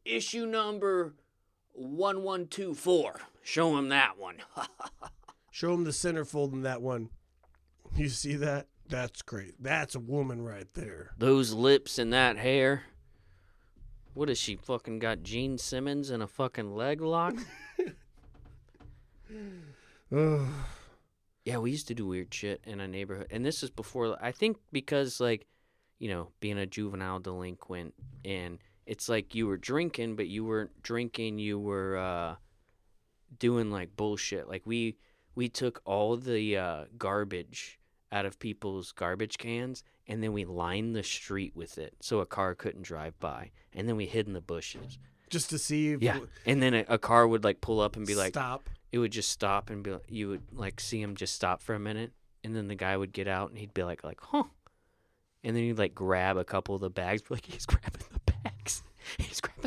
[0.05, 1.13] issue number
[1.73, 3.19] one one two four.
[3.43, 4.37] Show him that one.
[5.51, 7.09] Show him the centerfold in that one.
[7.95, 8.67] You see that?
[8.89, 9.55] That's great.
[9.61, 11.11] That's a woman right there.
[11.17, 12.83] Those lips and that hair.
[14.13, 17.35] What is she fucking got Gene Simmons and a fucking leg lock?
[21.47, 24.17] Yeah, we used to do weird shit in a neighborhood, and this is before.
[24.21, 25.47] I think because like,
[25.97, 27.93] you know, being a juvenile delinquent,
[28.25, 31.39] and it's like you were drinking, but you weren't drinking.
[31.39, 32.35] You were uh,
[33.39, 34.49] doing like bullshit.
[34.49, 34.97] Like we
[35.37, 37.77] we took all the uh, garbage
[38.11, 42.25] out of people's garbage cans, and then we lined the street with it so a
[42.25, 44.97] car couldn't drive by, and then we hid in the bushes.
[45.29, 48.07] Just to see if Yeah, and then a, a car would like pull up and
[48.07, 48.67] be like, stop.
[48.91, 51.75] it would just stop and be like, you would like see him just stop for
[51.75, 54.43] a minute and then the guy would get out and he'd be like like huh
[55.43, 58.83] and then he'd like grab a couple of the bags like he's grabbing the bags
[59.17, 59.66] he's grabbing the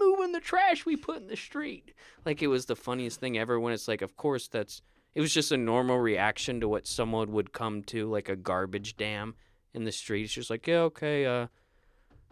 [0.00, 1.92] moving the trash we put in the street
[2.24, 4.82] like it was the funniest thing ever when it's like of course that's
[5.14, 8.96] it was just a normal reaction to what someone would come to like a garbage
[8.96, 9.34] dam
[9.74, 11.46] in the street it's just like yeah okay uh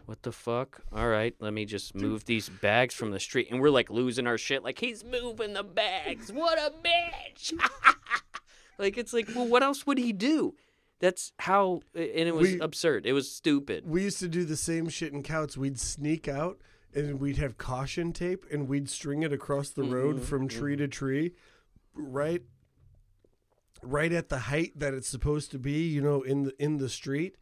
[0.05, 0.81] what the fuck?
[0.91, 3.49] All right, let me just move these bags from the street.
[3.51, 4.63] And we're like losing our shit.
[4.63, 6.31] Like, he's moving the bags.
[6.31, 7.53] What a bitch.
[8.79, 10.55] like, it's like, well, what else would he do?
[10.99, 13.05] That's how, and it was We- absurd.
[13.05, 13.87] It was stupid.
[13.87, 15.55] We used to do the same shit in Couts.
[15.55, 16.57] We'd sneak out
[16.93, 20.75] and we'd have caution tape and we'd string it across the road Mhm, from tree
[20.75, 21.33] to tree,
[21.93, 22.41] right,
[23.81, 25.87] right at the height that it's supposed to be.
[25.87, 27.37] You know, in the in the street,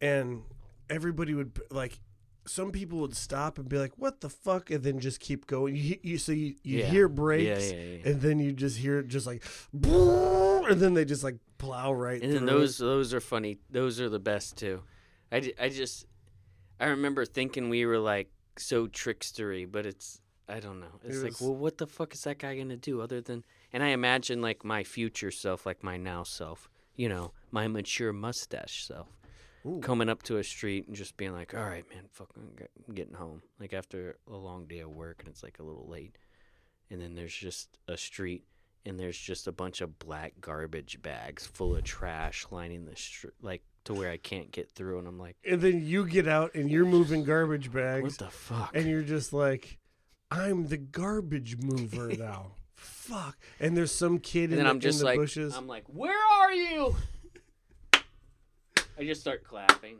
[0.00, 0.42] and
[0.90, 2.00] everybody would like.
[2.46, 5.76] Some people would stop and be like, "What the fuck," and then just keep going.
[5.76, 6.90] You, you so you, you Yeah.
[6.90, 7.98] hear brakes, yeah, yeah.
[8.10, 9.42] and then you just hear it just like,
[9.72, 12.20] and then they just like plow right.
[12.22, 12.50] And through it.
[12.50, 13.60] those those are funny.
[13.70, 14.82] Those are the best too.
[15.32, 16.04] I, I just
[16.80, 21.00] I remember thinking we were like so trickstery, but it's I don't know.
[21.02, 23.44] It's It like, was- well, what the fuck is that guy gonna do other than?
[23.72, 28.12] And I imagine like my future self, like my now self, you know, my mature
[28.12, 29.08] mustache self,
[29.66, 29.80] Ooh.
[29.80, 32.58] coming up to a street and just being like, all right, man, fucking,
[32.94, 33.42] getting home.
[33.58, 36.16] Like after a long day of work and it's like a little late,
[36.90, 38.44] and then there's just a street
[38.86, 43.32] and there's just a bunch of black garbage bags full of trash lining the street,
[43.40, 44.98] like to where I can't get through.
[44.98, 48.02] And I'm like, and then you get out and you're moving garbage bags.
[48.02, 48.70] what the fuck?
[48.74, 49.78] and you're just like,
[50.30, 52.52] I'm the garbage mover now.
[52.74, 53.36] Fuck.
[53.60, 55.54] And there's some kid and in, the, I'm just in the like, bushes.
[55.54, 56.96] I'm like, where are you?
[58.98, 59.96] I just start clapping.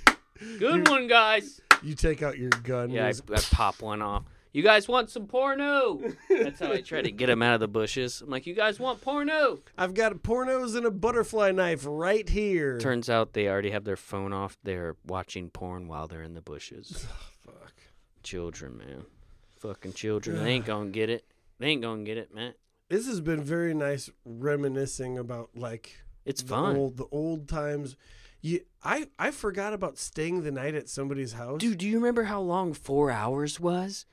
[0.58, 1.60] Good one, guys.
[1.82, 2.90] you take out your gun.
[2.90, 4.24] Yeah, I, I pop one off.
[4.58, 6.00] You guys want some porno?
[6.28, 8.20] That's how I try to get him out of the bushes.
[8.22, 9.60] I'm like, you guys want porno?
[9.78, 12.76] I've got pornos and a butterfly knife right here.
[12.80, 14.58] Turns out they already have their phone off.
[14.64, 17.06] They're watching porn while they're in the bushes.
[17.46, 17.72] Oh, fuck.
[18.24, 19.04] Children, man.
[19.60, 20.42] Fucking children.
[20.42, 21.24] They ain't gonna get it.
[21.60, 22.54] They ain't gonna get it, man.
[22.88, 26.74] This has been very nice reminiscing about like It's the fun.
[26.76, 27.96] old the old times.
[28.40, 31.60] You, I I forgot about staying the night at somebody's house.
[31.60, 34.04] Dude, do you remember how long four hours was?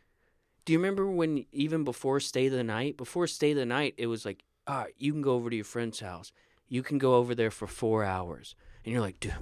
[0.66, 2.98] Do you remember when even before stay the night?
[2.98, 5.66] Before stay the night, it was like, all right, you can go over to your
[5.66, 6.32] friend's house.
[6.68, 8.56] You can go over there for four hours.
[8.84, 9.34] And you're like, dude,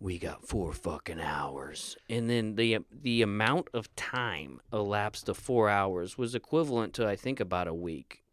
[0.00, 1.96] we got four fucking hours.
[2.10, 7.14] And then the the amount of time elapsed to four hours was equivalent to I
[7.14, 8.24] think about a week.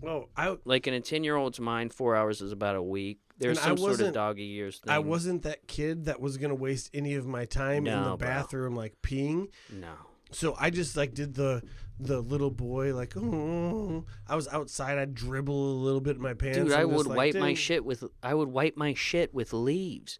[0.00, 3.20] Well, I Like in a ten year old's mind, four hours is about a week.
[3.38, 4.92] There's some sort of doggy years thing.
[4.92, 8.16] I wasn't that kid that was gonna waste any of my time in No, the
[8.16, 8.28] bro.
[8.28, 9.48] bathroom like peeing.
[9.72, 9.94] No.
[10.34, 11.62] So I just like did the
[12.00, 16.34] the little boy like oh I was outside I'd dribble a little bit in my
[16.34, 16.58] pants.
[16.58, 19.52] Dude, and I would like, wipe my shit with I would wipe my shit with
[19.52, 20.18] leaves.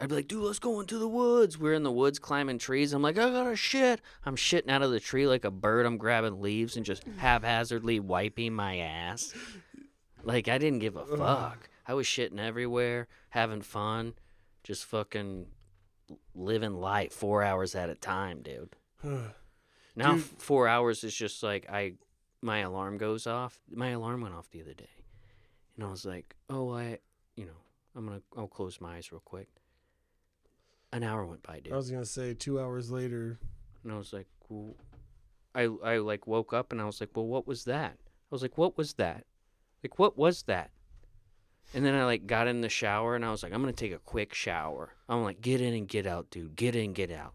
[0.00, 1.58] I'd be like, dude, let's go into the woods.
[1.58, 2.92] We're in the woods climbing trees.
[2.92, 4.00] I'm like, I got a shit.
[4.24, 5.86] I'm shitting out of the tree like a bird.
[5.86, 9.34] I'm grabbing leaves and just haphazardly wiping my ass.
[10.22, 11.68] Like I didn't give a fuck.
[11.86, 14.14] I was shitting everywhere, having fun,
[14.62, 15.46] just fucking
[16.34, 18.76] living life four hours at a time, dude.
[19.04, 20.22] Now Dude.
[20.22, 21.94] four hours is just like I,
[22.42, 23.58] my alarm goes off.
[23.70, 24.90] My alarm went off the other day,
[25.76, 26.98] and I was like, oh, I,
[27.36, 27.60] you know,
[27.96, 29.48] I'm gonna, I'll close my eyes real quick.
[30.92, 33.38] An hour went by, dude, I was gonna say two hours later.
[33.82, 34.76] and I was like, well,
[35.54, 37.96] I, I like woke up and I was like, well, what was that?
[38.00, 39.24] I was like, what was that?
[39.82, 40.70] Like, what was that?
[41.74, 43.92] And then I like got in the shower and I was like, I'm gonna take
[43.92, 44.94] a quick shower.
[45.08, 46.56] I'm like, get in and get out, dude.
[46.56, 47.34] Get in, get out.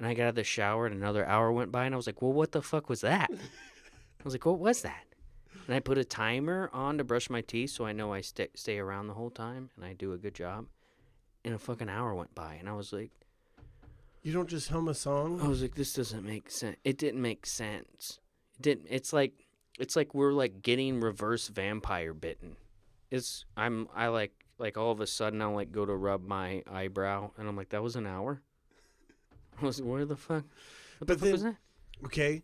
[0.00, 2.06] And I got out of the shower and another hour went by and I was
[2.06, 3.30] like, well, what the fuck was that?
[4.20, 5.04] I was like, what was that?
[5.66, 8.48] And I put a timer on to brush my teeth so I know I stay
[8.54, 10.68] stay around the whole time and I do a good job.
[11.44, 13.10] And a fucking hour went by and I was like,
[14.22, 15.38] You don't just hum a song.
[15.42, 16.76] I was like, this doesn't make sense.
[16.82, 18.20] It didn't make sense.
[18.58, 18.86] It didn't.
[18.88, 19.48] It's like,
[19.78, 22.56] it's like we're like getting reverse vampire bitten.
[23.10, 26.62] It's I'm I like like all of a sudden I'll like go to rub my
[26.72, 28.40] eyebrow and I'm like that was an hour.
[29.66, 30.44] Was where the fuck?
[30.98, 31.56] What But the fuck was then-
[32.00, 32.06] that?
[32.06, 32.42] Okay.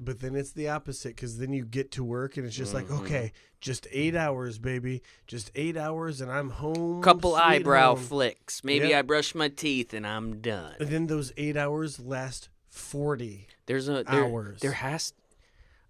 [0.00, 2.86] But then it's the opposite because then you get to work and it's just like,
[2.86, 3.00] Mhm.
[3.00, 5.02] okay, just eight hours, baby.
[5.26, 7.02] Just eight hours and I'm home.
[7.02, 8.04] Couple eyebrow home.
[8.04, 8.62] flicks.
[8.62, 8.98] Maybe Yep.
[8.98, 10.76] I brush my teeth and I'm done.
[10.78, 14.60] And then those eight hours last 40 There's a there, hours.
[14.60, 15.14] There has.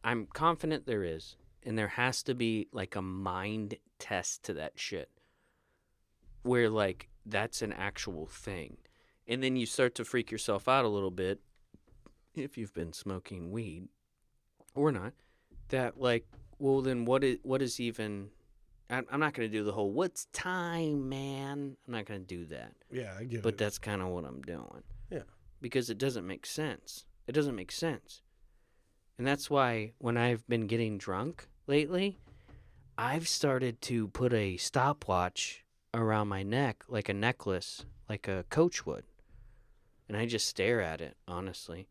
[0.02, 4.78] I'm confident there is, and there has to be like a mind test to that
[4.78, 5.10] shit,
[6.42, 8.78] where like that's an actual thing,
[9.28, 11.40] and then you start to freak yourself out a little bit
[12.34, 13.88] if you've been smoking weed
[14.74, 15.12] or not.
[15.68, 16.26] That like,
[16.58, 18.30] well, then what is what is even?
[18.90, 22.72] I'm not gonna do the whole "what's time, man." I'm not gonna do that.
[22.90, 23.42] Yeah, I get it.
[23.42, 23.58] But it.
[23.58, 24.82] that's kind of what I'm doing.
[25.10, 25.24] Yeah.
[25.60, 27.04] Because it doesn't make sense.
[27.26, 28.22] It doesn't make sense.
[29.18, 32.18] And that's why when I've been getting drunk lately,
[32.96, 38.86] I've started to put a stopwatch around my neck like a necklace, like a coach
[38.86, 39.04] would.
[40.08, 41.88] And I just stare at it, honestly.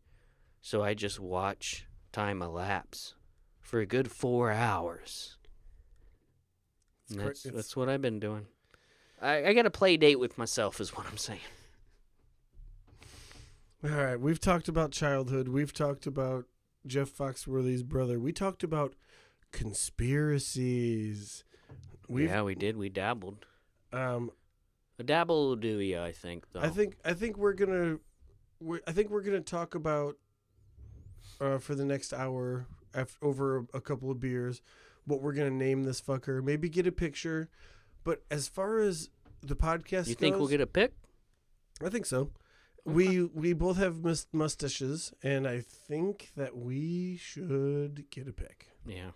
[0.60, 3.14] So I just watch time elapse
[3.60, 5.36] for a good four hours.
[7.10, 8.46] And that's, that's what I've been doing.
[9.22, 11.40] I, I got a play date with myself, is what I'm saying.
[13.84, 15.48] All right, we've talked about childhood.
[15.48, 16.46] We've talked about
[16.86, 18.18] Jeff Foxworthy's brother.
[18.18, 18.94] We talked about
[19.52, 21.44] conspiracies.
[22.08, 22.76] We've yeah, we did.
[22.76, 23.46] We dabbled.
[23.92, 24.32] um
[24.98, 26.60] A dabble will do you, I think, though.
[26.60, 27.98] I think I think we're gonna
[28.60, 30.16] we're, I think we're gonna talk about
[31.40, 34.62] uh, for the next hour after, over a couple of beers
[35.04, 36.42] what we're gonna name this fucker.
[36.42, 37.48] Maybe get a picture.
[38.04, 39.10] But as far as
[39.42, 40.92] the podcast You think we'll get a pick?
[41.84, 42.30] I think so.
[42.84, 48.68] We we both have must- mustaches, and I think that we should get a pick.
[48.86, 49.10] Yeah.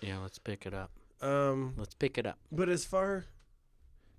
[0.00, 0.90] Yeah, let's pick it up.
[1.20, 2.38] Um, Let's pick it up.
[2.52, 3.24] but as far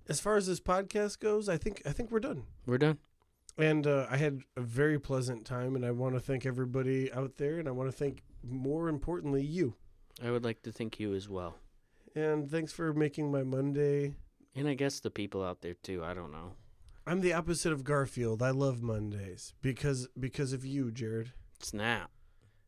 [0.08, 2.42] as far as this podcast goes, I think I think we're done.
[2.66, 2.98] We're done.
[3.60, 7.36] And uh, I had a very pleasant time, and I want to thank everybody out
[7.36, 9.74] there, and I want to thank more importantly you.
[10.24, 11.56] I would like to thank you as well.
[12.14, 14.14] And thanks for making my Monday.
[14.54, 16.02] And I guess the people out there too.
[16.04, 16.52] I don't know.
[17.06, 18.42] I'm the opposite of Garfield.
[18.42, 21.28] I love Mondays because because of you, Jarrod.
[21.60, 22.10] Snap.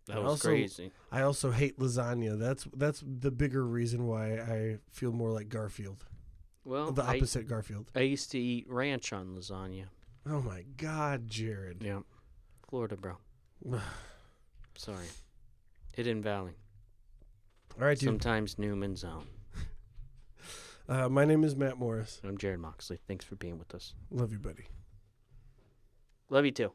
[0.06, 0.92] That And was also- crazy.
[1.10, 2.38] I also hate lasagna.
[2.38, 6.04] That's that's the bigger reason why I feel more like Garfield.
[6.64, 7.90] Well, the I, opposite Garfield.
[7.96, 9.86] I used to eat ranch on lasagna.
[10.28, 11.82] Oh my God, Jarrod.
[11.82, 12.00] Yeah.
[12.68, 13.16] Florida, bro.
[14.76, 15.06] Sorry.
[15.94, 16.52] Hidden Valley.
[17.80, 18.08] All right, dude.
[18.08, 19.26] Sometimes Newman's Own.
[20.88, 22.20] Uh, my name is Matt Morris.
[22.24, 22.98] I'm Jarrod Moxley.
[23.06, 23.94] Thanks for being with us.
[24.10, 24.66] Love you, buddy.
[26.28, 26.72] Love you too.